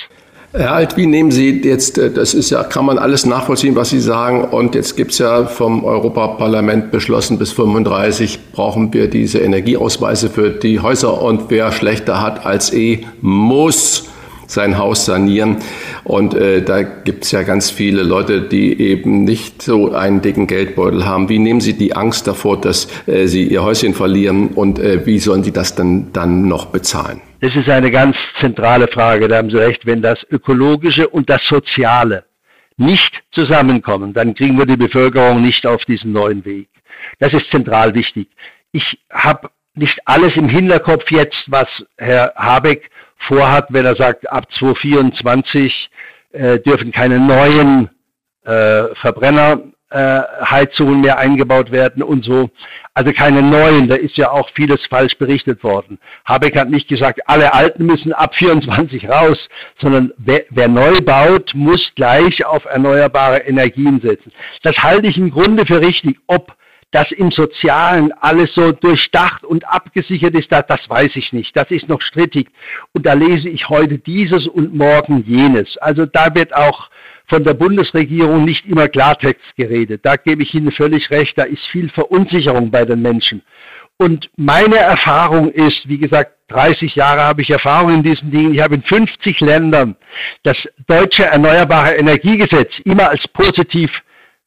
[0.54, 3.90] Herr Alt, wie nehmen Sie jetzt, äh, das ist ja, kann man alles nachvollziehen, was
[3.90, 9.40] Sie sagen, und jetzt gibt es ja vom Europaparlament beschlossen, bis 35 brauchen wir diese
[9.40, 14.06] Energieausweise für die Häuser und wer schlechter hat als E, muss
[14.48, 15.58] sein Haus sanieren.
[16.06, 20.48] Und äh, da gibt es ja ganz viele Leute, die eben nicht so einen dicken
[20.48, 21.28] Geldbeutel haben.
[21.28, 25.20] Wie nehmen Sie die Angst davor, dass äh, Sie Ihr Häuschen verlieren und äh, wie
[25.20, 27.22] sollen Sie das dann, dann noch bezahlen?
[27.40, 29.86] Das ist eine ganz zentrale Frage, da haben Sie recht.
[29.86, 32.26] Wenn das Ökologische und das Soziale
[32.78, 36.70] nicht zusammenkommen, dann kriegen wir die Bevölkerung nicht auf diesen neuen Weg.
[37.20, 38.28] Das ist zentral wichtig.
[38.72, 44.52] Ich habe nicht alles im Hinterkopf jetzt, was Herr Habeck vorhat, wenn er sagt, ab
[44.54, 45.92] 2024
[46.32, 47.90] äh, dürfen keine neuen
[48.46, 49.62] äh, Verbrenner
[49.96, 52.50] Heizungen mehr eingebaut werden und so.
[52.94, 56.00] Also keine neuen, da ist ja auch vieles falsch berichtet worden.
[56.26, 59.38] Habeck hat nicht gesagt, alle Alten müssen ab 24 raus,
[59.80, 64.34] sondern wer, wer neu baut, muss gleich auf erneuerbare Energien setzen.
[64.64, 66.18] Das halte ich im Grunde für richtig.
[66.28, 66.56] Ob
[66.92, 71.56] das im Sozialen alles so durchdacht und abgesichert ist, das, das weiß ich nicht.
[71.56, 72.50] Das ist noch strittig.
[72.94, 75.78] Und da lese ich heute dieses und morgen jenes.
[75.78, 76.90] Also da wird auch
[77.28, 80.02] von der Bundesregierung nicht immer Klartext geredet.
[80.04, 83.42] Da gebe ich Ihnen völlig recht, da ist viel Verunsicherung bei den Menschen.
[83.98, 88.54] Und meine Erfahrung ist, wie gesagt, 30 Jahre habe ich Erfahrung in diesen Dingen.
[88.54, 89.96] Ich habe in 50 Ländern
[90.44, 93.92] das deutsche Erneuerbare Energiegesetz immer als positiv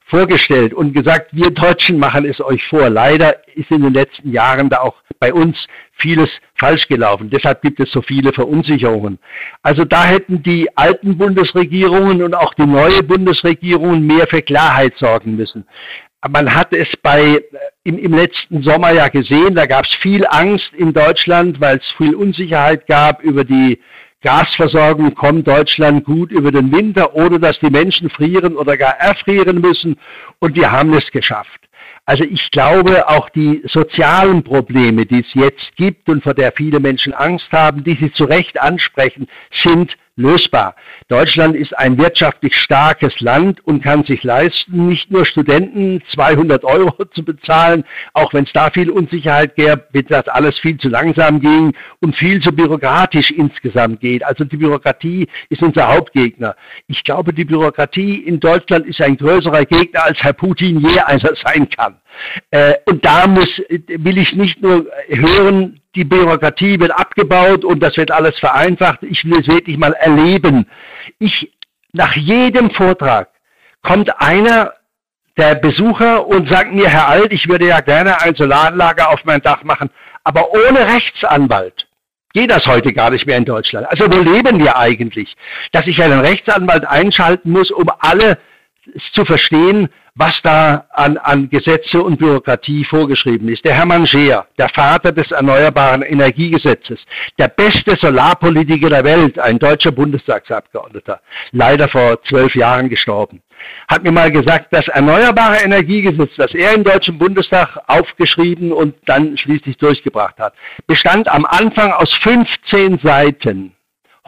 [0.07, 2.89] vorgestellt und gesagt, wir Deutschen machen es euch vor.
[2.91, 5.57] Leider ist in den letzten Jahren da auch bei uns
[6.01, 7.31] vieles falsch gelaufen.
[7.31, 9.19] Deshalb gibt es so viele Verunsicherungen.
[9.63, 15.37] Also da hätten die alten Bundesregierungen und auch die neue Bundesregierung mehr für Klarheit sorgen
[15.37, 15.67] müssen.
[16.29, 17.43] Man hat es bei, äh,
[17.85, 21.87] im, im letzten Sommer ja gesehen, da gab es viel Angst in Deutschland, weil es
[21.97, 23.81] viel Unsicherheit gab über die
[24.23, 29.63] Gasversorgung kommt Deutschland gut über den Winter, ohne dass die Menschen frieren oder gar erfrieren
[29.63, 29.97] müssen.
[30.41, 31.70] Und wir haben es geschafft.
[32.11, 36.81] Also ich glaube, auch die sozialen Probleme, die es jetzt gibt und vor der viele
[36.81, 39.29] Menschen Angst haben, die Sie zu Recht ansprechen,
[39.63, 40.77] sind lösbar.
[41.09, 47.05] Deutschland ist ein wirtschaftlich starkes Land und kann sich leisten, nicht nur Studenten 200 Euro
[47.15, 51.41] zu bezahlen, auch wenn es da viel Unsicherheit gäbe, wird das alles viel zu langsam
[51.41, 54.25] gehen und viel zu bürokratisch insgesamt geht.
[54.25, 56.55] Also die Bürokratie ist unser Hauptgegner.
[56.87, 61.35] Ich glaube, die Bürokratie in Deutschland ist ein größerer Gegner, als Herr Putin je einer
[61.45, 61.97] sein kann.
[62.51, 67.97] Äh, und da muss, will ich nicht nur hören, die Bürokratie wird abgebaut und das
[67.97, 69.03] wird alles vereinfacht.
[69.03, 70.67] Ich will es wirklich mal erleben.
[71.19, 71.53] Ich,
[71.93, 73.29] nach jedem Vortrag
[73.83, 74.75] kommt einer
[75.37, 79.41] der Besucher und sagt mir, Herr Alt, ich würde ja gerne ein Solaranlager auf mein
[79.41, 79.91] Dach machen,
[80.23, 81.87] aber ohne Rechtsanwalt.
[82.33, 83.89] Geht das heute gar nicht mehr in Deutschland?
[83.89, 85.35] Also wo leben wir eigentlich?
[85.73, 88.39] Dass ich einen Rechtsanwalt einschalten muss, um alle
[89.13, 93.65] zu verstehen, was da an, an Gesetze und Bürokratie vorgeschrieben ist.
[93.65, 97.01] Der Hermann Scheer, der Vater des Erneuerbaren Energiegesetzes,
[97.39, 101.21] der beste Solarpolitiker der Welt, ein deutscher Bundestagsabgeordneter,
[101.53, 103.41] leider vor zwölf Jahren gestorben,
[103.89, 109.37] hat mir mal gesagt, das Erneuerbare Energiegesetz, das er im Deutschen Bundestag aufgeschrieben und dann
[109.37, 110.55] schließlich durchgebracht hat,
[110.87, 113.75] bestand am Anfang aus 15 Seiten.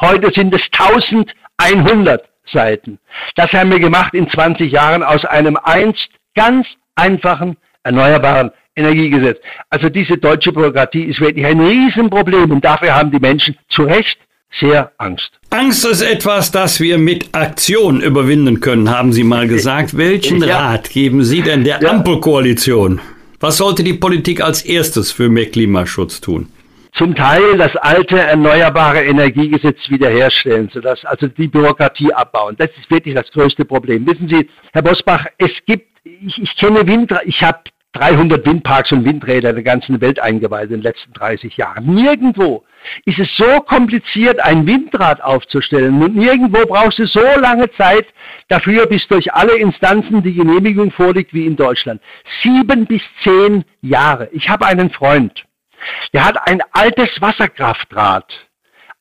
[0.01, 2.32] Heute sind es 1100.
[2.51, 2.99] Seiten.
[3.37, 9.39] Das haben wir gemacht in 20 Jahren aus einem einst ganz einfachen erneuerbaren Energiegesetz.
[9.71, 14.19] Also diese deutsche Bürokratie ist wirklich ein Riesenproblem und dafür haben die Menschen zu Recht
[14.59, 15.31] sehr Angst.
[15.51, 19.97] Angst ist etwas, das wir mit Aktion überwinden können, haben Sie mal gesagt.
[19.97, 20.59] Welchen ja.
[20.59, 21.91] Rat geben Sie denn der ja.
[21.91, 23.01] Ampelkoalition?
[23.41, 26.49] Was sollte die Politik als erstes für mehr Klimaschutz tun?
[26.95, 32.55] Zum Teil das alte erneuerbare Energiegesetz wiederherstellen, sodass also die Bürokratie abbauen.
[32.59, 34.07] Das ist wirklich das größte Problem.
[34.07, 37.61] Wissen Sie, Herr Bosbach, es gibt, ich, ich kenne Wind, ich habe
[37.93, 41.95] 300 Windparks und Windräder in der ganzen Welt eingeweiht in den letzten 30 Jahren.
[41.95, 42.65] Nirgendwo
[43.05, 48.07] ist es so kompliziert, ein Windrad aufzustellen und nirgendwo brauchst du so lange Zeit
[48.49, 52.01] dafür, bis durch alle Instanzen die Genehmigung vorliegt wie in Deutschland.
[52.43, 54.29] Sieben bis zehn Jahre.
[54.33, 55.45] Ich habe einen Freund,
[56.13, 58.27] der hat ein altes Wasserkraftrad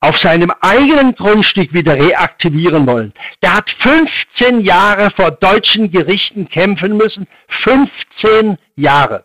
[0.00, 3.12] auf seinem eigenen Grundstück wieder reaktivieren wollen.
[3.40, 7.28] Der hat 15 Jahre vor deutschen Gerichten kämpfen müssen.
[7.62, 9.24] 15 Jahre.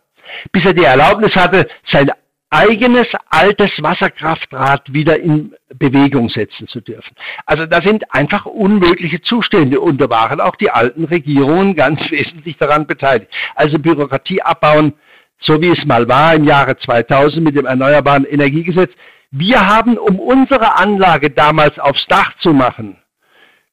[0.52, 2.12] Bis er die Erlaubnis hatte, sein
[2.50, 7.16] eigenes altes Wasserkraftrad wieder in Bewegung setzen zu dürfen.
[7.46, 12.58] Also da sind einfach unmögliche Zustände und da waren auch die alten Regierungen ganz wesentlich
[12.58, 13.32] daran beteiligt.
[13.56, 14.94] Also Bürokratie abbauen,
[15.40, 18.92] so wie es mal war im Jahre 2000 mit dem Erneuerbaren Energiegesetz,
[19.32, 22.98] wir haben, um unsere Anlage damals aufs Dach zu machen,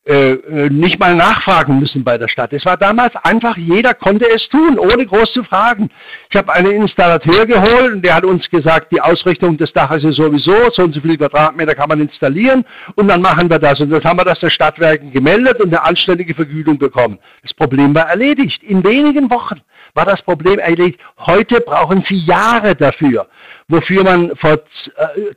[0.07, 2.53] äh, äh, nicht mal nachfragen müssen bei der Stadt.
[2.53, 5.89] Es war damals einfach, jeder konnte es tun, ohne groß zu fragen.
[6.29, 10.17] Ich habe einen Installateur geholt und der hat uns gesagt, die Ausrichtung des Daches ist
[10.17, 12.67] sowieso, so und so viele Quadratmeter kann man installieren
[12.97, 13.81] und dann machen wir das.
[13.81, 17.19] Und dann haben wir das der Stadtwerken gemeldet und eine anständige Vergütung bekommen.
[17.43, 18.63] Das Problem war erledigt.
[18.63, 19.63] In wenigen Wochen
[19.95, 21.01] war das Problem erledigt.
[21.19, 23.29] Heute brauchen Sie Jahre dafür,
[23.69, 24.59] wofür man vor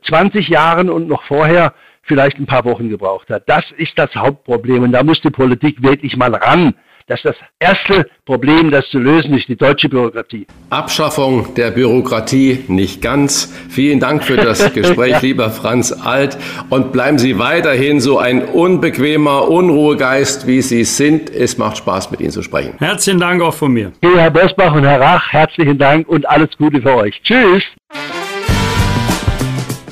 [0.06, 1.72] 20 äh, Jahren und noch vorher
[2.02, 3.44] vielleicht ein paar Wochen gebraucht hat.
[3.46, 6.74] Das ist das Hauptproblem und da muss die Politik wirklich mal ran.
[7.08, 10.46] Das ist das erste Problem, das zu lösen ist, die deutsche Bürokratie.
[10.68, 13.50] Abschaffung der Bürokratie nicht ganz.
[13.70, 16.36] Vielen Dank für das Gespräch, lieber Franz Alt.
[16.68, 21.30] Und bleiben Sie weiterhin so ein unbequemer Unruhegeist, wie Sie sind.
[21.30, 22.74] Es macht Spaß, mit Ihnen zu sprechen.
[22.78, 23.92] Herzlichen Dank auch von mir.
[24.02, 27.18] Herr Bosbach und Herr Rach, herzlichen Dank und alles Gute für euch.
[27.22, 27.64] Tschüss.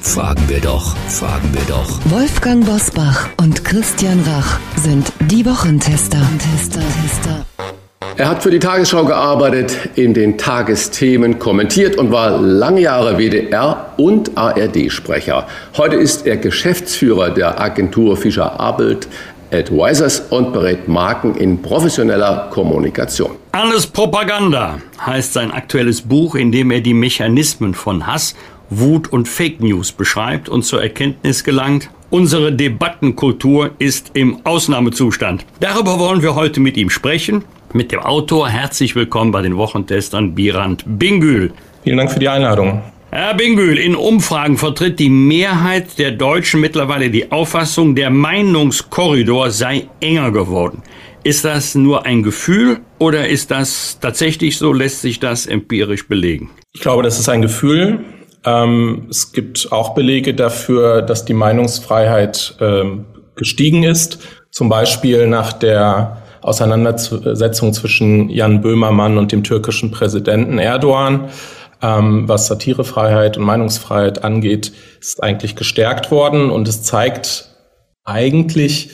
[0.07, 1.99] Fragen wir doch, fragen wir doch.
[2.07, 6.19] Wolfgang Bosbach und Christian Rach sind die Wochentester.
[6.39, 7.45] Tester, Tester.
[8.17, 13.93] Er hat für die Tagesschau gearbeitet, in den Tagesthemen kommentiert und war lange Jahre WDR
[13.99, 15.49] und ARD-Sprecher.
[15.77, 19.09] Heute ist er Geschäftsführer der Agentur Fischer Abelt
[19.53, 23.33] Advisors und berät Marken in professioneller Kommunikation.
[23.53, 28.35] Alles Propaganda heißt sein aktuelles Buch, in dem er die Mechanismen von Hass
[28.71, 35.45] Wut und Fake News beschreibt und zur Erkenntnis gelangt, unsere Debattenkultur ist im Ausnahmezustand.
[35.61, 37.45] Darüber wollen wir heute mit ihm sprechen.
[37.73, 41.53] Mit dem Autor herzlich willkommen bei den Wochentestern Birand Bingül.
[41.85, 42.83] Vielen Dank für die Einladung.
[43.11, 49.89] Herr Bingül, in Umfragen vertritt die Mehrheit der Deutschen mittlerweile die Auffassung, der Meinungskorridor sei
[50.01, 50.83] enger geworden.
[51.23, 54.73] Ist das nur ein Gefühl oder ist das tatsächlich so?
[54.73, 56.51] Lässt sich das empirisch belegen?
[56.73, 58.01] Ich glaube, das ist ein Gefühl.
[58.47, 63.05] Ähm, es gibt auch Belege dafür, dass die Meinungsfreiheit ähm,
[63.35, 64.19] gestiegen ist.
[64.51, 71.29] Zum Beispiel nach der Auseinandersetzung zwischen Jan Böhmermann und dem türkischen Präsidenten Erdogan,
[71.83, 76.51] ähm, was Satirefreiheit und Meinungsfreiheit angeht, ist eigentlich gestärkt worden.
[76.51, 77.51] Und es zeigt
[78.05, 78.91] eigentlich,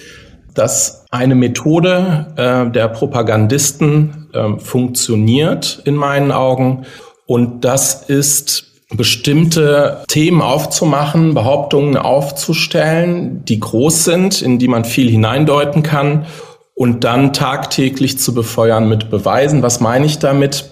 [0.55, 6.87] dass eine Methode äh, der Propagandisten äh, funktioniert in meinen Augen.
[7.27, 15.11] Und das ist bestimmte Themen aufzumachen, Behauptungen aufzustellen, die groß sind, in die man viel
[15.11, 16.27] hineindeuten kann
[16.75, 19.63] und dann tagtäglich zu befeuern mit Beweisen.
[19.63, 20.71] Was meine ich damit?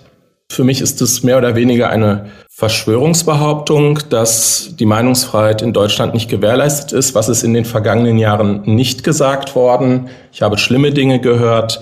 [0.51, 6.29] Für mich ist es mehr oder weniger eine Verschwörungsbehauptung, dass die Meinungsfreiheit in Deutschland nicht
[6.29, 7.15] gewährleistet ist.
[7.15, 10.09] Was ist in den vergangenen Jahren nicht gesagt worden?
[10.33, 11.81] Ich habe schlimme Dinge gehört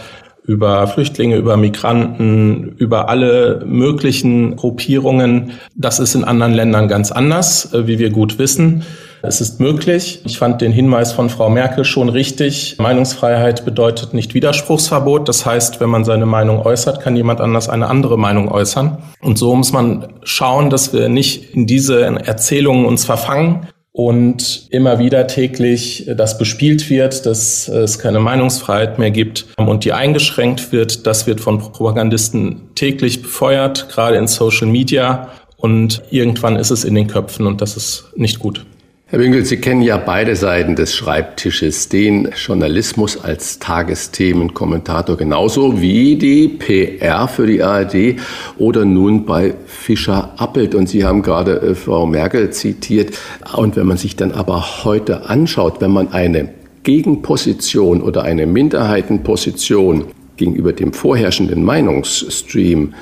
[0.49, 5.53] über Flüchtlinge, über Migranten, über alle möglichen Gruppierungen.
[5.77, 8.83] Das ist in anderen Ländern ganz anders, äh, wie wir gut wissen.
[9.21, 10.23] Es ist möglich.
[10.25, 12.77] Ich fand den Hinweis von Frau Merkel schon richtig.
[12.79, 15.29] Meinungsfreiheit bedeutet nicht Widerspruchsverbot.
[15.29, 18.99] Das heißt, wenn man seine Meinung äußert, kann jemand anders eine andere Meinung äußern.
[19.21, 23.67] Und so muss man schauen, dass wir nicht in diese Erzählungen uns verfangen,
[23.99, 29.93] und immer wieder täglich das bespielt wird, dass es keine Meinungsfreiheit mehr gibt und die
[29.93, 31.05] eingeschränkt wird.
[31.05, 35.31] Das wird von Propagandisten täglich befeuert, gerade in Social Media.
[35.57, 38.65] Und irgendwann ist es in den Köpfen und das ist nicht gut.
[39.11, 46.17] Herr Winkel, Sie kennen ja beide Seiten des Schreibtisches, den Journalismus als Tagesthemenkommentator genauso wie
[46.17, 48.17] die PR für die ARD
[48.59, 50.75] oder nun bei Fischer Appelt.
[50.75, 53.19] Und Sie haben gerade äh, Frau Merkel zitiert.
[53.57, 56.51] Und wenn man sich dann aber heute anschaut, wenn man eine
[56.83, 60.05] Gegenposition oder eine Minderheitenposition
[60.37, 62.93] gegenüber dem vorherrschenden Meinungsstream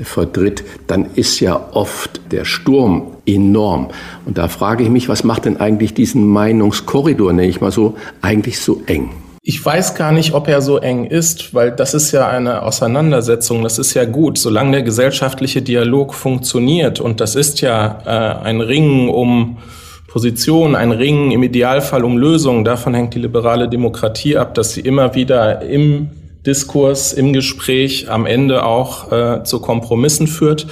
[0.00, 3.88] vertritt, dann ist ja oft der Sturm enorm.
[4.26, 7.96] Und da frage ich mich, was macht denn eigentlich diesen Meinungskorridor, nenne ich mal so,
[8.20, 9.10] eigentlich so eng?
[9.44, 13.64] Ich weiß gar nicht, ob er so eng ist, weil das ist ja eine Auseinandersetzung.
[13.64, 17.00] Das ist ja gut, solange der gesellschaftliche Dialog funktioniert.
[17.00, 19.58] Und das ist ja äh, ein Ringen um
[20.06, 22.64] Positionen, ein Ringen im Idealfall um Lösungen.
[22.64, 26.10] Davon hängt die liberale Demokratie ab, dass sie immer wieder im
[26.46, 30.66] Diskurs, im Gespräch am Ende auch äh, zu Kompromissen führt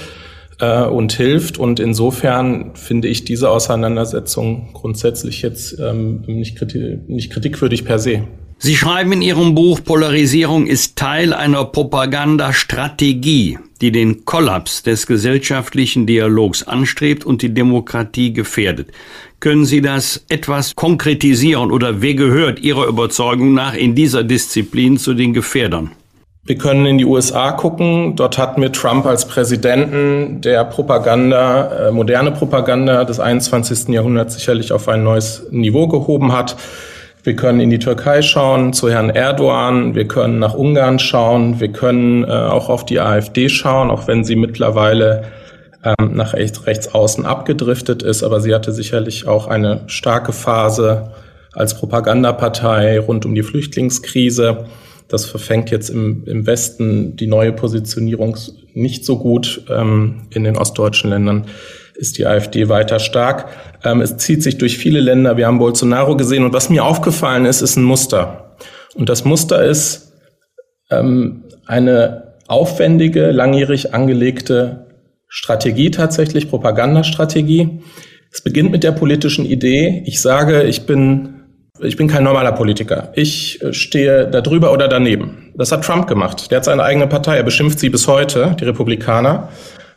[0.61, 1.57] äh, und hilft.
[1.57, 8.23] Und insofern finde ich diese Auseinandersetzung grundsätzlich jetzt ähm, nicht, kritik nicht kritikwürdig per se.
[8.63, 16.05] Sie schreiben in Ihrem Buch, Polarisierung ist Teil einer Propagandastrategie, die den Kollaps des gesellschaftlichen
[16.05, 18.89] Dialogs anstrebt und die Demokratie gefährdet.
[19.39, 25.15] Können Sie das etwas konkretisieren oder wer gehört Ihrer Überzeugung nach in dieser Disziplin zu
[25.15, 25.89] den Gefährdern?
[26.43, 28.15] Wir können in die USA gucken.
[28.15, 33.93] Dort hatten wir Trump als Präsidenten, der Propaganda, äh, moderne Propaganda des 21.
[33.93, 36.55] Jahrhunderts sicherlich auf ein neues Niveau gehoben hat.
[37.23, 39.93] Wir können in die Türkei schauen, zu Herrn Erdogan.
[39.93, 41.59] Wir können nach Ungarn schauen.
[41.59, 45.25] Wir können äh, auch auf die AfD schauen, auch wenn sie mittlerweile
[45.83, 48.23] ähm, nach rechts, rechts außen abgedriftet ist.
[48.23, 51.11] Aber sie hatte sicherlich auch eine starke Phase
[51.53, 54.65] als Propagandapartei rund um die Flüchtlingskrise.
[55.11, 58.37] Das verfängt jetzt im, im Westen die neue Positionierung
[58.73, 59.65] nicht so gut.
[59.69, 61.47] Ähm, in den ostdeutschen Ländern
[61.95, 63.49] ist die AfD weiter stark.
[63.83, 65.35] Ähm, es zieht sich durch viele Länder.
[65.35, 66.45] Wir haben Bolsonaro gesehen.
[66.45, 68.55] Und was mir aufgefallen ist, ist ein Muster.
[68.95, 70.13] Und das Muster ist
[70.89, 74.87] ähm, eine aufwendige, langjährig angelegte
[75.27, 77.81] Strategie tatsächlich, Propagandastrategie.
[78.31, 80.03] Es beginnt mit der politischen Idee.
[80.05, 81.40] Ich sage, ich bin
[81.83, 83.11] ich bin kein normaler Politiker.
[83.15, 85.51] Ich äh, stehe da drüber oder daneben.
[85.55, 86.51] Das hat Trump gemacht.
[86.51, 87.37] Der hat seine eigene Partei.
[87.37, 89.49] Er beschimpft sie bis heute, die Republikaner,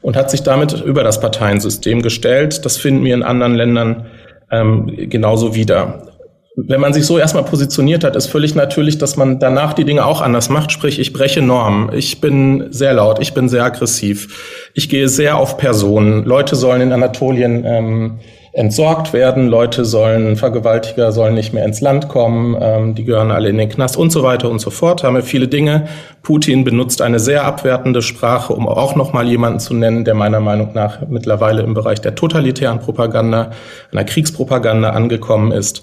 [0.02, 2.65] und hat sich damit über das Parteiensystem gestellt.
[2.65, 4.06] Das finden wir in anderen Ländern
[4.51, 6.09] ähm, genauso wieder.
[6.56, 10.06] Wenn man sich so erstmal positioniert hat, ist völlig natürlich, dass man danach die Dinge
[10.06, 10.70] auch anders macht.
[10.70, 11.90] Sprich, ich breche Normen.
[11.93, 13.19] Ich bin sehr laut.
[13.20, 14.70] Ich bin sehr aggressiv.
[14.74, 16.24] Ich gehe sehr auf Personen.
[16.24, 18.19] Leute sollen in Anatolien ähm,
[18.55, 19.49] entsorgt werden.
[19.49, 23.69] Leute sollen, Vergewaltiger sollen nicht mehr ins Land kommen, ähm, die gehören alle in den
[23.69, 25.03] Knast und so weiter und so fort.
[25.03, 25.89] Haben wir viele Dinge.
[26.23, 30.73] Putin benutzt eine sehr abwertende Sprache, um auch nochmal jemanden zu nennen, der meiner Meinung
[30.73, 33.51] nach mittlerweile im Bereich der totalitären Propaganda,
[33.91, 35.83] einer Kriegspropaganda angekommen ist.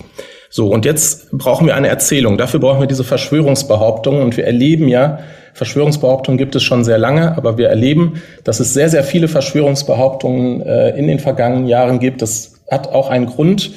[0.53, 2.37] So, und jetzt brauchen wir eine Erzählung.
[2.37, 4.21] Dafür brauchen wir diese Verschwörungsbehauptungen.
[4.21, 5.19] Und wir erleben ja,
[5.53, 10.61] Verschwörungsbehauptungen gibt es schon sehr lange, aber wir erleben, dass es sehr, sehr viele Verschwörungsbehauptungen
[10.61, 12.21] äh, in den vergangenen Jahren gibt.
[12.21, 13.71] Das hat auch einen Grund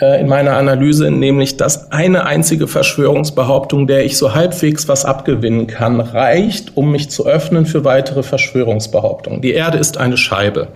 [0.00, 5.66] äh, in meiner Analyse, nämlich dass eine einzige Verschwörungsbehauptung, der ich so halbwegs was abgewinnen
[5.66, 9.42] kann, reicht, um mich zu öffnen für weitere Verschwörungsbehauptungen.
[9.42, 10.68] Die Erde ist eine Scheibe.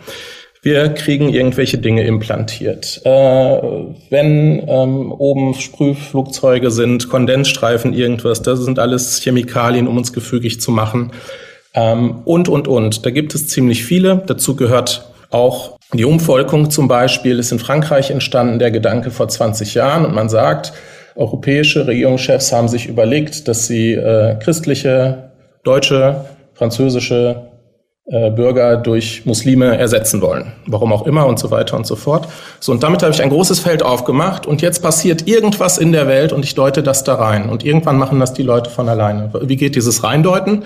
[0.69, 3.01] Wir kriegen irgendwelche Dinge implantiert.
[3.07, 3.09] Äh,
[4.11, 10.71] wenn ähm, oben Sprühflugzeuge sind, Kondensstreifen, irgendwas, das sind alles Chemikalien, um uns gefügig zu
[10.71, 11.13] machen.
[11.73, 13.07] Ähm, und, und, und.
[13.07, 14.23] Da gibt es ziemlich viele.
[14.27, 19.73] Dazu gehört auch die Umvolkung zum Beispiel ist in Frankreich entstanden, der Gedanke vor 20
[19.73, 20.05] Jahren.
[20.05, 20.75] Und man sagt,
[21.17, 25.31] europäische Regierungschefs haben sich überlegt, dass sie äh, christliche,
[25.65, 27.48] deutsche, französische
[28.11, 30.53] Bürger durch Muslime ersetzen wollen.
[30.67, 32.27] Warum auch immer und so weiter und so fort.
[32.59, 36.09] So, und damit habe ich ein großes Feld aufgemacht und jetzt passiert irgendwas in der
[36.09, 37.51] Welt und ich deute das da rein.
[37.51, 39.31] Und irgendwann machen das die Leute von alleine.
[39.43, 40.65] Wie geht dieses Reindeuten?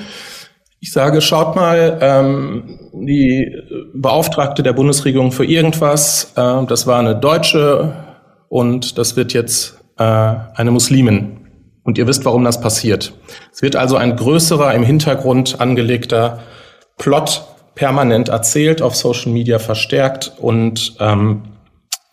[0.78, 3.52] Ich sage, schaut mal, ähm, die
[3.94, 7.92] Beauftragte der Bundesregierung für irgendwas, äh, das war eine Deutsche
[8.48, 11.38] und das wird jetzt äh, eine Muslimin.
[11.84, 13.12] Und ihr wisst, warum das passiert.
[13.52, 16.40] Es wird also ein größerer, im Hintergrund angelegter
[16.98, 21.42] Plot permanent erzählt, auf Social Media verstärkt und ähm,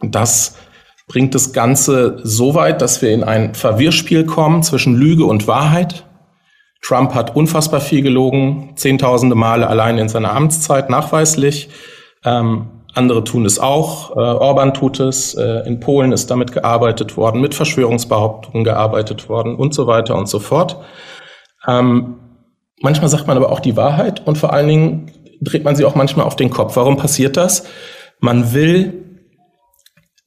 [0.02, 0.56] das
[1.08, 6.06] bringt das Ganze so weit, dass wir in ein Verwirrspiel kommen zwischen Lüge und Wahrheit
[6.82, 11.70] Trump hat unfassbar viel gelogen, zehntausende Male allein in seiner Amtszeit nachweislich.
[12.24, 14.16] Ähm, andere tun es auch.
[14.16, 15.36] Äh, Orban tut es.
[15.36, 20.28] Äh, in Polen ist damit gearbeitet worden, mit Verschwörungsbehauptungen gearbeitet worden und so weiter und
[20.28, 20.78] so fort.
[21.68, 22.16] Ähm,
[22.82, 25.12] manchmal sagt man aber auch die Wahrheit und vor allen Dingen
[25.42, 26.76] dreht man sie auch manchmal auf den Kopf.
[26.76, 27.64] Warum passiert das?
[28.20, 29.06] Man will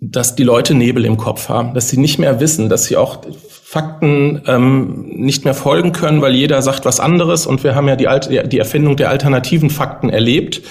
[0.05, 3.21] dass die Leute Nebel im Kopf haben, dass sie nicht mehr wissen, dass sie auch
[3.49, 7.47] Fakten ähm, nicht mehr folgen können, weil jeder sagt was anderes.
[7.47, 10.63] Und wir haben ja die, alte, die Erfindung der alternativen Fakten erlebt,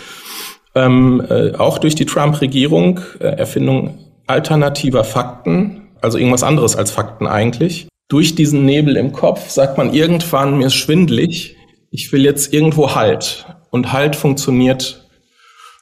[0.75, 7.25] ähm, äh, auch durch die Trump-Regierung, äh, Erfindung alternativer Fakten, also irgendwas anderes als Fakten
[7.25, 7.87] eigentlich.
[8.09, 11.55] Durch diesen Nebel im Kopf sagt man irgendwann, mir ist schwindlig,
[11.91, 13.45] ich will jetzt irgendwo Halt.
[13.69, 15.05] Und Halt funktioniert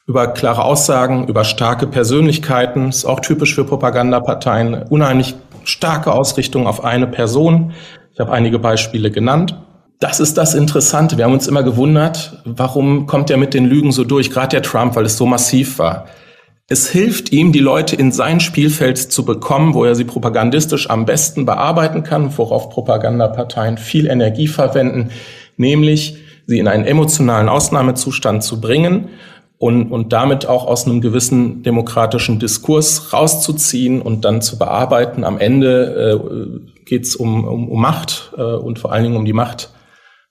[0.07, 2.90] über klare Aussagen, über starke Persönlichkeiten.
[2.90, 4.84] Ist auch typisch für Propagandaparteien.
[4.90, 7.73] Unheimlich starke Ausrichtung auf eine Person.
[8.11, 9.56] Ich habe einige Beispiele genannt.
[9.99, 11.18] Das ist das Interessante.
[11.18, 14.61] Wir haben uns immer gewundert, warum kommt er mit den Lügen so durch, gerade der
[14.64, 16.07] Trump, weil es so massiv war.
[16.68, 21.06] Es hilft ihm, die Leute in sein Spielfeld zu bekommen, wo er sie propagandistisch am
[21.06, 25.10] besten bearbeiten kann, worauf Propagandaparteien viel Energie verwenden,
[25.60, 26.18] nämlich
[26.48, 29.10] sie in einen emotionalen Ausnahmezustand zu bringen
[29.60, 35.23] und, und damit auch aus einem gewissen demokratischen Diskurs rauszuziehen und dann zu bearbeiten.
[35.23, 39.26] Am Ende äh, geht es um, um, um Macht äh, und vor allen Dingen um
[39.26, 39.69] die Macht,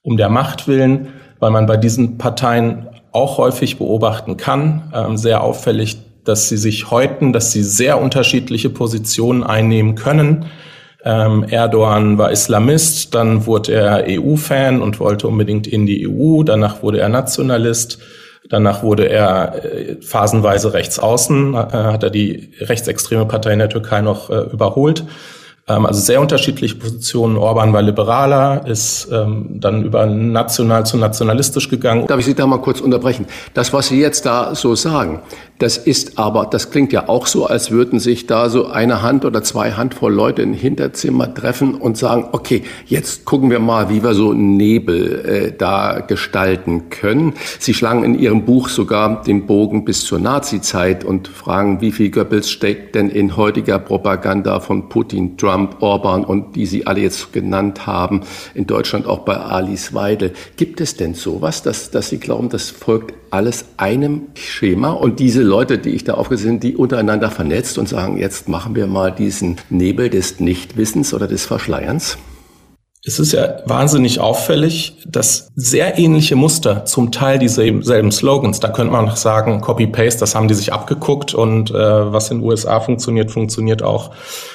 [0.03, 5.45] um der Macht willen, weil man bei diesen Parteien auch häufig beobachten kann, äh, sehr
[5.45, 10.47] auffällig, dass sie sich häuten, dass sie sehr unterschiedliche Positionen einnehmen können.
[11.09, 16.82] Ähm, Erdogan war Islamist, dann wurde er EU-Fan und wollte unbedingt in die EU, danach
[16.82, 17.98] wurde er Nationalist.
[18.51, 23.70] Danach wurde er äh, phasenweise rechts außen, äh, hat er die rechtsextreme Partei in der
[23.70, 25.05] Türkei noch äh, überholt.
[25.66, 27.39] Ähm, also sehr unterschiedliche Positionen.
[27.39, 32.06] Orban war liberaler, ist ähm, dann über national zu nationalistisch gegangen.
[32.06, 33.26] Darf ich Sie da mal kurz unterbrechen?
[33.55, 35.20] Das, was Sie jetzt da so sagen,
[35.59, 39.24] das ist aber, das klingt ja auch so, als würden sich da so eine Hand
[39.24, 44.05] oder zwei Handvoll Leute im Hinterzimmer treffen und sagen, okay, jetzt gucken wir mal, wie
[44.05, 47.35] wir so Nebel äh, da gestalten können.
[47.59, 52.10] Sie schlagen in Ihrem Buch sogar den Bogen bis zur Nazizeit und fragen, wie viel
[52.10, 57.32] Goebbels steckt denn in heutiger Propaganda von Putin, Trump, Orban und die Sie alle jetzt
[57.32, 58.20] genannt haben,
[58.55, 60.32] in Deutschland auch bei Alice Weidel.
[60.56, 65.43] Gibt es denn sowas, dass, dass Sie glauben, das folgt alles einem Schema und diese
[65.49, 69.11] Leute, die ich da aufgesehen sind, die untereinander vernetzt und sagen, jetzt machen wir mal
[69.11, 72.19] diesen Nebel des Nichtwissens oder des Verschleierns?
[73.05, 78.93] Es ist ja wahnsinnig auffällig, dass sehr ähnliche Muster, zum Teil dieselben Slogans, da könnte
[78.93, 82.81] man noch sagen, Copy-Paste, das haben die sich abgeguckt und äh, was in den USA
[82.81, 84.11] funktioniert, funktioniert auch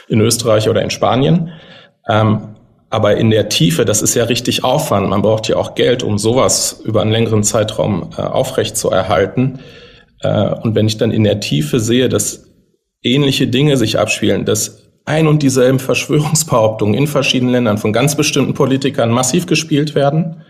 [0.08, 1.52] in Österreich oder in Spanien.
[2.08, 2.50] Ähm,
[2.90, 5.10] aber in der Tiefe, das ist ja richtig Aufwand.
[5.10, 9.60] Man braucht ja auch Geld, um sowas über einen längeren Zeitraum äh, aufrecht zu erhalten.
[10.24, 12.46] Äh, und wenn ich dann in der Tiefe sehe, dass
[13.04, 18.54] ähnliche Dinge sich abspielen, dass ein und dieselben Verschwörungsbehauptungen in verschiedenen Ländern von ganz bestimmten
[18.54, 20.44] Politikern massiv gespielt werden,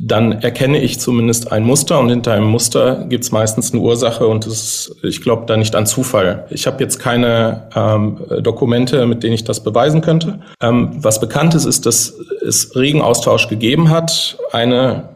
[0.00, 4.26] dann erkenne ich zumindest ein Muster und hinter einem Muster gibt es meistens eine Ursache
[4.26, 6.46] und das, ich glaube da nicht an Zufall.
[6.50, 10.40] Ich habe jetzt keine ähm, Dokumente, mit denen ich das beweisen könnte.
[10.62, 12.14] Ähm, was bekannt ist, ist, dass
[12.46, 14.38] es regen Austausch gegeben hat.
[14.52, 15.08] Eine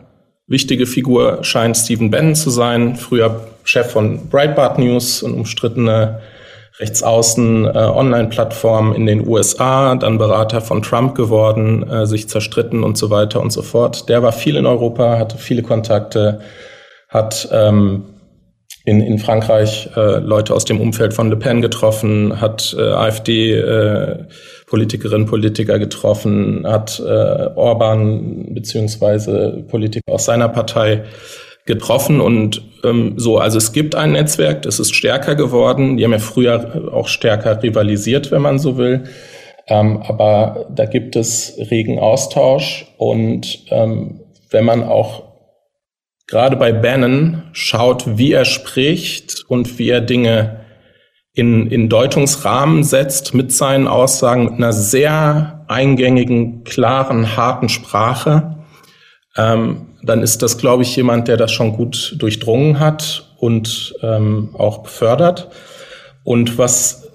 [0.49, 6.21] wichtige Figur scheint Stephen Bannon zu sein, früher Chef von Breitbart News und umstrittene
[6.79, 13.11] Rechtsaußen äh, in den USA, dann Berater von Trump geworden, äh, sich zerstritten und so
[13.11, 14.09] weiter und so fort.
[14.09, 16.41] Der war viel in Europa, hatte viele Kontakte,
[17.09, 18.05] hat ähm,
[18.85, 23.53] in, in Frankreich äh, Leute aus dem Umfeld von Le Pen getroffen, hat äh, AfD
[23.53, 24.25] äh,
[25.27, 31.05] Politiker getroffen, hat äh, Orban beziehungsweise Politiker aus seiner Partei
[31.67, 35.97] getroffen und ähm, so, also es gibt ein Netzwerk, das ist stärker geworden.
[35.97, 39.05] Die haben ja früher auch stärker rivalisiert, wenn man so will.
[39.69, 44.21] Ähm, aber da gibt es regen Austausch und ähm,
[44.51, 45.23] wenn man auch
[46.27, 50.65] gerade bei Bannon schaut, wie er spricht und wie er Dinge
[51.35, 58.65] in, in Deutungsrahmen setzt mit seinen Aussagen, mit einer sehr eingängigen, klaren, harten Sprache,
[59.37, 64.51] ähm, dann ist das, glaube ich, jemand, der das schon gut durchdrungen hat und ähm,
[64.55, 65.49] auch befördert.
[66.25, 67.09] Und was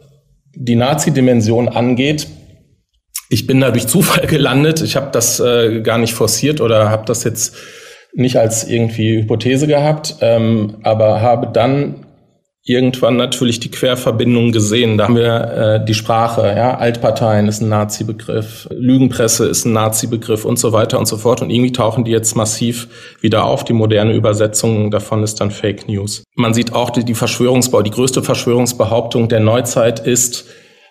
[0.55, 2.27] die Nazi-Dimension angeht,
[3.29, 4.81] ich bin da durch Zufall gelandet.
[4.81, 7.55] Ich habe das äh, gar nicht forciert oder habe das jetzt
[8.13, 12.06] nicht als irgendwie Hypothese gehabt, ähm, aber habe dann
[12.67, 14.97] irgendwann natürlich die Querverbindung gesehen.
[14.97, 20.43] Da haben wir äh, die Sprache, ja, Altparteien ist ein Nazi-Begriff, Lügenpresse ist ein Nazi-Begriff
[20.43, 21.41] und so weiter und so fort.
[21.41, 22.89] Und irgendwie tauchen die jetzt massiv
[23.21, 23.63] wieder auf.
[23.63, 26.23] Die moderne Übersetzung davon ist dann Fake News.
[26.35, 30.45] Man sieht auch die, die Verschwörungsbau, die größte Verschwörungsbehauptung der Neuzeit ist,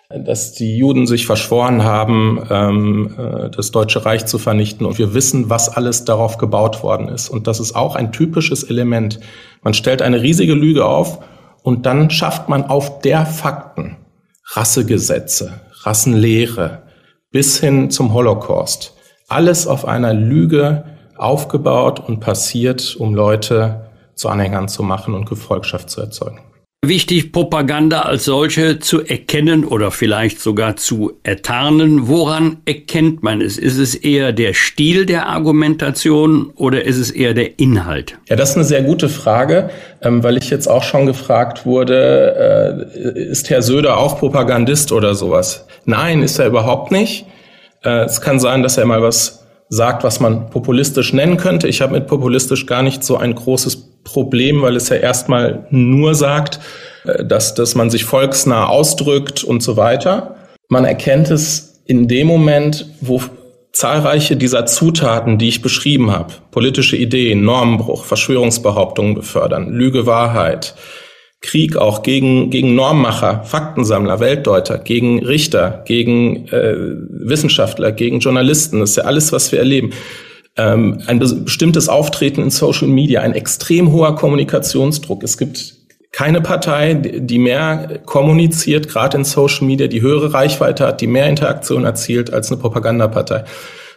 [0.09, 4.87] dass die Juden sich verschworen haben, ähm, äh, das Deutsche Reich zu vernichten.
[4.87, 7.29] Und wir wissen, was alles darauf gebaut worden ist.
[7.29, 9.19] Und das ist auch ein typisches Element.
[9.61, 11.19] Man stellt eine riesige Lüge auf
[11.67, 13.97] Und dann schafft man auf der Fakten
[14.51, 16.83] Rassegesetze, Rassenlehre
[17.29, 18.93] bis hin zum Holocaust.
[19.27, 20.85] Alles auf einer Lüge
[21.17, 26.39] aufgebaut und passiert, um Leute zu Anhängern zu machen und Gefolgschaft zu erzeugen
[26.85, 32.07] wichtig, Propaganda als solche zu erkennen oder vielleicht sogar zu ertarnen.
[32.07, 33.57] Woran erkennt man es?
[33.57, 38.17] Ist es eher der Stil der Argumentation oder ist es eher der Inhalt?
[38.29, 39.69] Ja, das ist eine sehr gute Frage,
[40.01, 45.15] ähm, weil ich jetzt auch schon gefragt wurde, äh, ist Herr Söder auch Propagandist oder
[45.15, 45.65] sowas?
[45.85, 47.25] Nein, ist er überhaupt nicht.
[47.83, 51.67] Äh, es kann sein, dass er mal was sagt, was man populistisch nennen könnte.
[51.67, 56.15] Ich habe mit populistisch gar nicht so ein großes Problem, weil es ja erstmal nur
[56.15, 56.59] sagt,
[57.05, 60.35] äh, dass, dass man sich volksnah ausdrückt und so weiter.
[60.69, 63.21] Man erkennt es in dem Moment, wo
[63.71, 70.73] zahlreiche dieser Zutaten, die ich beschrieben habe, politische Ideen, Normenbruch, Verschwörungsbehauptungen befördern, Lüge, Wahrheit,
[71.41, 76.75] Krieg auch gegen, gegen Normmacher, Faktensammler, Weltdeuter, gegen Richter, gegen äh,
[77.09, 79.91] Wissenschaftler, gegen Journalisten, das ist ja alles, was wir erleben
[80.57, 85.23] ähm, ein bestimmtes Auftreten in Social Media, ein extrem hoher Kommunikationsdruck.
[85.23, 85.75] Es gibt
[86.11, 91.29] keine Partei, die mehr kommuniziert, gerade in Social Media, die höhere Reichweite hat, die mehr
[91.29, 93.43] Interaktion erzielt als eine Propagandapartei.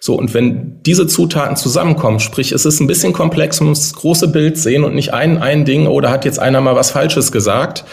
[0.02, 3.92] So, und wenn diese Zutaten zusammenkommen, sprich, es ist ein bisschen komplex, man muss das
[3.92, 6.90] große Bild sehen und nicht ein, ein Ding, oder oh, hat jetzt einer mal was
[6.90, 7.84] Falsches gesagt,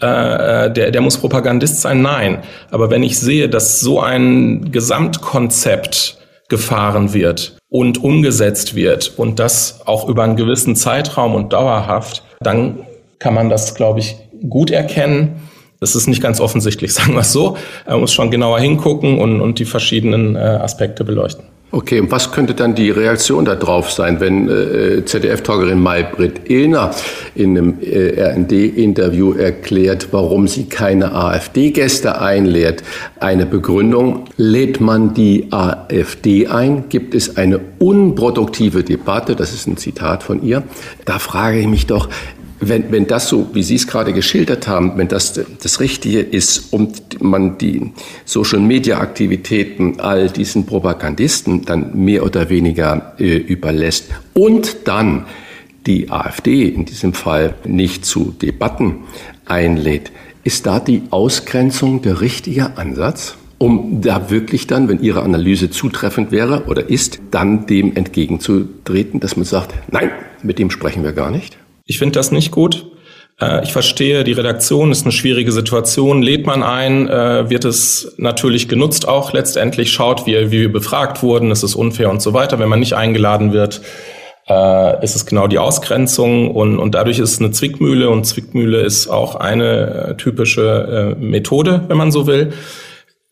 [0.00, 2.42] äh, der, der muss Propagandist sein, nein.
[2.70, 6.18] Aber wenn ich sehe, dass so ein Gesamtkonzept
[6.50, 12.80] gefahren wird und umgesetzt wird und das auch über einen gewissen Zeitraum und dauerhaft, dann
[13.18, 14.16] kann man das, glaube ich,
[14.50, 15.48] gut erkennen.
[15.80, 17.56] Das ist nicht ganz offensichtlich, sagen wir es so.
[17.86, 21.53] Man muss schon genauer hingucken und, und die verschiedenen äh, Aspekte beleuchten.
[21.74, 26.92] Okay, und was könnte dann die Reaktion darauf sein, wenn äh, ZDF-Talkerin Maybrit Illner
[27.34, 32.84] in einem äh, RND-Interview erklärt, warum sie keine AfD-Gäste einlädt?
[33.18, 39.76] Eine Begründung, lädt man die AfD ein, gibt es eine unproduktive Debatte, das ist ein
[39.76, 40.62] Zitat von ihr.
[41.06, 42.08] Da frage ich mich doch,
[42.68, 46.72] wenn, wenn das so, wie Sie es gerade geschildert haben, wenn das das Richtige ist
[46.72, 47.92] und man die
[48.24, 55.26] Social-Media-Aktivitäten all diesen Propagandisten dann mehr oder weniger äh, überlässt und dann
[55.86, 59.04] die AfD in diesem Fall nicht zu Debatten
[59.44, 60.12] einlädt,
[60.42, 63.36] ist da die Ausgrenzung der richtige Ansatz?
[63.58, 69.36] um da wirklich dann, wenn Ihre Analyse zutreffend wäre oder ist, dann dem entgegenzutreten, dass
[69.36, 70.10] man sagt, nein,
[70.42, 71.56] mit dem sprechen wir gar nicht?
[71.86, 72.86] Ich finde das nicht gut.
[73.40, 76.22] Äh, ich verstehe, die Redaktion ist eine schwierige Situation.
[76.22, 81.50] Lädt man ein, äh, wird es natürlich genutzt auch letztendlich, schaut, wie, wir befragt wurden,
[81.50, 82.58] ist es unfair und so weiter.
[82.58, 83.82] Wenn man nicht eingeladen wird,
[84.48, 88.80] äh, ist es genau die Ausgrenzung und, und dadurch ist es eine Zwickmühle und Zwickmühle
[88.80, 92.52] ist auch eine typische Methode, wenn man so will.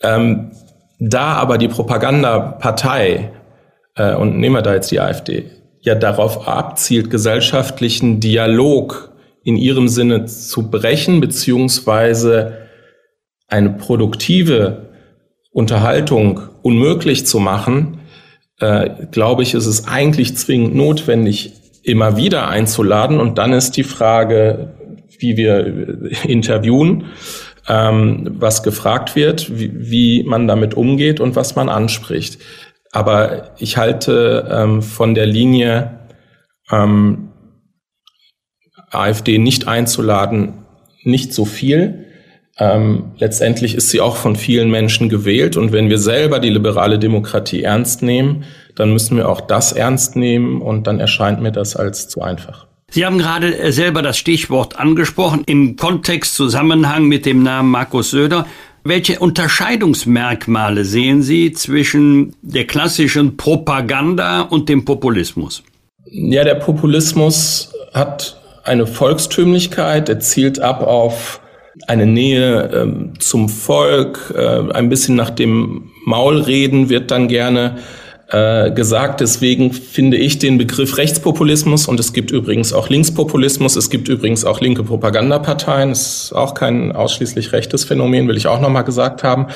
[0.02, 0.52] Ähm,
[0.98, 3.30] da aber die Propagandapartei,
[4.18, 5.50] und nehmen wir da jetzt die AfD,
[5.82, 9.12] ja darauf abzielt, gesellschaftlichen Dialog
[9.44, 12.58] in ihrem Sinne zu brechen, beziehungsweise
[13.48, 14.88] eine produktive
[15.50, 18.00] Unterhaltung unmöglich zu machen,
[18.60, 21.52] äh, glaube ich, ist es eigentlich zwingend notwendig,
[21.82, 23.18] immer wieder einzuladen.
[23.18, 24.74] Und dann ist die Frage,
[25.18, 27.04] wie wir interviewen,
[27.68, 32.38] ähm, was gefragt wird, wie, wie man damit umgeht und was man anspricht.
[32.92, 35.98] Aber ich halte ähm, von der Linie,
[36.70, 37.30] ähm,
[38.90, 40.66] AfD nicht einzuladen,
[41.02, 42.06] nicht so viel.
[42.58, 45.56] Ähm, letztendlich ist sie auch von vielen Menschen gewählt.
[45.56, 48.44] Und wenn wir selber die liberale Demokratie ernst nehmen,
[48.74, 50.60] dann müssen wir auch das ernst nehmen.
[50.60, 52.66] Und dann erscheint mir das als zu einfach.
[52.90, 58.10] Sie haben gerade äh, selber das Stichwort angesprochen im Kontext Zusammenhang mit dem Namen Markus
[58.10, 58.46] Söder.
[58.84, 65.62] Welche Unterscheidungsmerkmale sehen Sie zwischen der klassischen Propaganda und dem Populismus?
[66.06, 71.40] Ja, der Populismus hat eine Volkstümlichkeit, er zielt ab auf
[71.86, 77.78] eine Nähe ähm, zum Volk, äh, ein bisschen nach dem Maulreden wird dann gerne
[78.32, 79.20] äh, gesagt.
[79.20, 84.44] Deswegen finde ich den Begriff Rechtspopulismus und es gibt übrigens auch Linkspopulismus, es gibt übrigens
[84.44, 89.22] auch linke Propagandaparteien, das ist auch kein ausschließlich rechtes Phänomen, will ich auch nochmal gesagt
[89.22, 89.48] haben.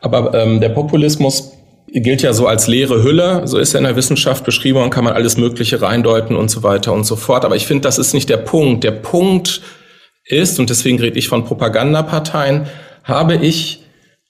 [0.00, 1.52] Aber ähm, der Populismus
[1.88, 5.04] gilt ja so als leere Hülle, so ist er in der Wissenschaft beschrieben und kann
[5.04, 7.44] man alles Mögliche reindeuten und so weiter und so fort.
[7.44, 8.82] Aber ich finde, das ist nicht der Punkt.
[8.82, 9.60] Der Punkt
[10.24, 12.66] ist, und deswegen rede ich von Propagandaparteien,
[13.04, 13.81] habe ich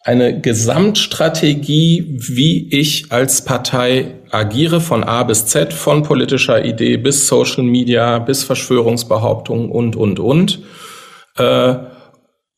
[0.05, 7.29] eine Gesamtstrategie, wie ich als Partei agiere, von A bis Z, von politischer Idee bis
[7.29, 10.61] Social Media, bis Verschwörungsbehauptungen und, und, und.
[11.39, 11.75] Äh,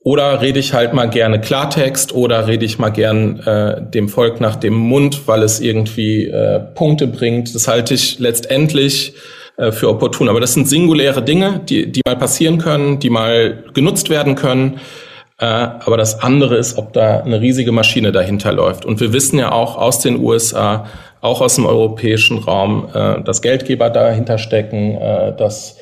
[0.00, 4.38] oder rede ich halt mal gerne Klartext oder rede ich mal gern äh, dem Volk
[4.38, 7.54] nach dem Mund, weil es irgendwie äh, Punkte bringt.
[7.54, 9.14] Das halte ich letztendlich
[9.56, 10.28] äh, für opportun.
[10.28, 14.78] Aber das sind singuläre Dinge, die, die mal passieren können, die mal genutzt werden können.
[15.38, 18.84] Äh, aber das andere ist, ob da eine riesige Maschine dahinter läuft.
[18.84, 20.86] Und wir wissen ja auch aus den USA,
[21.20, 25.76] auch aus dem europäischen Raum, äh, dass Geldgeber dahinter stecken, äh, dass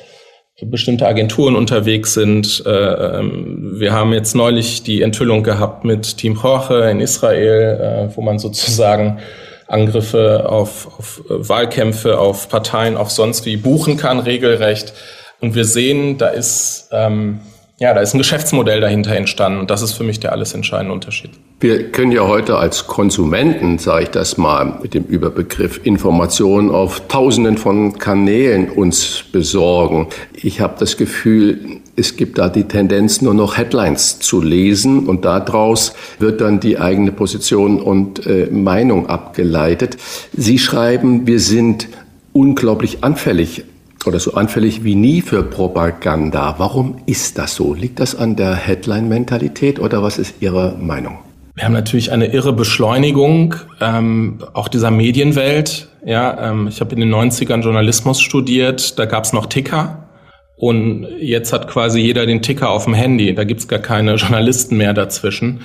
[0.61, 2.63] bestimmte Agenturen unterwegs sind.
[2.65, 8.21] Äh, ähm, wir haben jetzt neulich die Enthüllung gehabt mit Team Jorge in Israel, wo
[8.21, 9.19] man sozusagen
[9.67, 14.93] Angriffe auf, auf Wahlkämpfe, auf Parteien, auch sonst wie buchen kann, regelrecht.
[15.41, 17.41] Und wir sehen, da ist ähm,
[17.83, 20.93] ja, da ist ein Geschäftsmodell dahinter entstanden und das ist für mich der alles entscheidende
[20.93, 21.31] Unterschied.
[21.59, 27.09] Wir können ja heute als Konsumenten, sage ich das mal mit dem Überbegriff Informationen auf
[27.09, 30.07] tausenden von Kanälen uns besorgen.
[30.33, 35.25] Ich habe das Gefühl, es gibt da die Tendenz, nur noch Headlines zu lesen und
[35.25, 39.97] daraus wird dann die eigene Position und äh, Meinung abgeleitet.
[40.31, 41.89] Sie schreiben, wir sind
[42.31, 43.65] unglaublich anfällig
[44.07, 46.55] oder so anfällig wie nie für Propaganda.
[46.57, 47.73] Warum ist das so?
[47.73, 51.19] Liegt das an der Headline-Mentalität oder was ist Ihre Meinung?
[51.55, 55.87] Wir haben natürlich eine irre Beschleunigung ähm, auch dieser Medienwelt.
[56.03, 60.07] Ja, ähm, ich habe in den 90ern Journalismus studiert, da gab es noch Ticker.
[60.55, 63.35] Und jetzt hat quasi jeder den Ticker auf dem Handy.
[63.35, 65.61] Da gibt's gar keine Journalisten mehr dazwischen.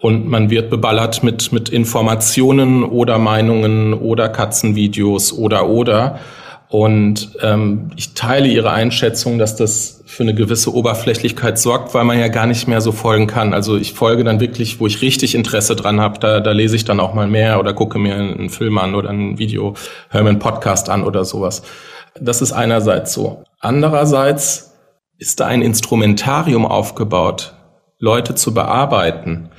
[0.00, 6.20] Und man wird beballert mit, mit Informationen oder Meinungen oder Katzenvideos oder oder.
[6.70, 12.18] Und ähm, ich teile Ihre Einschätzung, dass das für eine gewisse Oberflächlichkeit sorgt, weil man
[12.18, 13.54] ja gar nicht mehr so folgen kann.
[13.54, 16.84] Also ich folge dann wirklich, wo ich richtig Interesse dran habe, da, da lese ich
[16.84, 19.74] dann auch mal mehr oder gucke mir einen Film an oder ein Video,
[20.10, 21.62] höre mir einen Podcast an oder sowas.
[22.20, 23.44] Das ist einerseits so.
[23.60, 24.74] Andererseits
[25.18, 27.54] ist da ein Instrumentarium aufgebaut,
[27.98, 29.50] Leute zu bearbeiten,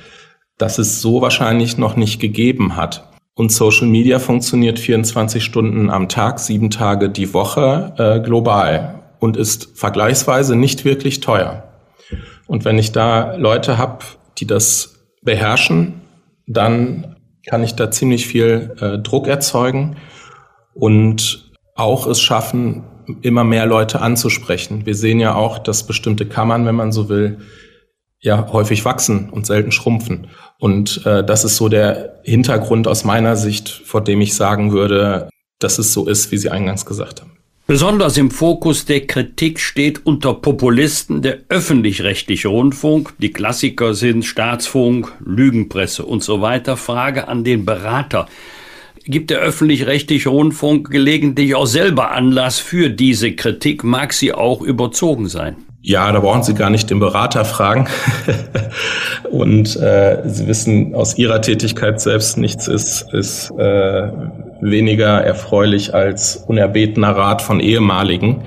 [0.58, 3.09] das es so wahrscheinlich noch nicht gegeben hat.
[3.40, 9.38] Und Social Media funktioniert 24 Stunden am Tag, sieben Tage die Woche äh, global und
[9.38, 11.64] ist vergleichsweise nicht wirklich teuer.
[12.46, 14.04] Und wenn ich da Leute habe,
[14.36, 16.02] die das beherrschen,
[16.46, 17.16] dann
[17.48, 19.96] kann ich da ziemlich viel äh, Druck erzeugen
[20.74, 22.84] und auch es schaffen,
[23.22, 24.84] immer mehr Leute anzusprechen.
[24.84, 27.38] Wir sehen ja auch, dass bestimmte Kammern, wenn man so will,
[28.20, 30.28] ja häufig wachsen und selten schrumpfen.
[30.58, 35.28] Und äh, das ist so der Hintergrund aus meiner Sicht, vor dem ich sagen würde,
[35.58, 37.30] dass es so ist, wie Sie eingangs gesagt haben.
[37.66, 43.14] Besonders im Fokus der Kritik steht unter Populisten der öffentlich-rechtliche Rundfunk.
[43.18, 46.76] Die Klassiker sind Staatsfunk, Lügenpresse und so weiter.
[46.76, 48.26] Frage an den Berater.
[49.04, 53.84] Gibt der öffentlich-rechtliche Rundfunk gelegentlich auch selber Anlass für diese Kritik?
[53.84, 55.56] Mag sie auch überzogen sein?
[55.82, 57.88] Ja, da brauchen Sie gar nicht den Berater fragen.
[59.30, 64.08] und äh, Sie wissen aus Ihrer Tätigkeit selbst, nichts ist, ist äh,
[64.60, 68.42] weniger erfreulich als unerbetener Rat von ehemaligen.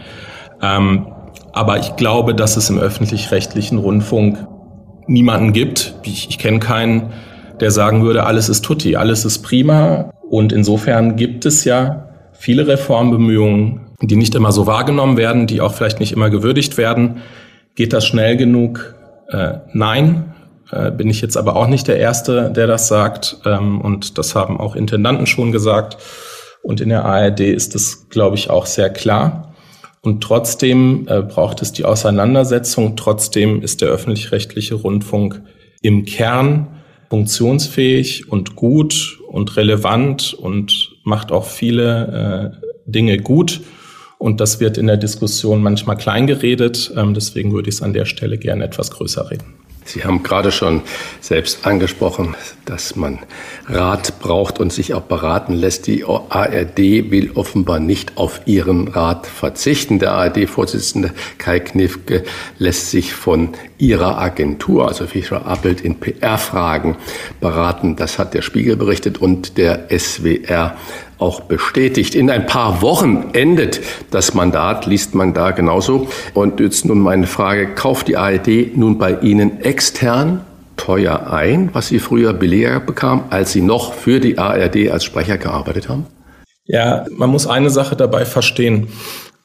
[0.61, 1.07] Ähm,
[1.53, 4.37] aber ich glaube, dass es im öffentlich-rechtlichen Rundfunk
[5.07, 5.95] niemanden gibt.
[6.03, 7.13] Ich, ich kenne keinen,
[7.59, 10.11] der sagen würde, alles ist tutti, alles ist prima.
[10.29, 15.73] Und insofern gibt es ja viele Reformbemühungen, die nicht immer so wahrgenommen werden, die auch
[15.73, 17.21] vielleicht nicht immer gewürdigt werden.
[17.75, 18.95] Geht das schnell genug?
[19.29, 20.33] Äh, nein,
[20.71, 23.37] äh, bin ich jetzt aber auch nicht der Erste, der das sagt.
[23.45, 25.97] Ähm, und das haben auch Intendanten schon gesagt.
[26.61, 29.53] Und in der ARD ist das, glaube ich, auch sehr klar.
[30.01, 32.95] Und trotzdem äh, braucht es die Auseinandersetzung.
[32.95, 35.41] Trotzdem ist der öffentlich-rechtliche Rundfunk
[35.81, 36.67] im Kern
[37.09, 43.61] funktionsfähig und gut und relevant und macht auch viele äh, Dinge gut.
[44.23, 46.93] Und das wird in der Diskussion manchmal kleingeredet.
[46.95, 49.43] Ähm, deswegen würde ich es an der Stelle gerne etwas größer reden.
[49.83, 50.81] Sie haben gerade schon
[51.19, 52.33] selbst angesprochen,
[52.63, 53.19] dass man
[53.67, 55.87] Rat braucht und sich auch beraten lässt.
[55.87, 59.99] Die ARD will offenbar nicht auf ihren Rat verzichten.
[59.99, 62.23] Der ARD-Vorsitzende Kai Knifke
[62.59, 66.95] lässt sich von ihrer Agentur, also Fischer Appelt, in PR-Fragen
[67.41, 67.97] beraten.
[67.97, 70.77] Das hat der Spiegel berichtet und der SWR
[71.17, 72.15] auch bestätigt.
[72.15, 73.81] In ein paar Wochen endet
[74.11, 76.07] das Mandat, liest man da genauso.
[76.33, 80.41] Und jetzt nun meine Frage, kauft die ARD nun bei Ihnen extern
[80.77, 85.37] teuer ein, was Sie früher billiger bekamen, als Sie noch für die ARD als Sprecher
[85.37, 86.07] gearbeitet haben?
[86.65, 88.87] Ja, man muss eine Sache dabei verstehen.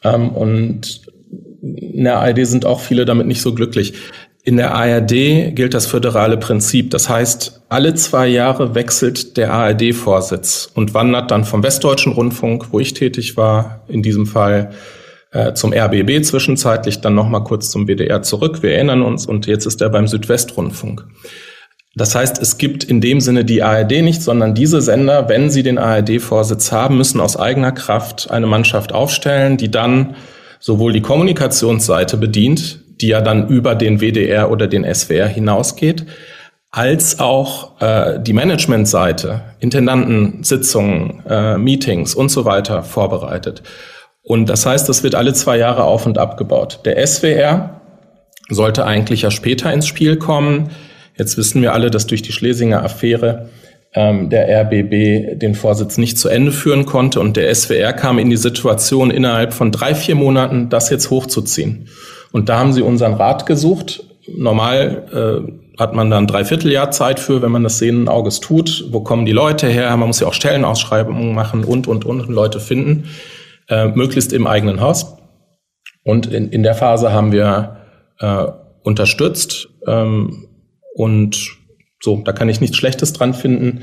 [0.03, 1.03] Ähm, und
[1.63, 3.95] in der ARD sind auch viele damit nicht so glücklich.
[4.49, 6.91] In der ARD gilt das föderale Prinzip.
[6.91, 12.81] Das heißt, alle zwei Jahre wechselt der ARD-Vorsitz und wandert dann vom Westdeutschen Rundfunk, wo
[12.81, 14.71] ich tätig war, in diesem Fall
[15.33, 18.63] äh, zum RBB zwischenzeitlich, dann nochmal kurz zum WDR zurück.
[18.63, 21.05] Wir erinnern uns und jetzt ist er beim Südwestrundfunk.
[21.95, 25.63] Das heißt, es gibt in dem Sinne die ARD nicht, sondern diese Sender, wenn sie
[25.63, 30.17] den ARD-Vorsitz haben, müssen aus eigener Kraft eine Mannschaft aufstellen, die dann
[30.59, 36.07] sowohl die Kommunikationsseite bedient, die ja dann über den WDR oder den SWR hinausgeht,
[36.71, 43.63] als auch äh, die Managementseite, Intendantensitzungen, äh, Meetings und so weiter vorbereitet.
[44.23, 46.81] Und das heißt, das wird alle zwei Jahre auf und abgebaut.
[46.85, 47.81] Der SWR
[48.51, 50.71] sollte eigentlich ja später ins Spiel kommen.
[51.17, 53.49] Jetzt wissen wir alle, dass durch die Schlesinger Affäre
[53.95, 58.29] ähm, der RBB den Vorsitz nicht zu Ende führen konnte und der SWR kam in
[58.29, 61.89] die Situation, innerhalb von drei, vier Monaten das jetzt hochzuziehen.
[62.33, 64.05] Und da haben sie unseren Rat gesucht.
[64.27, 68.87] Normal äh, hat man dann drei Vierteljahr Zeit für, wenn man das sehenden Auges tut.
[68.91, 69.97] Wo kommen die Leute her?
[69.97, 73.09] Man muss ja auch Stellenausschreibungen machen und, und, und Leute finden.
[73.69, 75.17] Äh, möglichst im eigenen Haus.
[76.05, 77.77] Und in, in der Phase haben wir
[78.19, 78.47] äh,
[78.83, 79.69] unterstützt.
[79.87, 80.49] Ähm,
[80.95, 81.57] und
[82.01, 83.83] so, da kann ich nichts Schlechtes dran finden.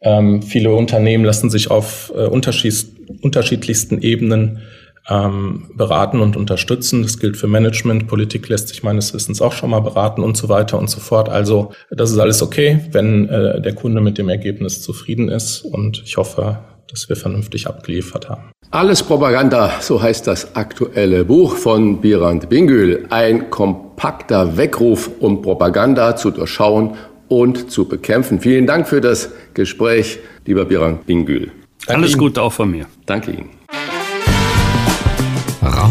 [0.00, 4.62] Ähm, viele Unternehmen lassen sich auf äh, unterschiedlichsten Ebenen
[5.08, 7.02] ähm, beraten und unterstützen.
[7.02, 8.06] Das gilt für Management.
[8.06, 11.28] Politik lässt sich meines Wissens auch schon mal beraten und so weiter und so fort.
[11.28, 15.62] Also das ist alles okay, wenn äh, der Kunde mit dem Ergebnis zufrieden ist.
[15.62, 16.58] Und ich hoffe,
[16.88, 18.50] dass wir vernünftig abgeliefert haben.
[18.70, 23.06] Alles Propaganda, so heißt das aktuelle Buch von Birand Bingül.
[23.10, 26.96] Ein kompakter Weckruf, um Propaganda zu durchschauen
[27.28, 28.40] und zu bekämpfen.
[28.40, 31.52] Vielen Dank für das Gespräch, lieber Birand Bingül.
[31.86, 32.18] Alles Ihnen.
[32.18, 32.86] Gute auch von mir.
[33.06, 33.50] Danke Ihnen.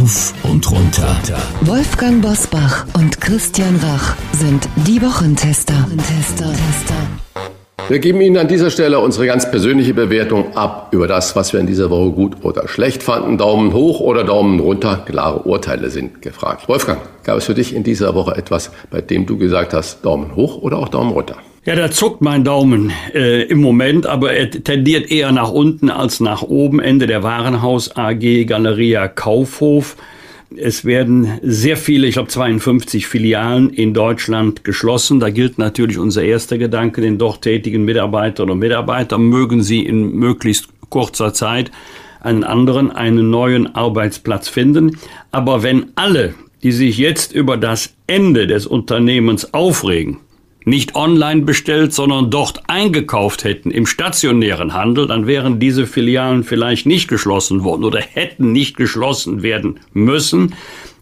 [0.03, 1.15] Rauf und runter.
[1.61, 5.87] Wolfgang Bosbach und Christian Rach sind die Wochentester.
[5.95, 7.87] Tester, Tester.
[7.87, 11.61] Wir geben Ihnen an dieser Stelle unsere ganz persönliche Bewertung ab über das, was wir
[11.61, 13.37] in dieser Woche gut oder schlecht fanden.
[13.37, 15.03] Daumen hoch oder Daumen runter.
[15.05, 16.67] Klare Urteile sind gefragt.
[16.67, 20.35] Wolfgang, gab es für dich in dieser Woche etwas, bei dem du gesagt hast, Daumen
[20.35, 21.37] hoch oder auch Daumen runter?
[21.65, 26.19] Ja, da zuckt mein Daumen äh, im Moment, aber er tendiert eher nach unten als
[26.19, 26.81] nach oben.
[26.81, 29.95] Ende der Warenhaus AG Galeria Kaufhof.
[30.57, 35.21] Es werden sehr viele, ich glaube 52 Filialen in Deutschland geschlossen.
[35.21, 40.11] Da gilt natürlich unser erster Gedanke, den dort tätigen Mitarbeiterinnen und Mitarbeiter mögen sie in
[40.11, 41.71] möglichst kurzer Zeit
[42.19, 44.97] einen anderen, einen neuen Arbeitsplatz finden.
[45.31, 50.17] Aber wenn alle, die sich jetzt über das Ende des Unternehmens aufregen,
[50.65, 56.85] nicht online bestellt, sondern dort eingekauft hätten im stationären Handel, dann wären diese Filialen vielleicht
[56.85, 60.55] nicht geschlossen worden oder hätten nicht geschlossen werden müssen.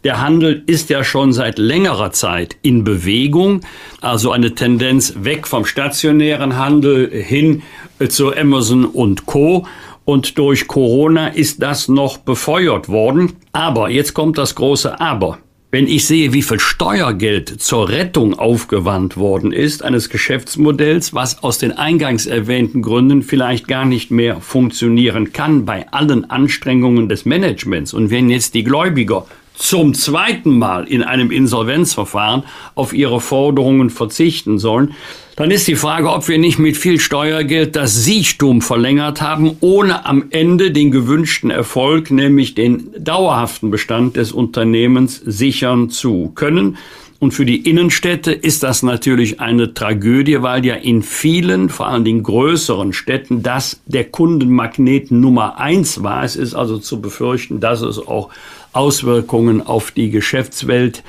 [0.04, 3.62] Der Handel ist ja schon seit längerer Zeit in Bewegung,
[4.02, 7.62] also eine Tendenz weg vom stationären Handel hin
[8.10, 9.68] zu Amazon und Co.
[10.04, 13.34] Und durch Corona ist das noch befeuert worden.
[13.52, 15.38] Aber jetzt kommt das große Aber.
[15.73, 21.60] Wenn ich sehe, wie viel Steuergeld zur Rettung aufgewandt worden ist eines Geschäftsmodells, was aus
[21.60, 27.93] den eingangs erwähnten Gründen vielleicht gar nicht mehr funktionieren kann bei allen Anstrengungen des Managements.
[27.93, 29.26] Und wenn jetzt die Gläubiger
[29.62, 32.44] zum zweiten Mal in einem Insolvenzverfahren
[32.74, 34.96] auf ihre Forderungen verzichten sollen,
[35.36, 40.06] dann ist die Frage, ob wir nicht mit viel Steuergeld das Siechtum verlängert haben, ohne
[40.06, 46.78] am Ende den gewünschten Erfolg, nämlich den dauerhaften Bestand des Unternehmens sichern zu können.
[47.20, 52.04] Und für die Innenstädte ist das natürlich eine Tragödie, weil ja in vielen, vor allen
[52.04, 56.24] Dingen größeren Städten, das der Kundenmagnet Nummer eins war.
[56.24, 58.30] Es ist also zu befürchten, dass es auch
[58.73, 61.03] Auswirkungen auf die Geschäftswelt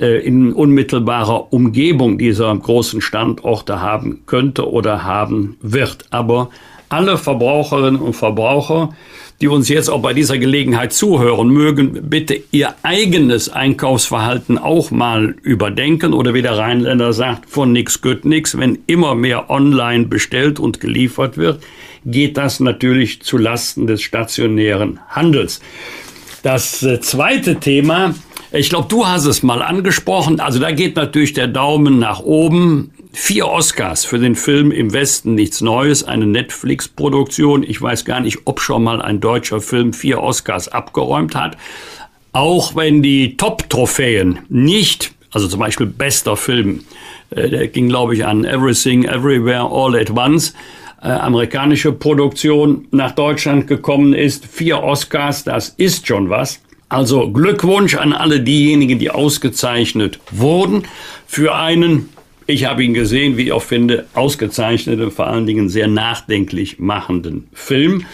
[0.00, 6.06] äh, in unmittelbarer Umgebung dieser großen Standorte haben könnte oder haben wird.
[6.10, 6.50] Aber
[6.88, 8.94] alle Verbraucherinnen und Verbraucher,
[9.40, 15.34] die uns jetzt auch bei dieser Gelegenheit zuhören, mögen bitte ihr eigenes Einkaufsverhalten auch mal
[15.42, 18.58] überdenken oder wie der Rheinländer sagt, von nix gött nix.
[18.58, 21.62] Wenn immer mehr online bestellt und geliefert wird,
[22.04, 25.60] geht das natürlich zu Lasten des stationären Handels.
[26.44, 28.14] Das äh, zweite Thema,
[28.52, 32.90] ich glaube, du hast es mal angesprochen, also da geht natürlich der Daumen nach oben.
[33.14, 37.62] Vier Oscars für den Film Im Westen nichts Neues, eine Netflix-Produktion.
[37.62, 41.56] Ich weiß gar nicht, ob schon mal ein deutscher Film vier Oscars abgeräumt hat.
[42.32, 46.84] Auch wenn die Top-Trophäen nicht, also zum Beispiel bester Film,
[47.30, 50.52] äh, der ging, glaube ich, an Everything, Everywhere, All at Once,
[51.04, 54.46] äh, amerikanische Produktion nach Deutschland gekommen ist.
[54.46, 56.62] Vier Oscars, das ist schon was.
[56.88, 60.84] Also Glückwunsch an alle diejenigen, die ausgezeichnet wurden
[61.26, 62.08] für einen,
[62.46, 67.48] ich habe ihn gesehen, wie ich auch finde, ausgezeichneten, vor allen Dingen sehr nachdenklich machenden
[67.52, 68.06] Film.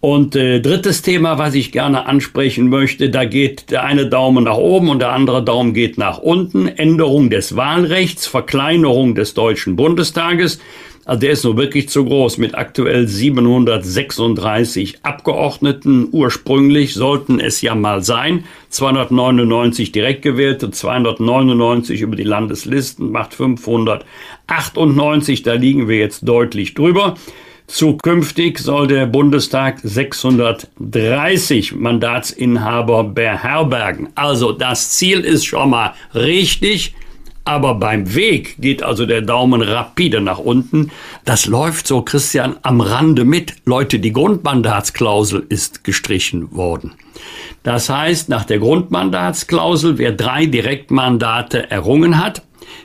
[0.00, 4.56] Und äh, drittes Thema, was ich gerne ansprechen möchte, da geht der eine Daumen nach
[4.56, 6.68] oben und der andere Daumen geht nach unten.
[6.68, 10.60] Änderung des Wahlrechts, Verkleinerung des Deutschen Bundestages.
[11.08, 16.08] Also der ist nur wirklich zu groß mit aktuell 736 Abgeordneten.
[16.12, 18.44] Ursprünglich sollten es ja mal sein.
[18.68, 25.44] 299 direkt gewählte, 299 über die Landeslisten, macht 598.
[25.44, 27.14] Da liegen wir jetzt deutlich drüber.
[27.68, 34.10] Zukünftig soll der Bundestag 630 Mandatsinhaber beherbergen.
[34.14, 36.92] Also das Ziel ist schon mal richtig.
[37.48, 40.90] Aber beim Weg geht also der Daumen rapide nach unten.
[41.24, 43.54] Das läuft so, Christian, am Rande mit.
[43.64, 46.92] Leute, die Grundmandatsklausel ist gestrichen worden.
[47.62, 52.42] Das heißt, nach der Grundmandatsklausel, wer drei Direktmandate errungen hat,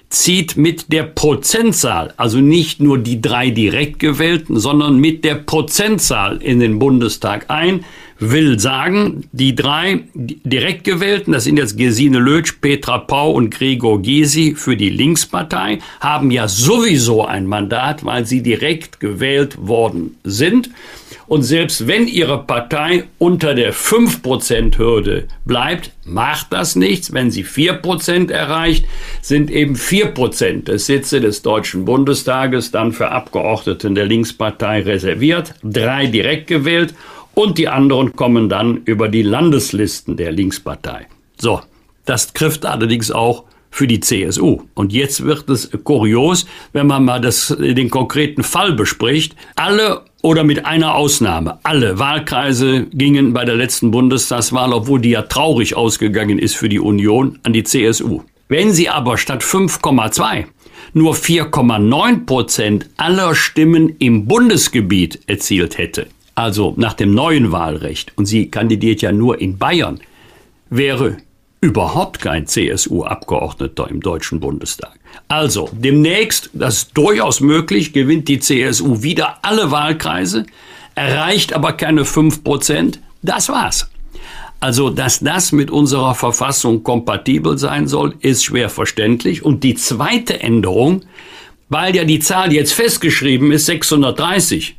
[0.07, 6.37] zieht mit der Prozentzahl, also nicht nur die drei direkt gewählten, sondern mit der Prozentzahl
[6.37, 7.83] in den Bundestag ein,
[8.31, 14.01] will sagen, die drei direkt gewählten, das sind jetzt Gesine Lötsch, Petra Pau und Gregor
[14.01, 20.69] Gysi für die Linkspartei, haben ja sowieso ein Mandat, weil sie direkt gewählt worden sind.
[21.27, 27.13] Und selbst wenn Ihre Partei unter der 5%-Hürde bleibt, macht das nichts.
[27.13, 28.85] Wenn sie 4% erreicht,
[29.21, 36.07] sind eben 4% des Sitze des Deutschen Bundestages dann für Abgeordneten der Linkspartei reserviert, drei
[36.07, 36.93] direkt gewählt
[37.35, 41.07] und die anderen kommen dann über die Landeslisten der Linkspartei.
[41.37, 41.61] So,
[42.05, 44.61] das trifft allerdings auch für die CSU.
[44.75, 49.35] Und jetzt wird es kurios, wenn man mal das, den konkreten Fall bespricht.
[49.55, 55.23] Alle oder mit einer Ausnahme, alle Wahlkreise gingen bei der letzten Bundestagswahl, obwohl die ja
[55.23, 58.21] traurig ausgegangen ist für die Union, an die CSU.
[58.47, 60.45] Wenn sie aber statt 5,2
[60.93, 68.25] nur 4,9 Prozent aller Stimmen im Bundesgebiet erzielt hätte, also nach dem neuen Wahlrecht, und
[68.25, 69.99] sie kandidiert ja nur in Bayern,
[70.69, 71.17] wäre
[71.61, 74.99] überhaupt kein CSU-Abgeordneter im Deutschen Bundestag.
[75.27, 80.45] Also demnächst, das ist durchaus möglich, gewinnt die CSU wieder alle Wahlkreise,
[80.95, 82.99] erreicht aber keine 5 Prozent.
[83.21, 83.89] Das war's.
[84.59, 89.43] Also, dass das mit unserer Verfassung kompatibel sein soll, ist schwer verständlich.
[89.43, 91.03] Und die zweite Änderung,
[91.69, 94.77] weil ja die Zahl jetzt festgeschrieben ist, 630,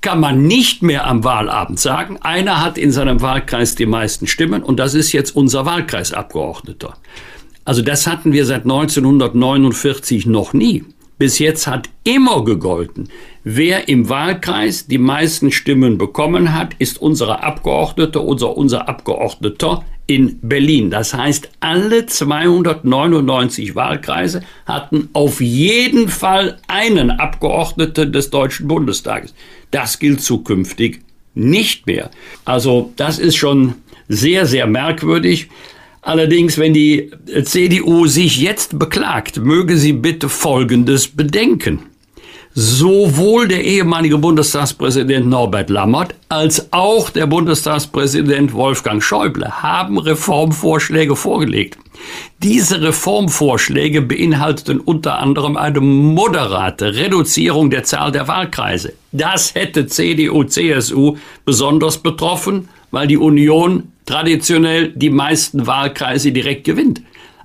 [0.00, 4.62] kann man nicht mehr am Wahlabend sagen, einer hat in seinem Wahlkreis die meisten Stimmen
[4.62, 6.96] und das ist jetzt unser Wahlkreisabgeordneter.
[7.64, 10.84] Also das hatten wir seit 1949 noch nie.
[11.18, 13.10] Bis jetzt hat immer gegolten,
[13.44, 20.40] wer im Wahlkreis die meisten Stimmen bekommen hat, ist unsere Abgeordnete, unser, unser Abgeordneter in
[20.42, 20.90] Berlin.
[20.90, 29.34] Das heißt, alle 299 Wahlkreise hatten auf jeden Fall einen Abgeordneten des Deutschen Bundestages.
[29.70, 31.02] Das gilt zukünftig
[31.34, 32.10] nicht mehr.
[32.44, 33.74] Also das ist schon
[34.08, 35.48] sehr, sehr merkwürdig.
[36.02, 37.10] Allerdings, wenn die
[37.44, 41.89] CDU sich jetzt beklagt, möge sie bitte Folgendes bedenken.
[42.52, 51.78] Sowohl der ehemalige Bundestagspräsident Norbert Lammert als auch der Bundestagspräsident Wolfgang Schäuble haben Reformvorschläge vorgelegt.
[52.42, 58.94] Diese Reformvorschläge beinhalteten unter anderem eine moderate Reduzierung der Zahl der Wahlkreise.
[59.12, 67.00] Das hätte CDU, CSU besonders betroffen, weil die Union traditionell die meisten Wahlkreise direkt gewinnt.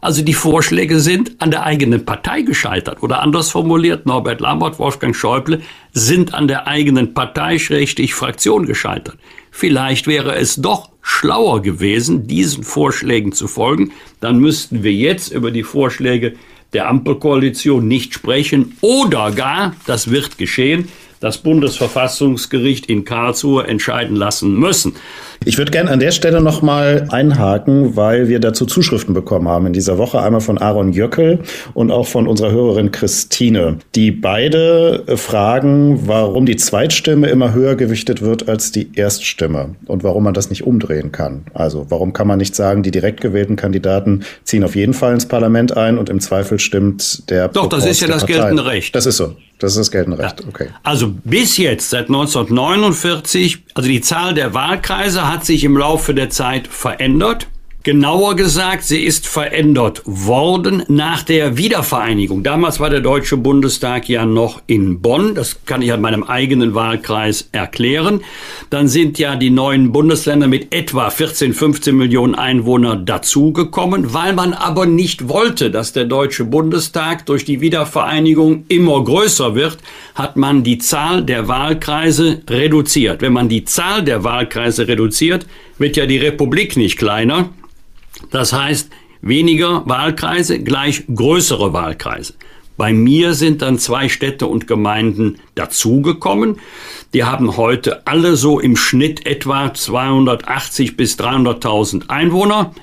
[0.05, 3.01] Also die Vorschläge sind an der eigenen Partei gescheitert.
[3.01, 5.63] Oder anders formuliert, Norbert Lambert, Wolfgang Schäuble
[5.93, 9.17] sind an der eigenen Partei, schrägstrich Fraktion gescheitert.
[9.49, 13.93] Vielleicht wäre es doch schlauer gewesen, diesen Vorschlägen zu folgen.
[14.19, 16.35] Dann müssten wir jetzt über die Vorschläge
[16.73, 20.87] der Ampelkoalition nicht sprechen oder gar, das wird geschehen,
[21.19, 24.93] das Bundesverfassungsgericht in Karlsruhe entscheiden lassen müssen.
[25.43, 29.67] Ich würde gerne an der Stelle noch mal einhaken, weil wir dazu Zuschriften bekommen haben
[29.67, 30.21] in dieser Woche.
[30.21, 31.39] Einmal von Aaron Jöckel
[31.73, 38.21] und auch von unserer Hörerin Christine, die beide fragen, warum die Zweitstimme immer höher gewichtet
[38.21, 41.45] wird als die Erststimme und warum man das nicht umdrehen kann.
[41.53, 45.27] Also warum kann man nicht sagen, die direkt gewählten Kandidaten ziehen auf jeden Fall ins
[45.27, 47.49] Parlament ein und im Zweifel stimmt der.
[47.49, 48.33] Doch, das ist ja das Partei.
[48.33, 48.95] geltende Recht.
[48.95, 49.35] Das ist so.
[49.59, 50.43] Das ist das geltende Recht.
[50.47, 50.67] Okay.
[50.83, 56.29] Also bis jetzt, seit 1949, also die Zahl der Wahlkreise hat sich im Laufe der
[56.29, 57.47] Zeit verändert.
[57.85, 62.41] Genauer gesagt, sie ist verändert worden nach der Wiedervereinigung.
[62.41, 65.35] Damals war der Deutsche Bundestag ja noch in Bonn.
[65.35, 68.21] Das kann ich an meinem eigenen Wahlkreis erklären.
[68.71, 74.53] Dann sind ja die neuen Bundesländer mit etwa 14, 15 Millionen Einwohnern dazugekommen, weil man
[74.53, 79.77] aber nicht wollte, dass der Deutsche Bundestag durch die Wiedervereinigung immer größer wird,
[80.15, 83.21] hat man die Zahl der Wahlkreise reduziert.
[83.21, 85.45] Wenn man die Zahl der Wahlkreise reduziert,
[85.77, 87.51] wird ja die Republik nicht kleiner.
[88.31, 88.89] Das heißt,
[89.21, 92.35] weniger Wahlkreise gleich größere Wahlkreise.
[92.77, 96.59] Bei mir sind dann zwei Städte und Gemeinden dazugekommen.
[97.13, 102.73] Die haben heute alle so im Schnitt etwa 280 bis 300.000 Einwohner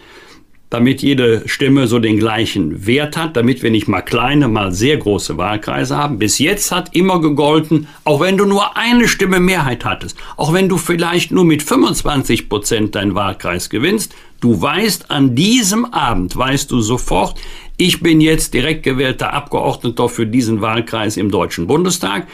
[0.73, 4.97] damit jede Stimme so den gleichen Wert hat, damit wir nicht mal kleine, mal sehr
[4.97, 6.19] große Wahlkreise haben.
[6.19, 10.71] Bis jetzt hat immer gegolten, auch wenn du nur eine Stimme Mehrheit hattest, auch wenn
[10.71, 16.71] du vielleicht nur mit 25 Prozent deinen Wahlkreis gewinnst, du weißt, an diesem Abend weißt
[16.71, 17.39] du sofort,
[17.77, 22.29] ich bin jetzt direkt gewählter Abgeordneter für diesen Wahlkreis im Deutschen Bundestag.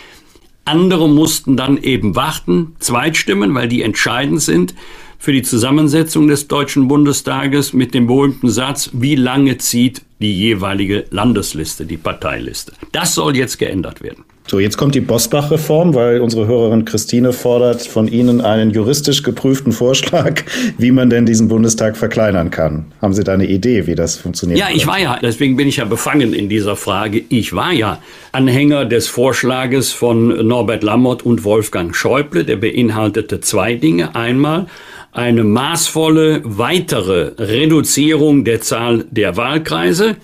[0.64, 4.74] Andere mussten dann eben warten, Zweitstimmen, weil die entscheidend sind
[5.18, 11.04] für die Zusammensetzung des Deutschen Bundestages mit dem berühmten Satz, wie lange zieht die jeweilige
[11.10, 12.72] Landesliste, die Parteiliste.
[12.92, 14.24] Das soll jetzt geändert werden.
[14.50, 19.72] So, jetzt kommt die Bosbach-Reform, weil unsere Hörerin Christine fordert von Ihnen einen juristisch geprüften
[19.72, 20.42] Vorschlag,
[20.78, 22.86] wie man denn diesen Bundestag verkleinern kann.
[23.02, 24.58] Haben Sie da eine Idee, wie das funktioniert?
[24.58, 27.22] Ja, ich war ja, deswegen bin ich ja befangen in dieser Frage.
[27.28, 28.00] Ich war ja
[28.32, 32.44] Anhänger des Vorschlages von Norbert Lammert und Wolfgang Schäuble.
[32.44, 34.14] Der beinhaltete zwei Dinge.
[34.16, 34.66] Einmal
[35.12, 40.16] eine maßvolle weitere Reduzierung der Zahl der Wahlkreise.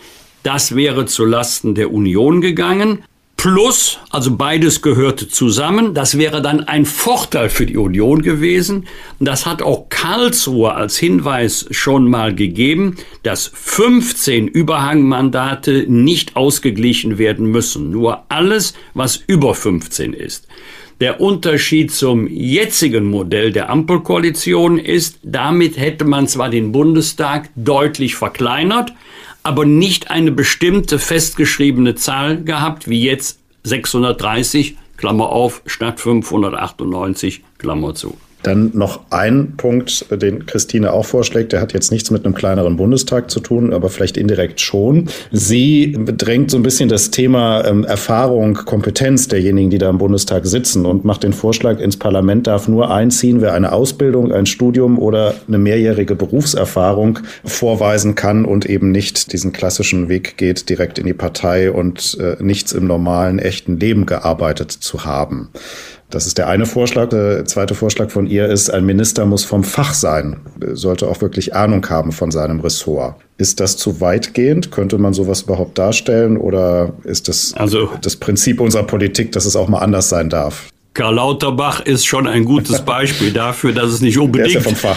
[0.42, 3.02] Das wäre zu Lasten der Union gegangen.
[3.44, 5.92] Plus, also beides gehörte zusammen.
[5.92, 8.86] Das wäre dann ein Vorteil für die Union gewesen.
[9.20, 17.44] Das hat auch Karlsruhe als Hinweis schon mal gegeben, dass 15 Überhangmandate nicht ausgeglichen werden
[17.50, 17.90] müssen.
[17.90, 20.48] Nur alles, was über 15 ist.
[21.00, 28.14] Der Unterschied zum jetzigen Modell der Ampelkoalition ist, damit hätte man zwar den Bundestag deutlich
[28.14, 28.92] verkleinert,
[29.42, 37.94] aber nicht eine bestimmte festgeschriebene Zahl gehabt, wie jetzt 630, Klammer auf, statt 598, Klammer
[37.94, 38.16] zu.
[38.44, 41.52] Dann noch ein Punkt, den Christine auch vorschlägt.
[41.52, 45.08] Der hat jetzt nichts mit einem kleineren Bundestag zu tun, aber vielleicht indirekt schon.
[45.32, 50.44] Sie bedrängt so ein bisschen das Thema ähm, Erfahrung, Kompetenz derjenigen, die da im Bundestag
[50.46, 54.98] sitzen und macht den Vorschlag, ins Parlament darf nur einziehen, wer eine Ausbildung, ein Studium
[54.98, 61.06] oder eine mehrjährige Berufserfahrung vorweisen kann und eben nicht diesen klassischen Weg geht, direkt in
[61.06, 65.48] die Partei und äh, nichts im normalen, echten Leben gearbeitet zu haben.
[66.10, 67.08] Das ist der eine Vorschlag.
[67.08, 70.40] Der zweite Vorschlag von ihr ist, ein Minister muss vom Fach sein,
[70.72, 73.16] sollte auch wirklich Ahnung haben von seinem Ressort.
[73.36, 74.70] Ist das zu weitgehend?
[74.70, 76.36] Könnte man sowas überhaupt darstellen?
[76.36, 80.68] Oder ist das also, das Prinzip unserer Politik, dass es auch mal anders sein darf?
[80.94, 84.96] Karl Lauterbach ist schon ein gutes Beispiel dafür, dass es nicht unbedingt der,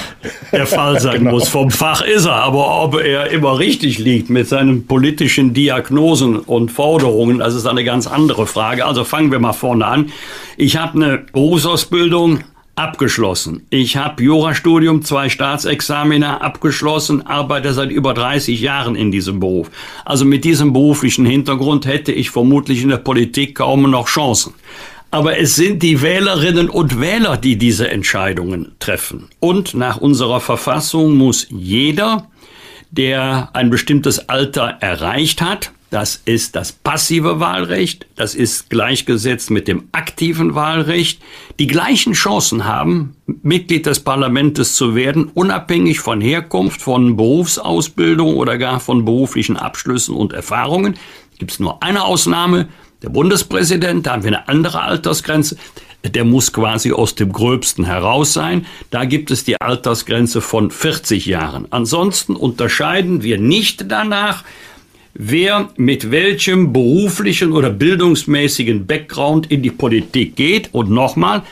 [0.51, 1.31] der Fall sein genau.
[1.31, 1.49] muss.
[1.49, 6.71] Vom Fach ist er, aber ob er immer richtig liegt mit seinen politischen Diagnosen und
[6.71, 8.85] Forderungen, das ist eine ganz andere Frage.
[8.85, 10.11] Also fangen wir mal vorne an.
[10.55, 12.43] Ich habe eine Berufsausbildung
[12.75, 13.65] abgeschlossen.
[13.71, 19.71] Ich habe Jurastudium, zwei Staatsexamina abgeschlossen, arbeite seit über 30 Jahren in diesem Beruf.
[20.05, 24.53] Also mit diesem beruflichen Hintergrund hätte ich vermutlich in der Politik kaum noch Chancen.
[25.09, 29.29] Aber es sind die Wählerinnen und Wähler, die diese Entscheidungen treffen.
[29.39, 32.27] Und nach unserer Verfassung muss jeder,
[32.91, 39.69] der ein bestimmtes Alter erreicht hat, das ist das passive Wahlrecht, das ist gleichgesetzt mit
[39.69, 41.21] dem aktiven Wahlrecht,
[41.59, 48.57] die gleichen Chancen haben, Mitglied des Parlaments zu werden, unabhängig von Herkunft, von Berufsausbildung oder
[48.57, 50.95] gar von beruflichen Abschlüssen und Erfahrungen.
[51.37, 52.67] Gibt es nur eine Ausnahme,
[53.01, 55.57] der Bundespräsident, da haben wir eine andere Altersgrenze.
[56.03, 58.65] Der muss quasi aus dem Gröbsten heraus sein.
[58.91, 61.67] Da gibt es die Altersgrenze von 40 Jahren.
[61.69, 64.43] Ansonsten unterscheiden wir nicht danach,
[65.13, 70.69] wer mit welchem beruflichen oder bildungsmäßigen Background in die Politik geht.
[70.73, 71.43] Und nochmal,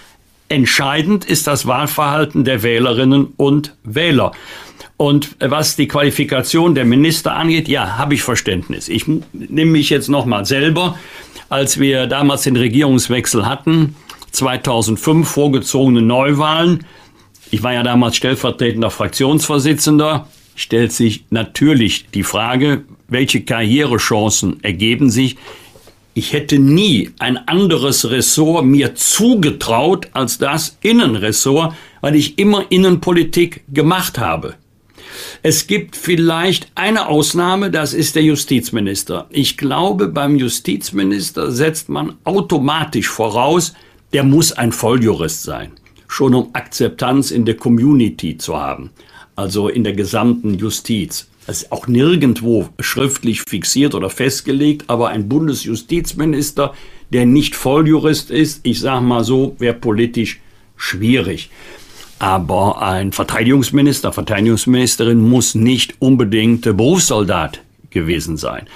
[0.49, 4.31] entscheidend ist das Wahlverhalten der Wählerinnen und Wähler.
[4.97, 8.88] Und was die Qualifikation der Minister angeht, ja, habe ich Verständnis.
[8.88, 10.95] Ich nehme mich jetzt nochmal selber
[11.49, 13.95] als wir damals den Regierungswechsel hatten,
[14.31, 16.85] 2005 vorgezogene Neuwahlen.
[17.51, 20.27] Ich war ja damals stellvertretender Fraktionsvorsitzender.
[20.55, 25.38] Stellt sich natürlich die Frage, welche Karrierechancen ergeben sich.
[26.18, 33.66] Ich hätte nie ein anderes Ressort mir zugetraut als das Innenressort, weil ich immer Innenpolitik
[33.68, 34.56] gemacht habe.
[35.44, 39.28] Es gibt vielleicht eine Ausnahme, das ist der Justizminister.
[39.30, 43.74] Ich glaube, beim Justizminister setzt man automatisch voraus,
[44.14, 45.74] der muss ein Volljurist sein,
[46.08, 48.90] schon um Akzeptanz in der Community zu haben,
[49.36, 51.28] also in der gesamten Justiz.
[51.47, 56.73] Das ist auch nirgendwo schriftlich fixiert oder festgelegt, aber ein Bundesjustizminister,
[57.11, 60.39] der nicht Volljurist ist, ich sage mal so, wäre politisch
[60.76, 61.49] schwierig.
[62.17, 68.67] Aber ein Verteidigungsminister, Verteidigungsministerin muss nicht unbedingt Berufssoldat gewesen sein.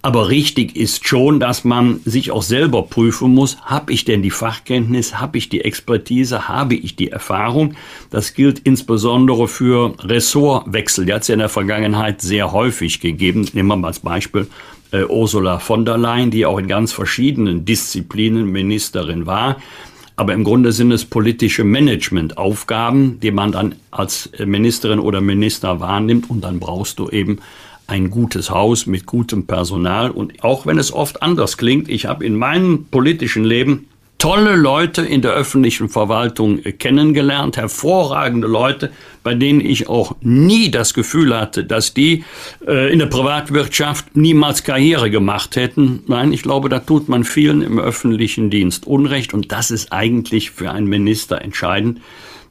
[0.00, 4.30] Aber richtig ist schon, dass man sich auch selber prüfen muss, habe ich denn die
[4.30, 7.74] Fachkenntnis, habe ich die Expertise, habe ich die Erfahrung.
[8.10, 11.06] Das gilt insbesondere für Ressortwechsel.
[11.06, 13.48] Die hat es ja in der Vergangenheit sehr häufig gegeben.
[13.52, 14.46] Nehmen wir mal als Beispiel
[14.92, 19.56] äh, Ursula von der Leyen, die auch in ganz verschiedenen Disziplinen Ministerin war.
[20.14, 26.28] Aber im Grunde sind es politische Managementaufgaben, die man dann als Ministerin oder Minister wahrnimmt.
[26.28, 27.38] Und dann brauchst du eben
[27.88, 30.10] ein gutes Haus mit gutem Personal.
[30.10, 33.88] Und auch wenn es oft anders klingt, ich habe in meinem politischen Leben
[34.18, 38.90] tolle Leute in der öffentlichen Verwaltung kennengelernt, hervorragende Leute,
[39.22, 42.24] bei denen ich auch nie das Gefühl hatte, dass die
[42.66, 46.02] äh, in der Privatwirtschaft niemals Karriere gemacht hätten.
[46.08, 50.50] Nein, ich glaube, da tut man vielen im öffentlichen Dienst Unrecht und das ist eigentlich
[50.50, 52.00] für einen Minister entscheidend,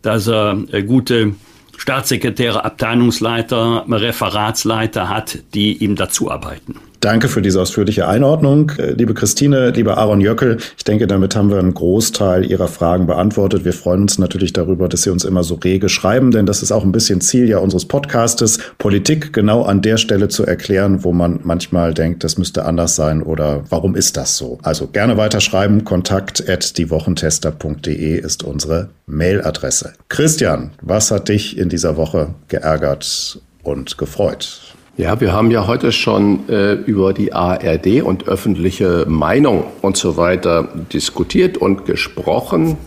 [0.02, 1.36] dass er äh, gute
[1.78, 6.76] Staatssekretäre, Abteilungsleiter, Referatsleiter hat, die ihm dazu arbeiten.
[7.00, 8.72] Danke für diese ausführliche Einordnung.
[8.78, 13.06] Äh, liebe Christine, lieber Aaron Jöckel, ich denke, damit haben wir einen Großteil Ihrer Fragen
[13.06, 13.66] beantwortet.
[13.66, 16.72] Wir freuen uns natürlich darüber, dass Sie uns immer so rege schreiben, denn das ist
[16.72, 21.14] auch ein bisschen Ziel ja unseres Podcastes, Politik genau an der Stelle zu erklären, wo
[21.14, 24.58] man manchmal denkt, das müsste anders sein oder warum ist das so?
[24.64, 25.84] Also gerne weiterschreiben.
[25.84, 29.94] Kontakt at diewochentester.de ist unsere Mailadresse.
[30.10, 34.62] Christian, was hat dich in dieser Woche geärgert und gefreut?
[34.98, 40.18] Ja, wir haben ja heute schon äh, über die ARD und öffentliche Meinung und so
[40.18, 42.78] weiter diskutiert und gesprochen,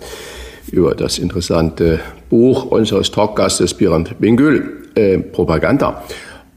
[0.72, 6.02] über das interessante Buch unseres Talkgastes Birand Bingül, äh, Propaganda.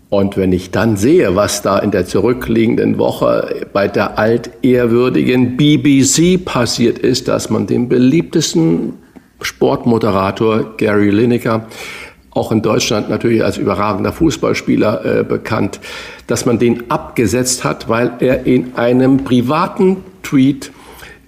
[0.10, 6.44] Und wenn ich dann sehe, was da in der zurückliegenden Woche bei der altehrwürdigen BBC
[6.44, 8.94] passiert ist, dass man den beliebtesten
[9.40, 11.68] Sportmoderator Gary Lineker
[12.34, 15.80] auch in Deutschland natürlich als überragender Fußballspieler äh, bekannt,
[16.28, 20.72] dass man den abgesetzt hat, weil er in einem privaten Tweet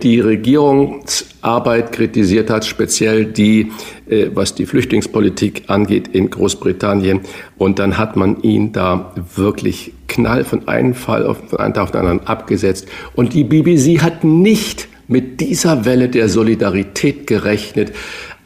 [0.02, 3.72] die Regierungsarbeit kritisiert hat, speziell die,
[4.10, 7.22] äh, was die Flüchtlingspolitik angeht in Großbritannien.
[7.58, 11.84] Und dann hat man ihn da wirklich knall von einem Fall auf, von einem Tag
[11.84, 12.88] auf den anderen abgesetzt.
[13.16, 17.94] Und die BBC hat nicht mit dieser Welle der Solidarität gerechnet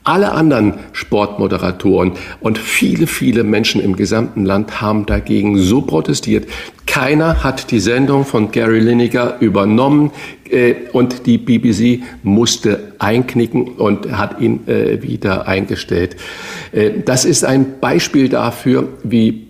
[0.09, 6.47] alle anderen Sportmoderatoren und viele, viele Menschen im gesamten Land haben dagegen so protestiert.
[6.87, 10.09] Keiner hat die Sendung von Gary Lineker übernommen
[10.49, 16.15] äh, und die BBC musste einknicken und hat ihn äh, wieder eingestellt.
[16.71, 19.45] Äh, das ist ein Beispiel dafür, wie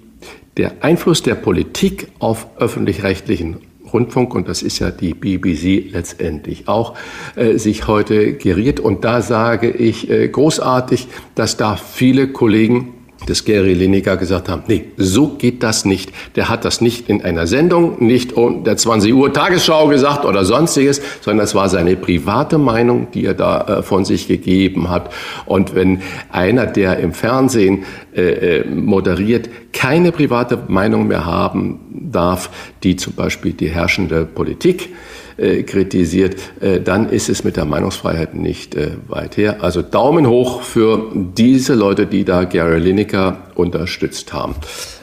[0.58, 6.96] der Einfluss der Politik auf öffentlich-rechtlichen Rundfunk, und das ist ja die BBC letztendlich auch,
[7.36, 8.80] äh, sich heute geriert.
[8.80, 12.94] Und da sage ich äh, großartig, dass da viele Kollegen
[13.28, 16.12] des Gary Lineker gesagt haben, nee, so geht das nicht.
[16.36, 20.46] Der hat das nicht in einer Sendung, nicht um der 20 Uhr Tagesschau gesagt oder
[20.46, 25.12] sonstiges, sondern es war seine private Meinung, die er da äh, von sich gegeben hat.
[25.46, 26.02] Und wenn
[26.32, 27.84] einer, der im Fernsehen
[28.16, 28.22] äh,
[28.60, 31.80] äh moderiert, keine private Meinung mehr haben
[32.12, 32.50] darf,
[32.84, 34.90] die zum Beispiel die herrschende Politik
[35.38, 39.64] äh, kritisiert, äh, dann ist es mit der Meinungsfreiheit nicht äh, weit her.
[39.64, 44.56] Also Daumen hoch für diese Leute, die da Gary Lineker unterstützt haben.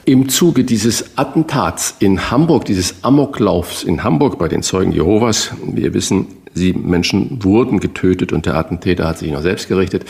[0.05, 5.95] Im Zuge dieses Attentats in Hamburg, dieses Amoklaufs in Hamburg bei den Zeugen Jehovas, wir
[5.95, 10.05] wissen, sieben Menschen wurden getötet und der Attentäter hat sich noch selbst gerichtet,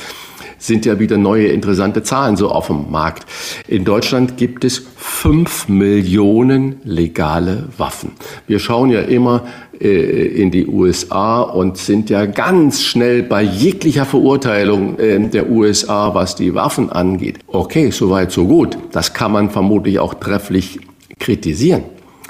[0.58, 3.26] sind ja wieder neue interessante Zahlen so auf dem Markt.
[3.68, 8.12] In Deutschland gibt es fünf Millionen legale Waffen.
[8.46, 9.44] Wir schauen ja immer
[9.80, 16.14] äh, in die USA und sind ja ganz schnell bei jeglicher Verurteilung äh, der USA,
[16.14, 17.38] was die Waffen angeht.
[17.46, 18.78] Okay, soweit, so gut.
[18.92, 20.80] Das kann man vermutlich auch trefflich
[21.18, 21.82] kritisieren.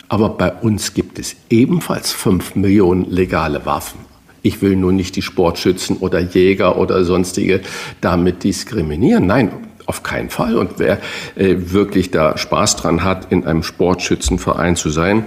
[0.09, 4.06] Aber bei uns gibt es ebenfalls fünf Millionen legale Waffen.
[4.47, 7.63] Ich will nur nicht die Sportschützen oder Jäger oder sonstige
[8.01, 9.27] damit diskriminieren.
[9.27, 9.51] Nein,
[9.87, 10.57] auf keinen Fall.
[10.57, 11.01] Und wer
[11.35, 15.25] äh, wirklich da Spaß dran hat, in einem Sportschützenverein zu sein,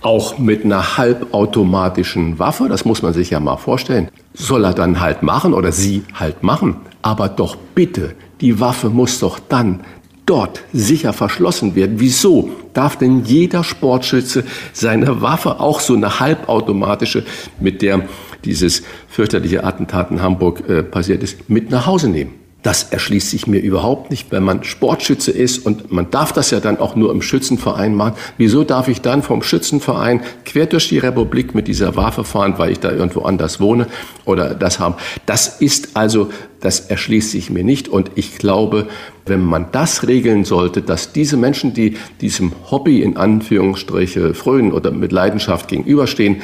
[0.00, 4.98] auch mit einer halbautomatischen Waffe, das muss man sich ja mal vorstellen, soll er dann
[5.00, 6.76] halt machen oder sie halt machen.
[7.02, 9.80] Aber doch bitte, die Waffe muss doch dann
[10.24, 11.96] dort sicher verschlossen werden.
[12.00, 17.24] Wieso darf denn jeder Sportschütze seine Waffe, auch so eine halbautomatische,
[17.60, 18.02] mit der
[18.44, 22.44] dieses fürchterliche Attentat in Hamburg äh, passiert ist, mit nach Hause nehmen?
[22.64, 26.60] Das erschließt sich mir überhaupt nicht, wenn man Sportschütze ist und man darf das ja
[26.60, 28.14] dann auch nur im Schützenverein machen.
[28.38, 32.72] Wieso darf ich dann vom Schützenverein quer durch die Republik mit dieser Waffe fahren, weil
[32.72, 33.86] ich da irgendwo anders wohne
[34.24, 34.94] oder das haben?
[35.26, 36.30] Das ist also,
[36.60, 38.88] das erschließt sich mir nicht und ich glaube,
[39.26, 44.90] wenn man das regeln sollte, dass diese Menschen, die diesem Hobby in Anführungsstriche frönen oder
[44.90, 46.40] mit Leidenschaft gegenüberstehen,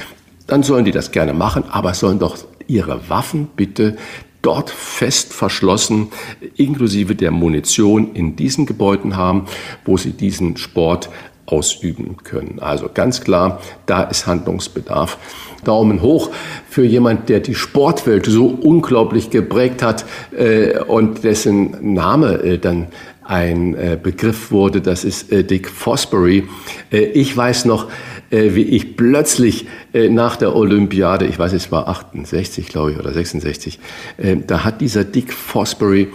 [0.50, 2.36] dann sollen die das gerne machen, aber sollen doch
[2.66, 3.96] ihre Waffen bitte
[4.42, 6.08] dort fest verschlossen,
[6.56, 9.46] inklusive der Munition in diesen Gebäuden haben,
[9.84, 11.10] wo sie diesen Sport
[11.46, 12.58] ausüben können.
[12.60, 15.18] Also ganz klar, da ist Handlungsbedarf.
[15.64, 16.30] Daumen hoch
[16.68, 20.04] für jemand, der die Sportwelt so unglaublich geprägt hat
[20.36, 22.88] äh, und dessen Name äh, dann
[23.30, 26.48] ein äh, Begriff wurde, das ist äh, Dick Fosbury.
[26.90, 27.88] Äh, ich weiß noch,
[28.30, 32.98] äh, wie ich plötzlich äh, nach der Olympiade, ich weiß, es war 68, glaube ich,
[32.98, 33.78] oder 66,
[34.18, 36.08] äh, da hat dieser Dick Fosbury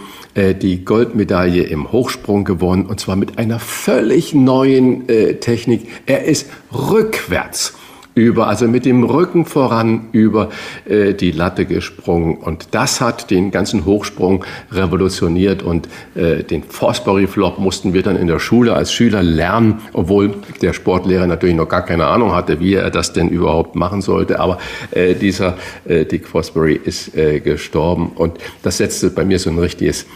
[0.60, 5.06] die Goldmedaille im Hochsprung gewonnen und zwar mit einer völlig neuen
[5.40, 5.88] Technik.
[6.04, 7.72] Er ist rückwärts
[8.16, 10.48] über, also mit dem Rücken voran über
[10.86, 12.38] äh, die Latte gesprungen.
[12.38, 18.16] Und das hat den ganzen Hochsprung revolutioniert und äh, den Fosbury Flop mussten wir dann
[18.16, 22.58] in der Schule als Schüler lernen, obwohl der Sportlehrer natürlich noch gar keine Ahnung hatte,
[22.58, 24.40] wie er das denn überhaupt machen sollte.
[24.40, 24.58] Aber
[24.92, 29.58] äh, dieser äh, Dick Fosbury ist äh, gestorben und das setzte bei mir so ein
[29.58, 30.06] richtiges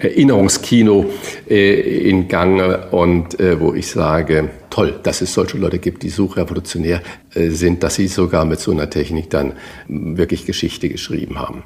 [0.00, 1.06] Erinnerungskino
[1.48, 6.10] äh, in Gange und äh, wo ich sage, toll, dass es solche Leute gibt, die
[6.10, 7.02] so revolutionär
[7.34, 9.52] äh, sind, dass sie sogar mit so einer Technik dann
[9.88, 11.62] wirklich Geschichte geschrieben haben.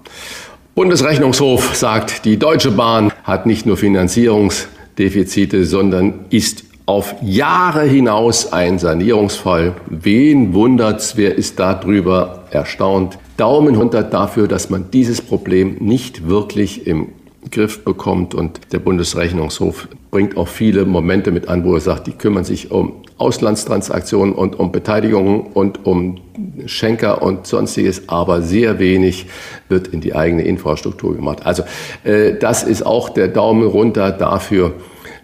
[0.74, 8.78] Bundesrechnungshof sagt, die Deutsche Bahn hat nicht nur Finanzierungsdefizite, sondern ist auf Jahre hinaus ein
[8.78, 9.76] Sanierungsfall.
[9.88, 11.16] Wen wundert's?
[11.16, 13.18] Wer ist darüber erstaunt?
[13.36, 17.08] Daumen runter dafür, dass man dieses Problem nicht wirklich im
[17.50, 18.34] Griff bekommt.
[18.34, 22.70] Und der Bundesrechnungshof bringt auch viele Momente mit an, wo er sagt, die kümmern sich
[22.70, 26.20] um Auslandstransaktionen und um Beteiligungen und um
[26.66, 29.26] Schenker und sonstiges, aber sehr wenig
[29.68, 31.46] wird in die eigene Infrastruktur gemacht.
[31.46, 31.62] Also
[32.02, 34.74] äh, das ist auch der Daumen runter dafür.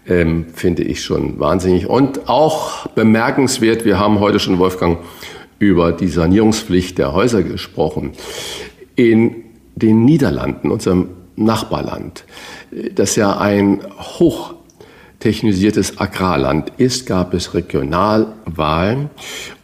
[0.08, 1.86] Ähm, finde ich schon wahnsinnig.
[1.86, 4.98] Und auch bemerkenswert, wir haben heute schon, Wolfgang,
[5.58, 8.12] über die Sanierungspflicht der Häuser gesprochen.
[8.96, 9.44] In
[9.76, 11.10] den Niederlanden, unserem
[11.40, 12.24] Nachbarland,
[12.94, 19.10] das ja ein hochtechnisiertes Agrarland ist, gab es Regionalwahlen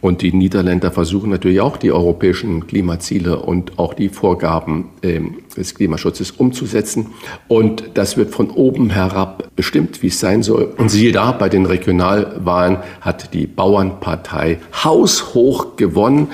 [0.01, 5.21] und die Niederländer versuchen natürlich auch die europäischen Klimaziele und auch die Vorgaben äh,
[5.55, 7.07] des Klimaschutzes umzusetzen.
[7.47, 10.73] Und das wird von oben herab bestimmt, wie es sein soll.
[10.77, 16.27] Und siehe da, bei den Regionalwahlen hat die Bauernpartei haushoch gewonnen,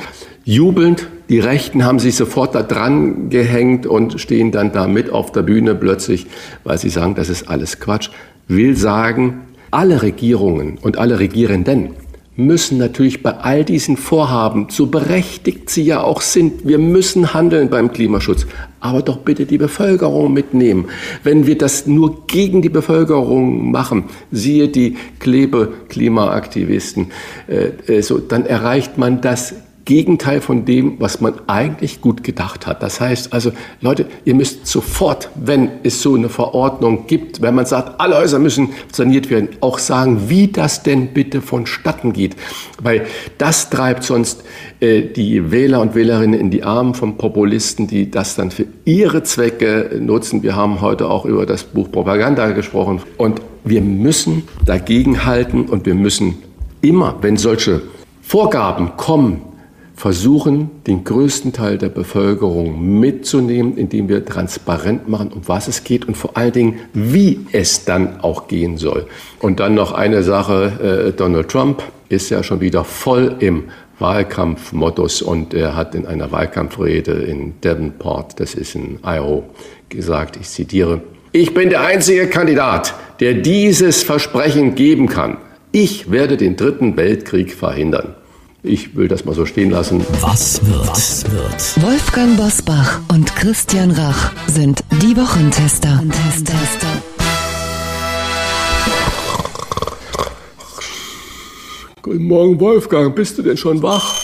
[0.46, 5.32] jubelnd die Rechten haben sich sofort da dran gehängt und stehen dann da mit auf
[5.32, 6.28] der Bühne plötzlich,
[6.64, 8.10] weil sie sagen, das ist alles Quatsch.
[8.48, 9.42] Will sagen,
[9.72, 11.92] alle Regierungen und alle Regierenden
[12.36, 17.70] müssen natürlich bei all diesen Vorhaben, so berechtigt sie ja auch sind, wir müssen handeln
[17.70, 18.48] beim Klimaschutz,
[18.80, 20.90] aber doch bitte die Bevölkerung mitnehmen.
[21.24, 27.12] Wenn wir das nur gegen die Bevölkerung machen, siehe die Klebe-Klimaaktivisten,
[27.48, 29.54] äh, äh so, dann erreicht man das
[29.86, 32.82] Gegenteil von dem, was man eigentlich gut gedacht hat.
[32.82, 33.52] Das heißt also,
[33.82, 38.40] Leute, ihr müsst sofort, wenn es so eine Verordnung gibt, wenn man sagt, alle Häuser
[38.40, 42.38] müssen saniert werden, auch sagen, wie das denn bitte vonstatten geht.
[42.82, 43.06] Weil
[43.38, 44.44] das treibt sonst
[44.80, 49.24] äh, die Wähler und Wählerinnen in die Arme von Populisten, die das dann für ihre
[49.24, 50.44] Zwecke nutzen.
[50.44, 53.02] Wir haben heute auch über das Buch Propaganda gesprochen.
[53.18, 56.36] Und wir müssen dagegenhalten und wir müssen
[56.82, 57.82] immer, wenn solche
[58.22, 59.42] Vorgaben kommen,
[59.96, 66.08] versuchen, den größten Teil der Bevölkerung mitzunehmen, indem wir transparent machen, um was es geht
[66.08, 69.06] und vor allen Dingen, wie es dann auch gehen soll.
[69.40, 73.66] Und dann noch eine Sache, äh, Donald Trump ist ja schon wieder voll im
[74.00, 79.44] Wahlkampfmodus und er hat in einer Wahlkampfrede in Devonport, das ist in Iowa,
[79.90, 81.02] gesagt, ich zitiere,
[81.32, 85.38] ich bin der einzige Kandidat, der dieses Versprechen geben kann.
[85.72, 88.16] Ich werde den dritten Weltkrieg verhindern.
[88.66, 90.06] Ich will das mal so stehen lassen.
[90.22, 90.88] Was wird?
[90.88, 91.84] Was wird?
[91.84, 96.02] Wolfgang Bosbach und Christian Rach sind die Wochentester.
[102.02, 103.14] Guten Morgen, Wolfgang.
[103.14, 104.16] Bist du denn schon wach?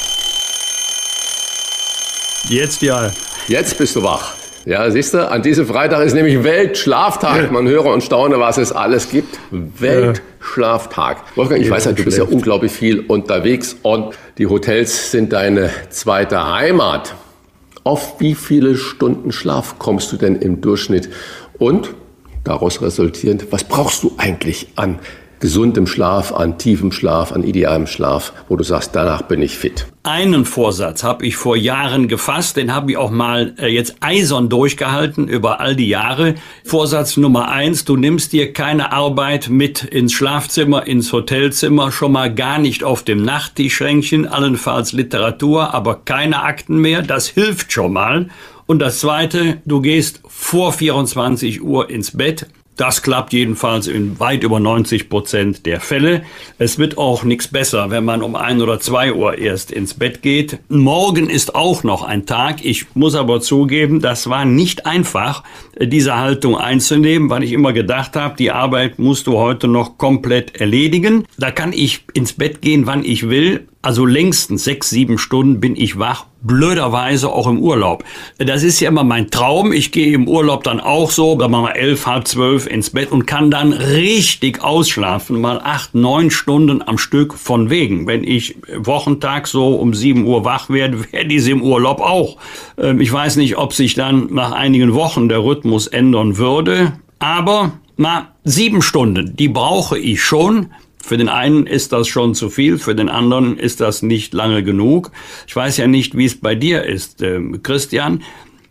[2.48, 3.11] Jetzt ja.
[3.49, 4.39] Jetzt bist du wach.
[4.70, 7.52] Ja, siehst du, an diesem Freitag ist nämlich Weltschlaftag.
[7.52, 9.40] Man höre und staune, was es alles gibt.
[9.50, 11.24] Weltschlaftag.
[11.36, 15.72] Wolfgang, ich weiß ja, du bist ja unglaublich viel unterwegs und die Hotels sind deine
[15.90, 17.16] zweite Heimat.
[17.84, 21.10] Auf wie viele Stunden Schlaf kommst du denn im Durchschnitt?
[21.58, 21.90] Und
[22.44, 25.00] daraus resultierend, was brauchst du eigentlich an
[25.40, 29.88] gesundem Schlaf, an tiefem Schlaf, an idealem Schlaf, wo du sagst, danach bin ich fit?
[30.03, 34.49] Einen Vorsatz habe ich vor Jahren gefasst, den habe ich auch mal äh, jetzt eisern
[34.49, 36.36] durchgehalten über all die Jahre.
[36.64, 42.34] Vorsatz Nummer eins, du nimmst dir keine Arbeit mit ins Schlafzimmer, ins Hotelzimmer, schon mal
[42.34, 48.30] gar nicht auf dem Nachttischschränkchen, allenfalls Literatur, aber keine Akten mehr, das hilft schon mal.
[48.66, 52.45] Und das zweite, du gehst vor 24 Uhr ins Bett,
[52.80, 56.24] das klappt jedenfalls in weit über 90 Prozent der Fälle.
[56.60, 60.22] Es wird auch nichts besser, wenn man um ein oder zwei Uhr erst ins Bett
[60.22, 60.60] geht.
[60.70, 62.64] Morgen ist auch noch ein Tag.
[62.64, 65.44] Ich muss aber zugeben, das war nicht einfach,
[65.78, 70.62] diese Haltung einzunehmen, weil ich immer gedacht habe, die Arbeit musst du heute noch komplett
[70.62, 71.26] erledigen.
[71.38, 73.68] Da kann ich ins Bett gehen, wann ich will.
[73.82, 78.04] Also längstens sechs, sieben Stunden bin ich wach, blöderweise auch im Urlaub.
[78.38, 79.72] Das ist ja immer mein Traum.
[79.72, 83.10] Ich gehe im Urlaub dann auch so, dann machen wir elf, halb zwölf ins Bett
[83.10, 88.06] und kann dann richtig ausschlafen, mal acht, neun Stunden am Stück von wegen.
[88.06, 92.36] Wenn ich Wochentag so um sieben Uhr wach werde, wäre diese im Urlaub auch.
[92.78, 97.72] Ähm, ich weiß nicht, ob sich dann nach einigen Wochen der Rhythmus ändern würde, aber
[97.96, 100.68] na, sieben Stunden, die brauche ich schon.
[101.02, 104.64] Für den einen ist das schon zu viel, für den anderen ist das nicht lange
[104.64, 105.12] genug.
[105.48, 108.22] Ich weiß ja nicht, wie es bei dir ist, äh, Christian.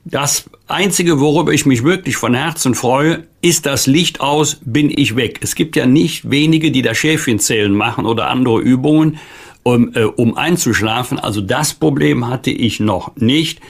[0.04, 5.16] Das Einzige, worüber ich mich wirklich von Herzen freue, ist das Licht aus, bin ich
[5.16, 5.40] weg.
[5.42, 9.18] Es gibt ja nicht wenige, die da Schäfchenzählen machen oder andere Übungen,
[9.62, 11.18] um, äh, um einzuschlafen.
[11.18, 13.60] Also das Problem hatte ich noch nicht.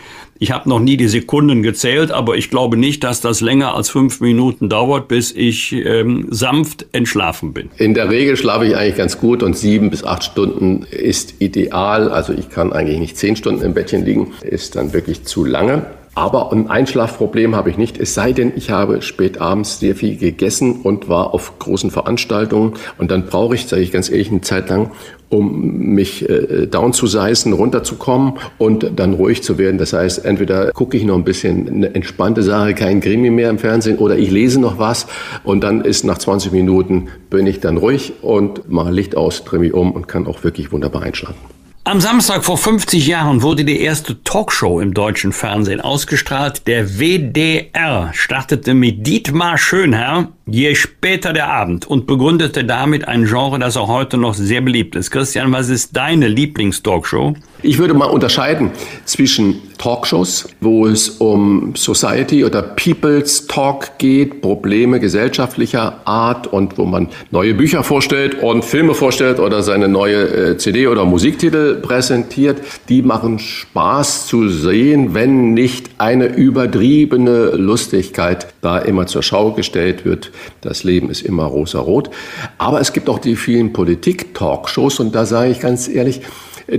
[0.41, 3.91] Ich habe noch nie die Sekunden gezählt, aber ich glaube nicht, dass das länger als
[3.91, 7.71] fünf Minuten dauert, bis ich ähm, sanft entschlafen bin.
[7.77, 12.09] In der Regel schlafe ich eigentlich ganz gut und sieben bis acht Stunden ist ideal.
[12.09, 15.87] Also ich kann eigentlich nicht zehn Stunden im Bettchen liegen, ist dann wirklich zu lange.
[16.19, 20.17] Aber ein Einschlafproblem habe ich nicht, es sei denn, ich habe spät abends sehr viel
[20.17, 22.75] gegessen und war auf großen Veranstaltungen.
[22.99, 24.91] Und dann brauche ich, sage ich ganz ehrlich, eine Zeit lang,
[25.29, 29.79] um mich äh, down zu seißen, runterzukommen und dann ruhig zu werden.
[29.79, 33.61] Das heißt, entweder gucke ich noch ein bisschen eine entspannte Sache, kein Krimi mehr im
[33.61, 35.07] Fernsehen, oder ich lese noch was
[35.45, 39.61] und dann ist nach 20 Minuten bin ich dann ruhig und mache Licht aus, drehe
[39.61, 41.58] mich um und kann auch wirklich wunderbar einschlafen.
[41.89, 46.67] Am Samstag vor 50 Jahren wurde die erste Talkshow im deutschen Fernsehen ausgestrahlt.
[46.67, 53.59] Der WDR startete mit Dietmar Schönherr, je später der Abend, und begründete damit ein Genre,
[53.59, 55.11] das auch heute noch sehr beliebt ist.
[55.11, 57.37] Christian, was ist deine Lieblingstalkshow?
[57.63, 58.71] Ich würde mal unterscheiden
[59.07, 66.85] zwischen Talkshows, wo es um Society oder People's Talk geht, Probleme gesellschaftlicher Art und wo
[66.85, 72.61] man neue Bücher vorstellt und Filme vorstellt oder seine neue äh, CD oder Musiktitel präsentiert.
[72.89, 80.05] Die machen Spaß zu sehen, wenn nicht eine übertriebene Lustigkeit da immer zur Schau gestellt
[80.05, 80.33] wird.
[80.61, 82.11] Das Leben ist immer rosa-rot.
[82.59, 86.21] Aber es gibt auch die vielen Politik-Talkshows und da sage ich ganz ehrlich,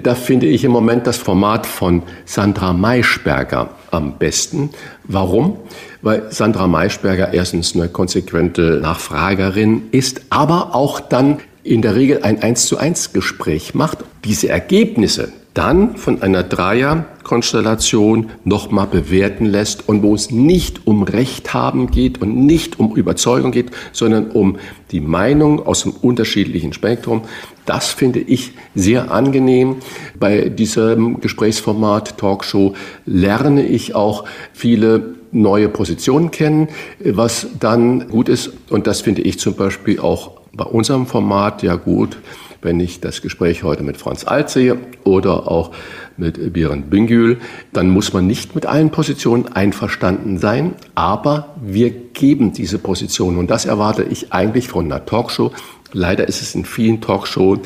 [0.03, 4.69] da finde ich im Moment das Format von Sandra Maischberger am besten.
[5.03, 5.57] Warum?
[6.01, 12.41] Weil Sandra Maischberger erstens eine konsequente Nachfragerin ist, aber auch dann in der Regel ein
[12.41, 13.99] 1 zu 1 Gespräch macht.
[14.23, 21.53] Diese Ergebnisse dann von einer Dreierkonstellation nochmal bewerten lässt und wo es nicht um Recht
[21.53, 24.55] haben geht und nicht um Überzeugung geht, sondern um
[24.91, 27.23] die Meinung aus dem unterschiedlichen Spektrum.
[27.65, 29.75] Das finde ich sehr angenehm.
[30.17, 32.73] Bei diesem Gesprächsformat Talkshow
[33.05, 34.23] lerne ich auch
[34.53, 36.69] viele neue Positionen kennen,
[37.03, 38.53] was dann gut ist.
[38.69, 42.17] Und das finde ich zum Beispiel auch bei unserem Format ja gut
[42.61, 45.71] wenn ich das Gespräch heute mit Franz Alt sehe oder auch
[46.17, 47.37] mit Biren Büngül,
[47.73, 53.49] dann muss man nicht mit allen Positionen einverstanden sein, aber wir geben diese Positionen und
[53.49, 55.51] das erwarte ich eigentlich von einer Talkshow.
[55.93, 57.59] Leider ist es in vielen Talkshows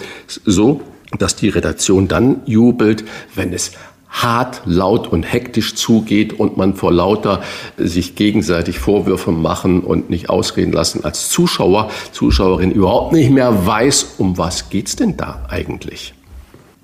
[0.45, 0.81] so,
[1.17, 3.03] dass die Redaktion dann jubelt,
[3.35, 3.73] wenn es
[4.13, 7.41] hart, laut und hektisch zugeht und man vor lauter
[7.77, 14.15] sich gegenseitig Vorwürfe machen und nicht ausreden lassen als Zuschauer, Zuschauerin überhaupt nicht mehr weiß,
[14.19, 16.13] um was geht's denn da eigentlich.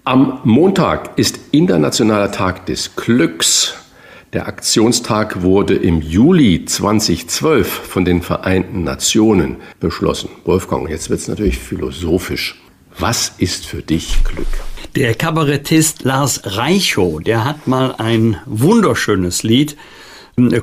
[0.04, 3.76] Am Montag ist Internationaler Tag des Glücks.
[4.34, 10.30] Der Aktionstag wurde im Juli 2012 von den Vereinten Nationen beschlossen.
[10.46, 12.60] Wolfgang, jetzt wird es natürlich philosophisch.
[13.00, 14.48] Was ist für dich Glück?
[14.98, 19.78] Der Kabarettist Lars Reichow, der hat mal ein wunderschönes Lied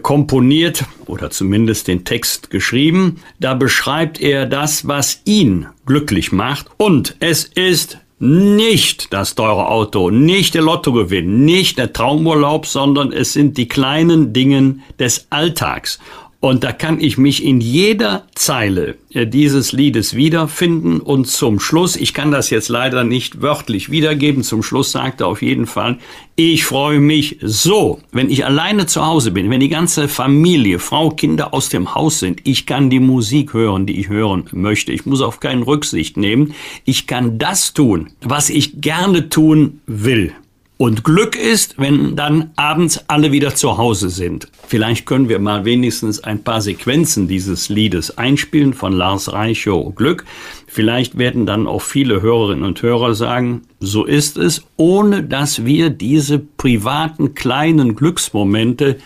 [0.03, 3.23] komponiert oder zumindest den Text geschrieben.
[3.41, 6.67] Da beschreibt er das, was ihn glücklich macht.
[6.77, 13.33] Und es ist nicht das teure Auto, nicht der Lottogewinn, nicht der Traumurlaub, sondern es
[13.33, 15.99] sind die kleinen Dingen des Alltags.
[16.47, 21.01] Und da kann ich mich in jeder Zeile äh, dieses Liedes wiederfinden.
[21.01, 25.27] Und zum Schluss, ich kann das jetzt leider nicht wörtlich wiedergeben, zum Schluss sagt er
[25.27, 25.99] auf jeden Fall,
[26.37, 31.11] ich freue mich so, wenn ich alleine zu Hause bin, wenn die ganze Familie, Frau,
[31.11, 32.43] Kinder aus dem Haus sind.
[32.45, 34.93] Ich kann die Musik hören, die ich hören möchte.
[34.93, 36.55] Ich muss auf keinen Rücksicht nehmen.
[36.85, 40.33] Ich kann das tun, was ich gerne tun will.
[40.79, 44.49] Und Glück ist, wenn dann abends alle wieder zu Hause sind.
[44.67, 50.27] Vielleicht können wir mal wenigstens ein paar Sequenzen dieses Liedes einspielen von Lars Reichow Glück.
[50.67, 55.89] Vielleicht werden dann auch viele Hörerinnen und Hörer sagen, so ist es, ohne dass wir
[55.89, 58.99] diese privaten kleinen Glücksmomente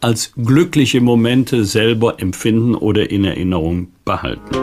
[0.00, 4.54] als glückliche Momente selber empfinden oder in Erinnerung behalten.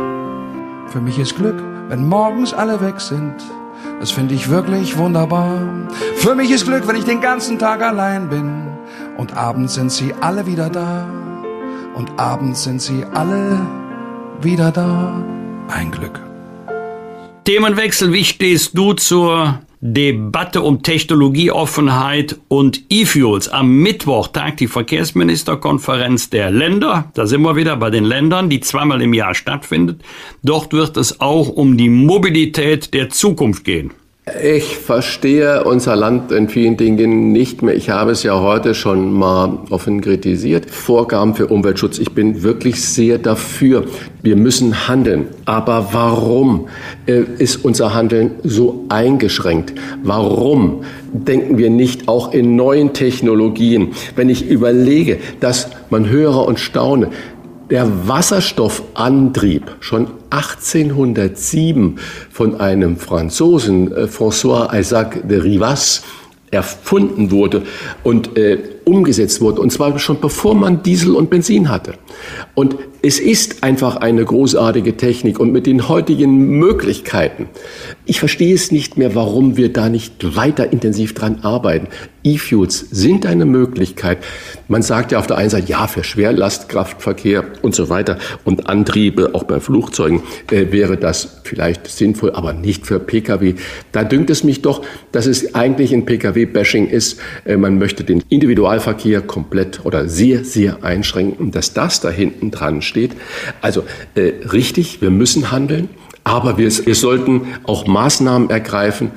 [0.87, 3.35] Für mich ist Glück, wenn morgens alle weg sind
[4.03, 5.61] das finde ich wirklich wunderbar.
[6.17, 8.67] Für mich ist Glück, wenn ich den ganzen Tag allein bin.
[9.15, 11.07] Und abends sind sie alle wieder da.
[11.95, 13.61] Und abends sind sie alle
[14.41, 15.23] wieder da.
[15.69, 16.19] Ein Glück.
[17.45, 23.49] Themenwechsel, wie stehst du zur Debatte um Technologieoffenheit und E-Fuels.
[23.49, 27.11] Am Mittwoch tagt die Verkehrsministerkonferenz der Länder.
[27.15, 30.01] Da sind wir wieder bei den Ländern, die zweimal im Jahr stattfindet.
[30.41, 33.91] Dort wird es auch um die Mobilität der Zukunft gehen.
[34.41, 37.75] Ich verstehe unser Land in vielen Dingen nicht mehr.
[37.75, 40.71] Ich habe es ja heute schon mal offen kritisiert.
[40.71, 41.99] Vorgaben für Umweltschutz.
[41.99, 43.83] Ich bin wirklich sehr dafür.
[44.21, 45.27] Wir müssen handeln.
[45.43, 46.69] Aber warum
[47.05, 49.73] äh, ist unser Handeln so eingeschränkt?
[50.03, 53.89] Warum denken wir nicht auch in neuen Technologien?
[54.15, 57.09] Wenn ich überlege, dass man höre und staune,
[57.73, 61.97] der Wasserstoffantrieb schon 1807
[62.29, 66.03] von einem Franzosen, äh, François Isaac de Rivas,
[66.51, 67.63] erfunden wurde
[68.03, 69.59] und äh, umgesetzt wurde.
[69.59, 71.95] Und zwar schon bevor man Diesel und Benzin hatte.
[72.55, 77.49] Und es ist einfach eine großartige Technik und mit den heutigen Möglichkeiten.
[78.05, 81.87] Ich verstehe es nicht mehr, warum wir da nicht weiter intensiv dran arbeiten.
[82.23, 84.19] E-Fuels sind eine Möglichkeit.
[84.67, 89.31] Man sagt ja auf der einen Seite, ja, für Schwerlastkraftverkehr und so weiter und Antriebe,
[89.33, 93.55] auch bei Flugzeugen, äh, wäre das vielleicht sinnvoll, aber nicht für Pkw.
[93.91, 97.19] Da dünkt es mich doch, dass es eigentlich ein Pkw-Bashing ist.
[97.43, 102.81] Äh, man möchte den Individualverkehr komplett oder sehr, sehr einschränken, dass das da hinten dran
[102.81, 103.11] steht.
[103.61, 103.83] Also
[104.15, 105.89] äh, richtig, wir müssen handeln.
[106.25, 109.11] Aber wir, wir sollten auch Maßnahmen ergreifen,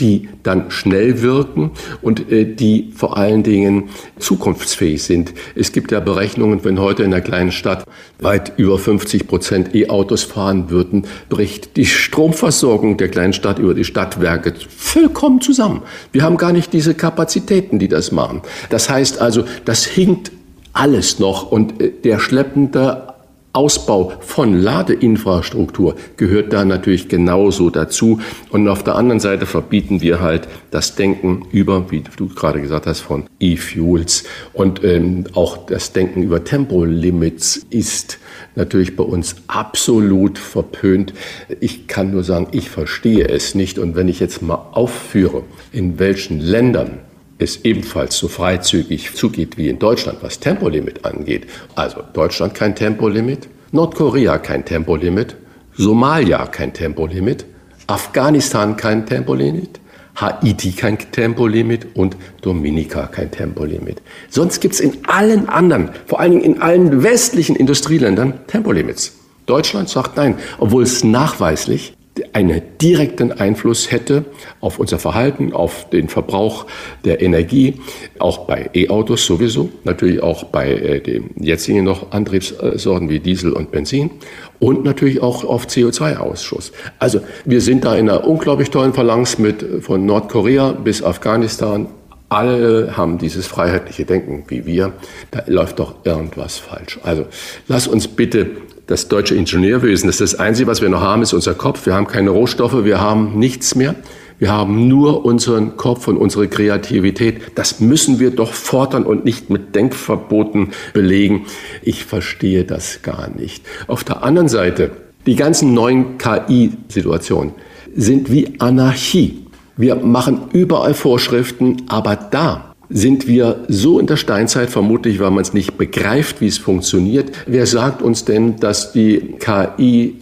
[0.00, 5.34] die dann schnell wirken und äh, die vor allen Dingen zukunftsfähig sind.
[5.56, 7.84] Es gibt ja Berechnungen, wenn heute in einer kleinen Stadt
[8.20, 13.84] weit über 50 Prozent E-Autos fahren würden, bricht die Stromversorgung der kleinen Stadt über die
[13.84, 15.82] Stadtwerke vollkommen zusammen.
[16.12, 18.42] Wir haben gar nicht diese Kapazitäten, die das machen.
[18.70, 20.30] Das heißt also, das hinkt
[20.78, 23.14] alles noch und äh, der schleppende
[23.54, 28.20] Ausbau von Ladeinfrastruktur gehört da natürlich genauso dazu.
[28.50, 32.86] Und auf der anderen Seite verbieten wir halt das Denken über, wie du gerade gesagt
[32.86, 34.24] hast, von E-Fuels.
[34.52, 38.18] Und ähm, auch das Denken über Tempolimits ist
[38.54, 41.12] natürlich bei uns absolut verpönt.
[41.58, 43.80] Ich kann nur sagen, ich verstehe es nicht.
[43.80, 45.42] Und wenn ich jetzt mal aufführe,
[45.72, 47.00] in welchen Ländern
[47.38, 51.46] es ebenfalls so freizügig zugeht wie in Deutschland, was Tempolimit angeht.
[51.74, 55.36] Also Deutschland kein Tempolimit, Nordkorea kein Tempolimit,
[55.76, 57.44] Somalia kein Tempolimit,
[57.86, 59.80] Afghanistan kein Tempolimit,
[60.16, 64.02] Haiti kein Tempolimit und Dominika kein Tempolimit.
[64.28, 69.14] Sonst gibt es in allen anderen, vor allen Dingen in allen westlichen Industrieländern Tempolimits.
[69.46, 71.94] Deutschland sagt nein, obwohl es nachweislich
[72.32, 74.24] einen direkten Einfluss hätte
[74.60, 76.66] auf unser Verhalten, auf den Verbrauch
[77.04, 77.80] der Energie,
[78.18, 83.70] auch bei E-Autos sowieso, natürlich auch bei äh, den jetzigen noch Antriebssorten wie Diesel und
[83.70, 84.10] Benzin
[84.58, 86.72] und natürlich auch auf CO2-Ausschuss.
[86.98, 91.86] Also wir sind da in einer unglaublich tollen Phalanx mit von Nordkorea bis Afghanistan.
[92.28, 94.92] Alle haben dieses freiheitliche Denken wie wir.
[95.30, 96.98] Da läuft doch irgendwas falsch.
[97.02, 97.26] Also
[97.68, 98.50] lass uns bitte
[98.88, 100.08] das deutsche Ingenieurwesen.
[100.08, 101.86] Das ist das Einzige, was wir noch haben, ist unser Kopf.
[101.86, 103.94] Wir haben keine Rohstoffe, wir haben nichts mehr.
[104.38, 107.40] Wir haben nur unseren Kopf und unsere Kreativität.
[107.56, 111.46] Das müssen wir doch fordern und nicht mit Denkverboten belegen.
[111.82, 113.64] Ich verstehe das gar nicht.
[113.88, 114.92] Auf der anderen Seite,
[115.26, 117.52] die ganzen neuen KI-Situationen
[117.94, 119.44] sind wie Anarchie.
[119.76, 125.42] Wir machen überall Vorschriften, aber da, sind wir so in der Steinzeit, vermutlich weil man
[125.42, 127.32] es nicht begreift, wie es funktioniert.
[127.46, 130.16] Wer sagt uns denn, dass die KI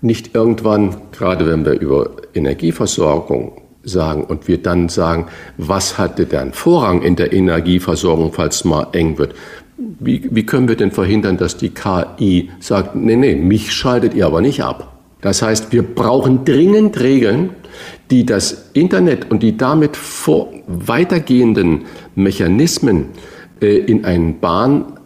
[0.00, 5.26] nicht irgendwann, gerade wenn wir über Energieversorgung sagen und wir dann sagen,
[5.56, 9.34] was hatte dann Vorrang in der Energieversorgung, falls es mal eng wird?
[9.76, 14.26] Wie, wie können wir denn verhindern, dass die KI sagt, nee, nee, mich schaltet ihr
[14.26, 14.92] aber nicht ab?
[15.20, 17.50] Das heißt, wir brauchen dringend Regeln,
[18.12, 23.06] die das Internet und die damit vor, weitergehenden Mechanismen
[23.62, 24.98] äh, in einen Bahn,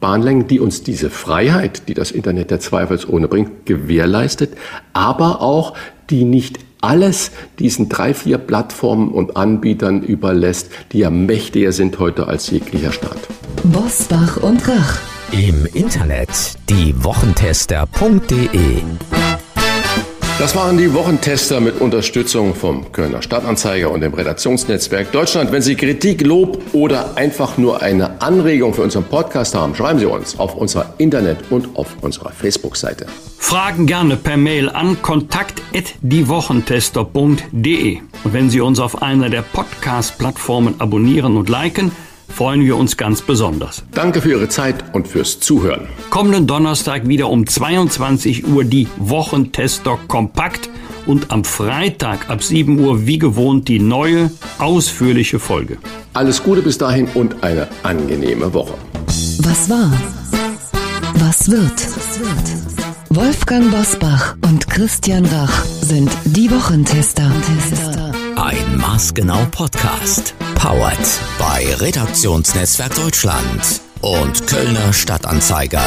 [0.00, 4.50] Bahn lenken, die uns diese Freiheit, die das Internet der zweifelsohne bringt, gewährleistet,
[4.92, 5.74] aber auch
[6.10, 7.30] die nicht alles
[7.60, 13.18] diesen drei, vier Plattformen und Anbietern überlässt, die ja mächtiger sind heute als jeglicher Staat.
[13.62, 14.98] Bosbach und Rach.
[15.30, 18.82] Im Internet diewochentester.de
[20.38, 25.50] Das waren die Wochentester mit Unterstützung vom Kölner Stadtanzeiger und dem Redaktionsnetzwerk Deutschland.
[25.50, 30.06] Wenn Sie Kritik, Lob oder einfach nur eine Anregung für unseren Podcast haben, schreiben Sie
[30.06, 33.06] uns auf unserer Internet- und auf unserer Facebook-Seite.
[33.36, 37.98] Fragen gerne per Mail an kontakt.diewochentester.de.
[38.22, 41.90] Und wenn Sie uns auf einer der Podcast-Plattformen abonnieren und liken,
[42.28, 43.82] freuen wir uns ganz besonders.
[43.92, 45.88] Danke für Ihre Zeit und fürs Zuhören.
[46.10, 50.70] Kommenden Donnerstag wieder um 22 Uhr die Wochentester kompakt
[51.06, 55.78] und am Freitag ab 7 Uhr wie gewohnt die neue, ausführliche Folge.
[56.12, 58.74] Alles Gute bis dahin und eine angenehme Woche.
[59.40, 59.90] Was war?
[61.14, 61.88] Was wird?
[63.10, 67.32] Wolfgang Bosbach und Christian Rach sind die Wochentester.
[68.36, 70.34] Ein maßgenau Podcast.
[70.58, 70.98] Powered
[71.38, 75.84] bei Redaktionsnetzwerk Deutschland und Kölner Stadtanzeiger.